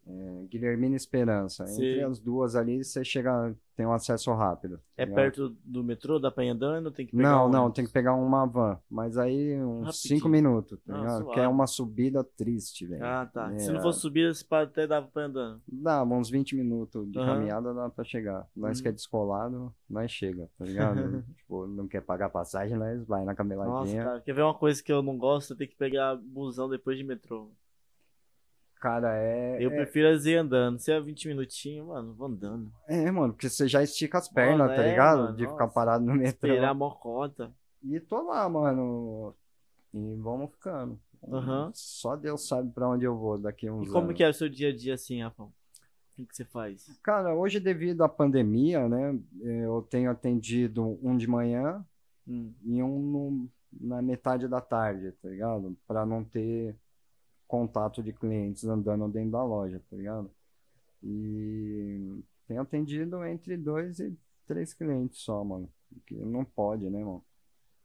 [0.07, 1.67] é, Guilhermina Esperança.
[1.67, 1.93] Sei.
[1.95, 4.81] Entre as duas ali você chega, tem um acesso rápido.
[4.97, 5.17] É ligado?
[5.17, 6.19] perto do metrô?
[6.19, 6.91] Dá pra ir andando?
[6.91, 7.77] Tem que pegar Não, um não, ônibus?
[7.77, 8.79] tem que pegar uma van.
[8.89, 10.19] Mas aí uns Rapidinho.
[10.21, 11.25] 5 minutos, tá Ah.
[11.35, 13.05] Que é uma subida triste, velho.
[13.05, 13.53] Ah, tá.
[13.59, 15.61] Se É, não fosse subir, esse pá até dava pra ir andando.
[15.67, 17.27] Dá uns 20 minutos de Aham.
[17.35, 18.47] caminhada dá pra chegar.
[18.55, 18.83] Nós Uhum.
[18.85, 20.97] que é descolado, nós chega, tá ligado?
[21.37, 24.05] tipo, não quer pagar passagem, nós vai na Nossa, cameladinha.
[24.05, 25.55] cara, quer ver uma coisa que eu não gosto?
[25.57, 27.51] Tenho que pegar busão depois de metrô.
[28.87, 29.57] Cara, é.
[29.61, 30.79] Eu é, prefiro vezes ir andando.
[30.79, 32.73] Se é 20 minutinhos, mano, vou andando.
[32.87, 35.19] é, mano, porque você já estica as pernas, Mano, tá é, ligado?
[35.23, 35.75] mano, de ficar nossa.
[35.75, 36.49] parado no metrô.
[36.49, 37.53] Esperar a mocota.
[37.83, 39.35] E tô lá, mano.
[39.93, 41.01] E vamos ficando.
[41.29, 41.71] Aham.
[41.75, 44.17] Só Deus sabe pra onde eu vou daqui a uns E como anos.
[44.17, 45.47] que é o seu dia a dia assim, Rafão?
[45.47, 45.53] O
[46.17, 46.87] que, que você faz?
[47.03, 49.19] Cara, hoje devido à pandemia, né?
[49.41, 51.85] Eu tenho atendido um de manhã
[52.29, 53.49] Hum, e um no-
[53.81, 55.77] na metade da tarde, tá ligado?
[55.87, 56.75] Pra não ter
[57.47, 60.31] contato de clientes andando dentro da loja, tá ligado?
[61.03, 64.17] E tenho atendido entre dois e
[64.47, 65.69] três clientes só, mano.
[65.93, 67.25] Porque não pode, né, mano?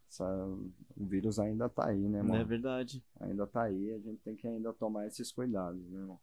[0.09, 0.45] Essa-
[0.97, 2.45] o vírus ainda tá aí, né, é mano?
[2.45, 3.03] verdade.
[3.19, 6.19] Ainda tá aí, a gente tem que ainda tomar esses cuidados, né, mano?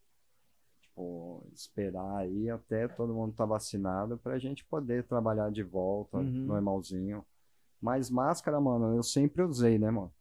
[0.83, 6.45] Tipo, esperar aí até todo mundo tá vacinado pra gente poder trabalhar de volta, Uhum.
[6.47, 7.25] normalzinho.
[7.81, 10.13] Mas máscara, mano, eu sempre usei, né, mano?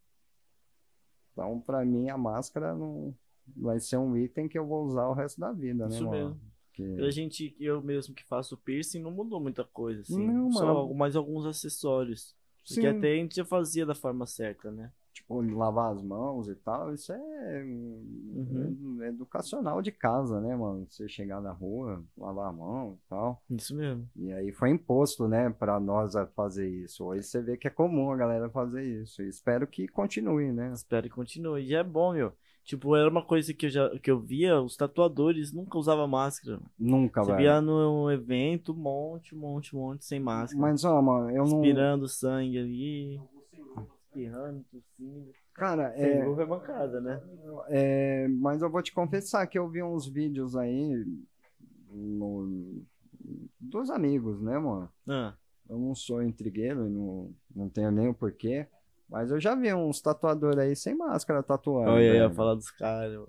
[1.37, 3.13] Então, pra mim, a máscara não
[3.55, 6.39] vai ser um item que eu vou usar o resto da vida, né, Isso mesmo.
[6.67, 10.25] Porque- A gente, eu mesmo que faço piercing, não mudou muita coisa, assim.
[10.27, 10.93] Não, Só mano.
[10.95, 12.35] mais alguns acessórios.
[12.65, 14.91] Sim, Que até a gente já fazia da forma certa, né?
[15.27, 18.99] Tipo, lavar as mãos e tal, isso é Uhum.
[19.01, 20.85] é educacional de casa, né, mano?
[20.89, 23.41] Você chegar na rua, lavar a mão e tal.
[23.49, 24.07] Isso mesmo.
[24.15, 27.03] E aí foi imposto, né, pra nós a fazer isso.
[27.05, 29.21] Hoje você vê que é comum a galera fazer isso.
[29.21, 30.71] E espero que continue, né?
[30.73, 31.61] Espero que continue.
[31.63, 32.31] E é bom, meu.
[32.63, 36.59] Tipo, era uma coisa que eu já que eu via, os tatuadores nunca usavam máscara.
[36.77, 37.37] Nunca, Você velho.
[37.41, 40.61] via no evento, um monte, um monte, um monte, sem máscara.
[40.61, 41.61] Mas, ó, mano, eu não.
[41.61, 43.21] Espirando sangue ali.
[44.17, 45.31] Espirrando, tossindo.
[45.53, 47.21] Cara, Sem é, luva é bancada, né?
[47.69, 48.27] é.
[48.27, 51.05] Mas eu vou te confessar que eu vi uns vídeos aí
[51.89, 52.81] no-
[53.59, 54.89] dos amigos, né, mano?
[55.07, 55.35] Ah,
[55.69, 58.67] eu não sou intrigueiro, e não, não tenho nem o porquê.
[59.09, 61.91] Mas eu já vi uns tatuadores aí sem máscara tatuando.
[61.91, 63.25] Olha velho, ia falar dos caras.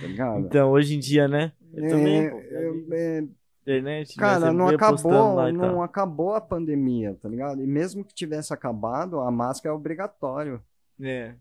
[0.00, 0.38] tá?
[0.38, 1.52] Então, hoje em dia, né?
[1.72, 2.94] Eu também, pô, É, vi.
[2.94, 3.24] é,
[3.62, 7.62] internet, né, Cara, não acabou, não acabou a pandemia, tá ligado?
[7.62, 10.62] E mesmo que tivesse acabado, a máscara é obrigatório.
[11.00, 11.34] É,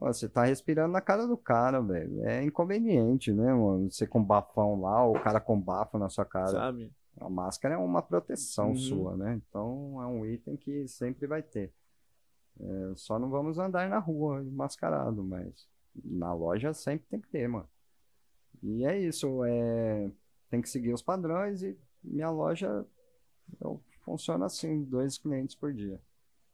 [0.00, 2.24] Ó, Você tá respirando na cara do cara, velho.
[2.26, 3.90] É inconveniente, né, mano?
[3.90, 6.48] Você com bafão lá, ou o cara com bafo na sua cara.
[6.48, 6.92] sabe?
[7.20, 8.76] A máscara é uma proteção Uhum.
[8.76, 9.40] sua, né?
[9.48, 11.72] Então é um item que sempre vai ter.
[12.60, 15.66] É, só não vamos andar na rua mascarado, mas
[16.04, 17.68] na loja sempre tem que ter, mano.
[18.62, 20.10] E é isso, é...
[20.54, 22.86] tem que seguir os padrões e minha loja
[23.60, 26.00] eu, funciona assim, dois clientes por dia.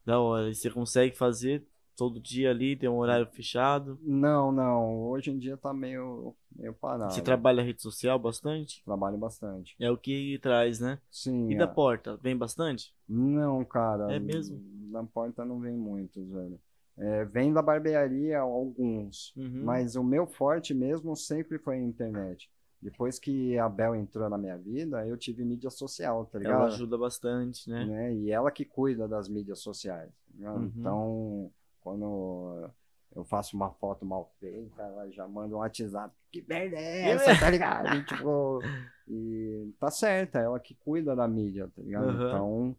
[0.03, 0.49] Da hora.
[0.49, 1.63] E você consegue fazer
[1.95, 3.99] todo dia ali, tem um horário fechado.
[4.01, 7.13] Não, não, hoje em dia tá meio, meio parado.
[7.13, 8.83] Você trabalha rede social bastante?
[8.83, 9.75] Trabalho bastante.
[9.79, 10.97] É o que traz, né?
[11.11, 11.51] Sim.
[11.51, 11.67] E da é.
[11.67, 12.17] porta?
[12.17, 12.95] Vem bastante?
[13.07, 14.11] Não, cara.
[14.11, 14.59] É mesmo?
[14.89, 16.59] Na porta não vem muitos, velho.
[16.97, 19.63] É, vem da barbearia alguns, Uhum.
[19.63, 22.49] mas o meu forte mesmo sempre foi a internet.
[22.81, 26.65] Depois que a Bel entrou na minha vida, eu tive mídia social, tá Ela ligado?
[26.73, 27.85] ajuda bastante, né?
[27.85, 28.13] Né?
[28.15, 30.09] E ela que cuida das mídias sociais.
[30.41, 30.53] tá?
[30.53, 30.71] Uhum.
[30.75, 31.51] Então,
[31.81, 32.69] quando
[33.15, 36.13] eu faço uma foto mal feita, ela já manda um WhatsApp.
[36.31, 37.95] Que merda é essa, tá ligado?
[37.97, 38.59] E, tipo,
[39.07, 42.07] e tá certa, ela que cuida da mídia, tá ligado?
[42.07, 42.27] Uhum.
[42.27, 42.75] Então,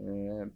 [0.00, 0.48] é,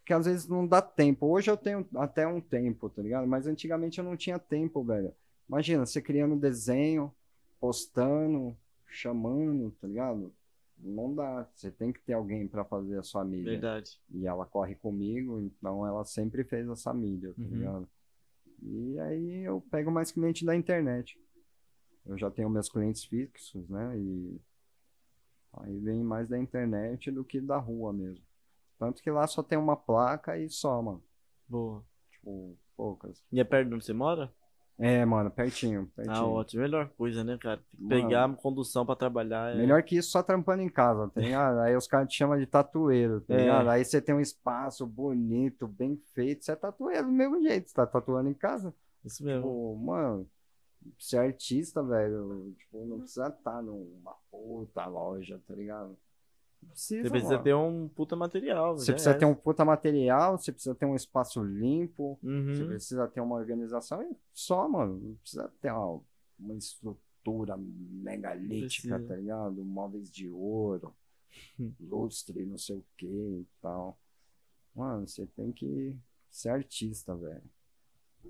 [0.00, 1.26] porque às vezes não dá tempo.
[1.26, 3.26] Hoje eu tenho até um tempo, tá ligado?
[3.26, 5.14] Mas antigamente eu não tinha tempo, velho.
[5.48, 7.12] Imagina, você criando desenho,
[7.60, 8.56] postando,
[8.86, 10.32] chamando, tá ligado?
[10.78, 11.48] Não dá.
[11.54, 13.52] Você tem que ter alguém pra fazer a sua mídia.
[13.52, 14.00] Verdade.
[14.10, 17.48] E ela corre comigo, então ela sempre fez essa mídia, tá Uhum.
[17.48, 17.88] ligado?
[18.62, 21.18] E aí eu pego mais cliente da internet.
[22.06, 23.98] Eu já tenho meus clientes fixos, né?
[23.98, 24.40] E
[25.52, 28.24] aí vem mais da internet do que da rua mesmo.
[28.78, 31.02] Tanto que lá só tem uma placa e só, mano.
[31.46, 31.84] Boa.
[32.10, 33.24] Tipo, poucas.
[33.32, 34.32] E é perto de onde você mora?
[34.80, 36.16] É, mano, pertinho, pertinho.
[36.16, 36.62] Ah, ótimo.
[36.62, 37.60] Melhor coisa, né, cara?
[37.76, 37.88] Mano.
[37.88, 39.52] pegar a condução pra trabalhar.
[39.52, 41.58] é- Melhor que isso, só trampando em casa, tá ligado?
[41.60, 43.38] Aí os caras te chamam de tatueiro, tá É.
[43.38, 43.68] ligado?
[43.70, 47.74] Aí você tem um espaço bonito, bem feito, você é tatueiro do mesmo jeito, você
[47.74, 48.72] tá tatuando em casa.
[49.04, 49.42] Isso mesmo.
[49.42, 50.28] Tipo, mano,
[50.96, 55.96] ser artista, velho, tipo, não precisa estar numa puta loja, tá ligado?
[56.66, 57.44] Precisa, Você precisa mano.
[57.44, 58.76] ter um puta material.
[58.78, 59.14] Você precisa é.
[59.18, 62.68] ter um puta material, você precisa ter um espaço limpo, você Uhum.
[62.68, 66.00] precisa ter uma organização e só, mano, não precisa ter uma,
[66.38, 69.08] uma estrutura megalítica, Precisa.
[69.08, 69.64] tá ligado?
[69.64, 70.94] Móveis de ouro,
[71.58, 71.72] Hum.
[71.80, 73.98] lustre, não sei o que e tal.
[74.74, 75.94] Mano, você tem que
[76.30, 77.42] ser artista, velho.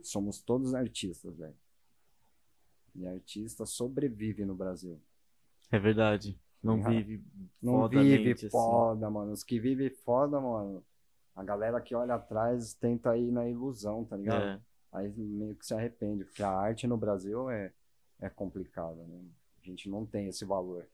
[0.03, 1.57] Somos todos artistas, velho.
[2.95, 5.01] E artista sobrevive no Brasil.
[5.71, 6.39] É verdade.
[6.63, 7.23] Não vive
[7.63, 8.51] Não vive assim.
[8.51, 9.33] foda, mano.
[9.33, 10.85] Os que vivem foda, mano.
[11.35, 14.43] A galera que olha atrás tenta ir na ilusão, tá ligado?
[14.43, 14.61] É.
[14.93, 17.73] Aí meio que se arrepende, porque a arte no Brasil é,
[18.21, 19.21] é complicada, né?
[19.63, 20.87] A gente não tem esse valor.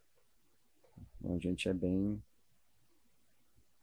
[1.25, 2.23] A gente é bem.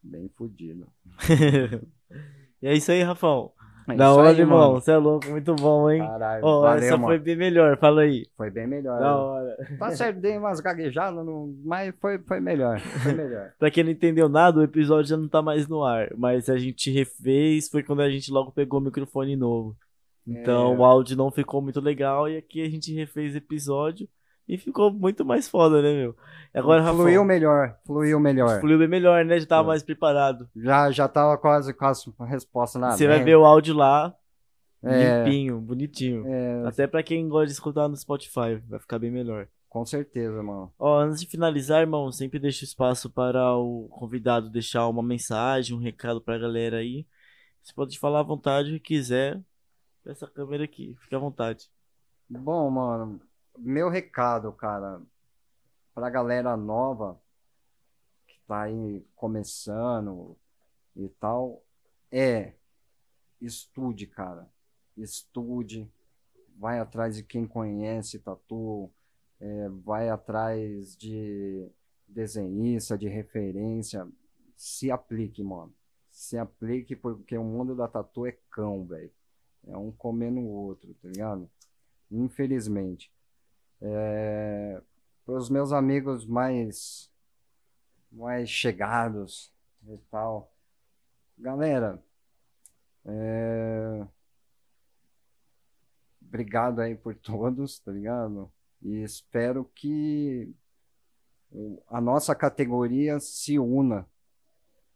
[0.03, 0.87] bem fudido.
[2.61, 3.53] e é isso aí, Rafão.
[3.87, 4.73] É da hora, aí, irmão.
[4.75, 5.99] Você é louco, muito bom, hein?
[5.99, 7.07] Caralho, Ó, valeu, essa mano.
[7.07, 8.25] foi bem melhor, fala aí.
[8.37, 8.99] Foi bem melhor.
[8.99, 9.57] Da hora.
[9.79, 12.79] Tá certo, dei umas gaguejadas, não- mas foi, foi melhor.
[12.79, 13.51] Foi melhor.
[13.59, 16.09] Pra quem não entendeu nada, o episódio já não tá mais no ar.
[16.17, 19.75] Mas a gente refez, foi quando a gente logo pegou o microfone novo.
[20.27, 20.77] Então É.
[20.77, 24.07] o áudio não ficou muito legal e aqui a gente refez o episódio
[24.47, 26.15] e ficou muito mais foda, né, meu?
[26.53, 28.59] Agora, fluiu melhor, fluiu melhor.
[28.59, 29.39] fluiu bem melhor, né?
[29.39, 29.69] Já tava É.
[29.69, 30.49] mais preparado.
[30.55, 34.13] Já, já tava quase com a resposta na Você vai ver o áudio lá,
[34.83, 35.23] É.
[35.23, 36.25] limpinho, bonitinho.
[36.27, 39.47] É, Até pra quem gosta de escutar no Spotify, vai ficar bem melhor.
[39.69, 40.73] com certeza, mano.
[40.77, 45.79] Ó, antes de finalizar, irmão, sempre deixo espaço para o convidado deixar uma mensagem, um
[45.79, 47.05] recado pra galera aí.
[47.63, 49.39] Você pode falar à vontade o que quiser.
[50.05, 51.69] Essa câmera aqui, fica à vontade.
[52.29, 53.21] Bom, mano,
[53.57, 55.01] meu recado, cara,
[55.93, 57.19] pra galera nova
[58.27, 60.37] que tá aí começando
[60.95, 61.63] e tal,
[62.11, 62.53] é
[63.39, 64.47] estude, cara.
[64.97, 65.89] Estude,
[66.57, 68.89] vai atrás de quem conhece tatu,
[69.39, 71.67] é, vai atrás de
[72.07, 74.07] desenhista, de referência.
[74.55, 75.73] Se aplique, mano.
[76.11, 79.11] Se aplique porque o mundo da tatu é cão, velho.
[79.65, 81.49] É um comendo o outro, tá ligado?
[82.11, 83.11] Infelizmente.
[83.81, 84.81] É,
[85.25, 87.09] para os meus amigos mais,
[88.11, 89.51] mais chegados
[89.87, 90.51] e tal.
[91.37, 92.01] Galera,
[93.05, 94.07] é,
[96.21, 98.51] obrigado aí por todos, tá ligado?
[98.81, 100.53] E espero que
[101.87, 104.07] a nossa categoria se una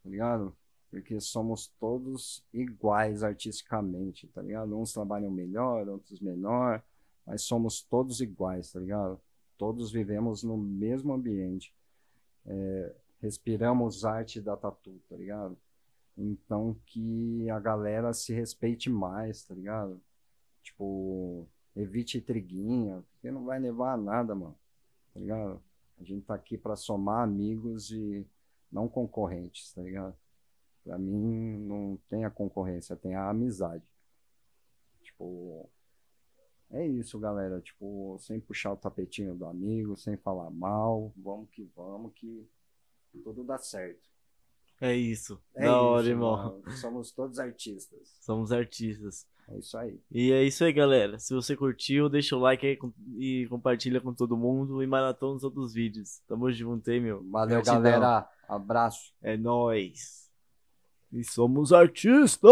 [0.05, 0.55] tá ligado?
[0.91, 4.77] Porque somos todos iguais artisticamente, tá ligado?
[4.79, 6.81] Uns trabalham melhor, outros menor,
[7.25, 9.19] mas somos todos iguais, tá ligado?
[9.57, 11.73] Todos vivemos no mesmo ambiente.
[12.45, 15.57] É, respiramos arte da tatu, tá ligado?
[16.17, 19.99] Então que a galera se respeite mais, tá ligado?
[20.63, 24.55] Tipo, evite triguinha, porque não vai levar a nada, mano.
[25.13, 25.61] Tá ligado?
[25.99, 28.25] A gente tá aqui para somar amigos e
[28.71, 30.15] não concorrentes, tá ligado?
[30.83, 33.83] Pra mim não tem a concorrência, tem a amizade.
[35.01, 35.69] Tipo,
[36.71, 37.59] é isso, galera.
[37.61, 42.47] Tipo, sem puxar o tapetinho do amigo, sem falar mal, vamos que vamos, que
[43.23, 44.03] tudo dá certo.
[44.81, 45.41] É isso.
[45.55, 46.61] É da hora, isso, irmão.
[46.61, 46.77] mano.
[46.77, 48.17] Somos todos artistas.
[48.19, 49.25] Somos artistas.
[49.47, 50.01] É isso aí.
[50.11, 51.17] E é isso aí, galera.
[51.19, 52.77] Se você curtiu, deixa o like aí
[53.17, 56.19] e compartilha com todo mundo e maratona os outros vídeos.
[56.27, 57.23] Tamo junto, hein, meu?
[57.29, 57.81] Valeu, Gratidão.
[57.81, 58.29] galera.
[58.49, 59.13] Abraço.
[59.21, 60.29] É nóis.
[61.11, 62.51] E somos artistas!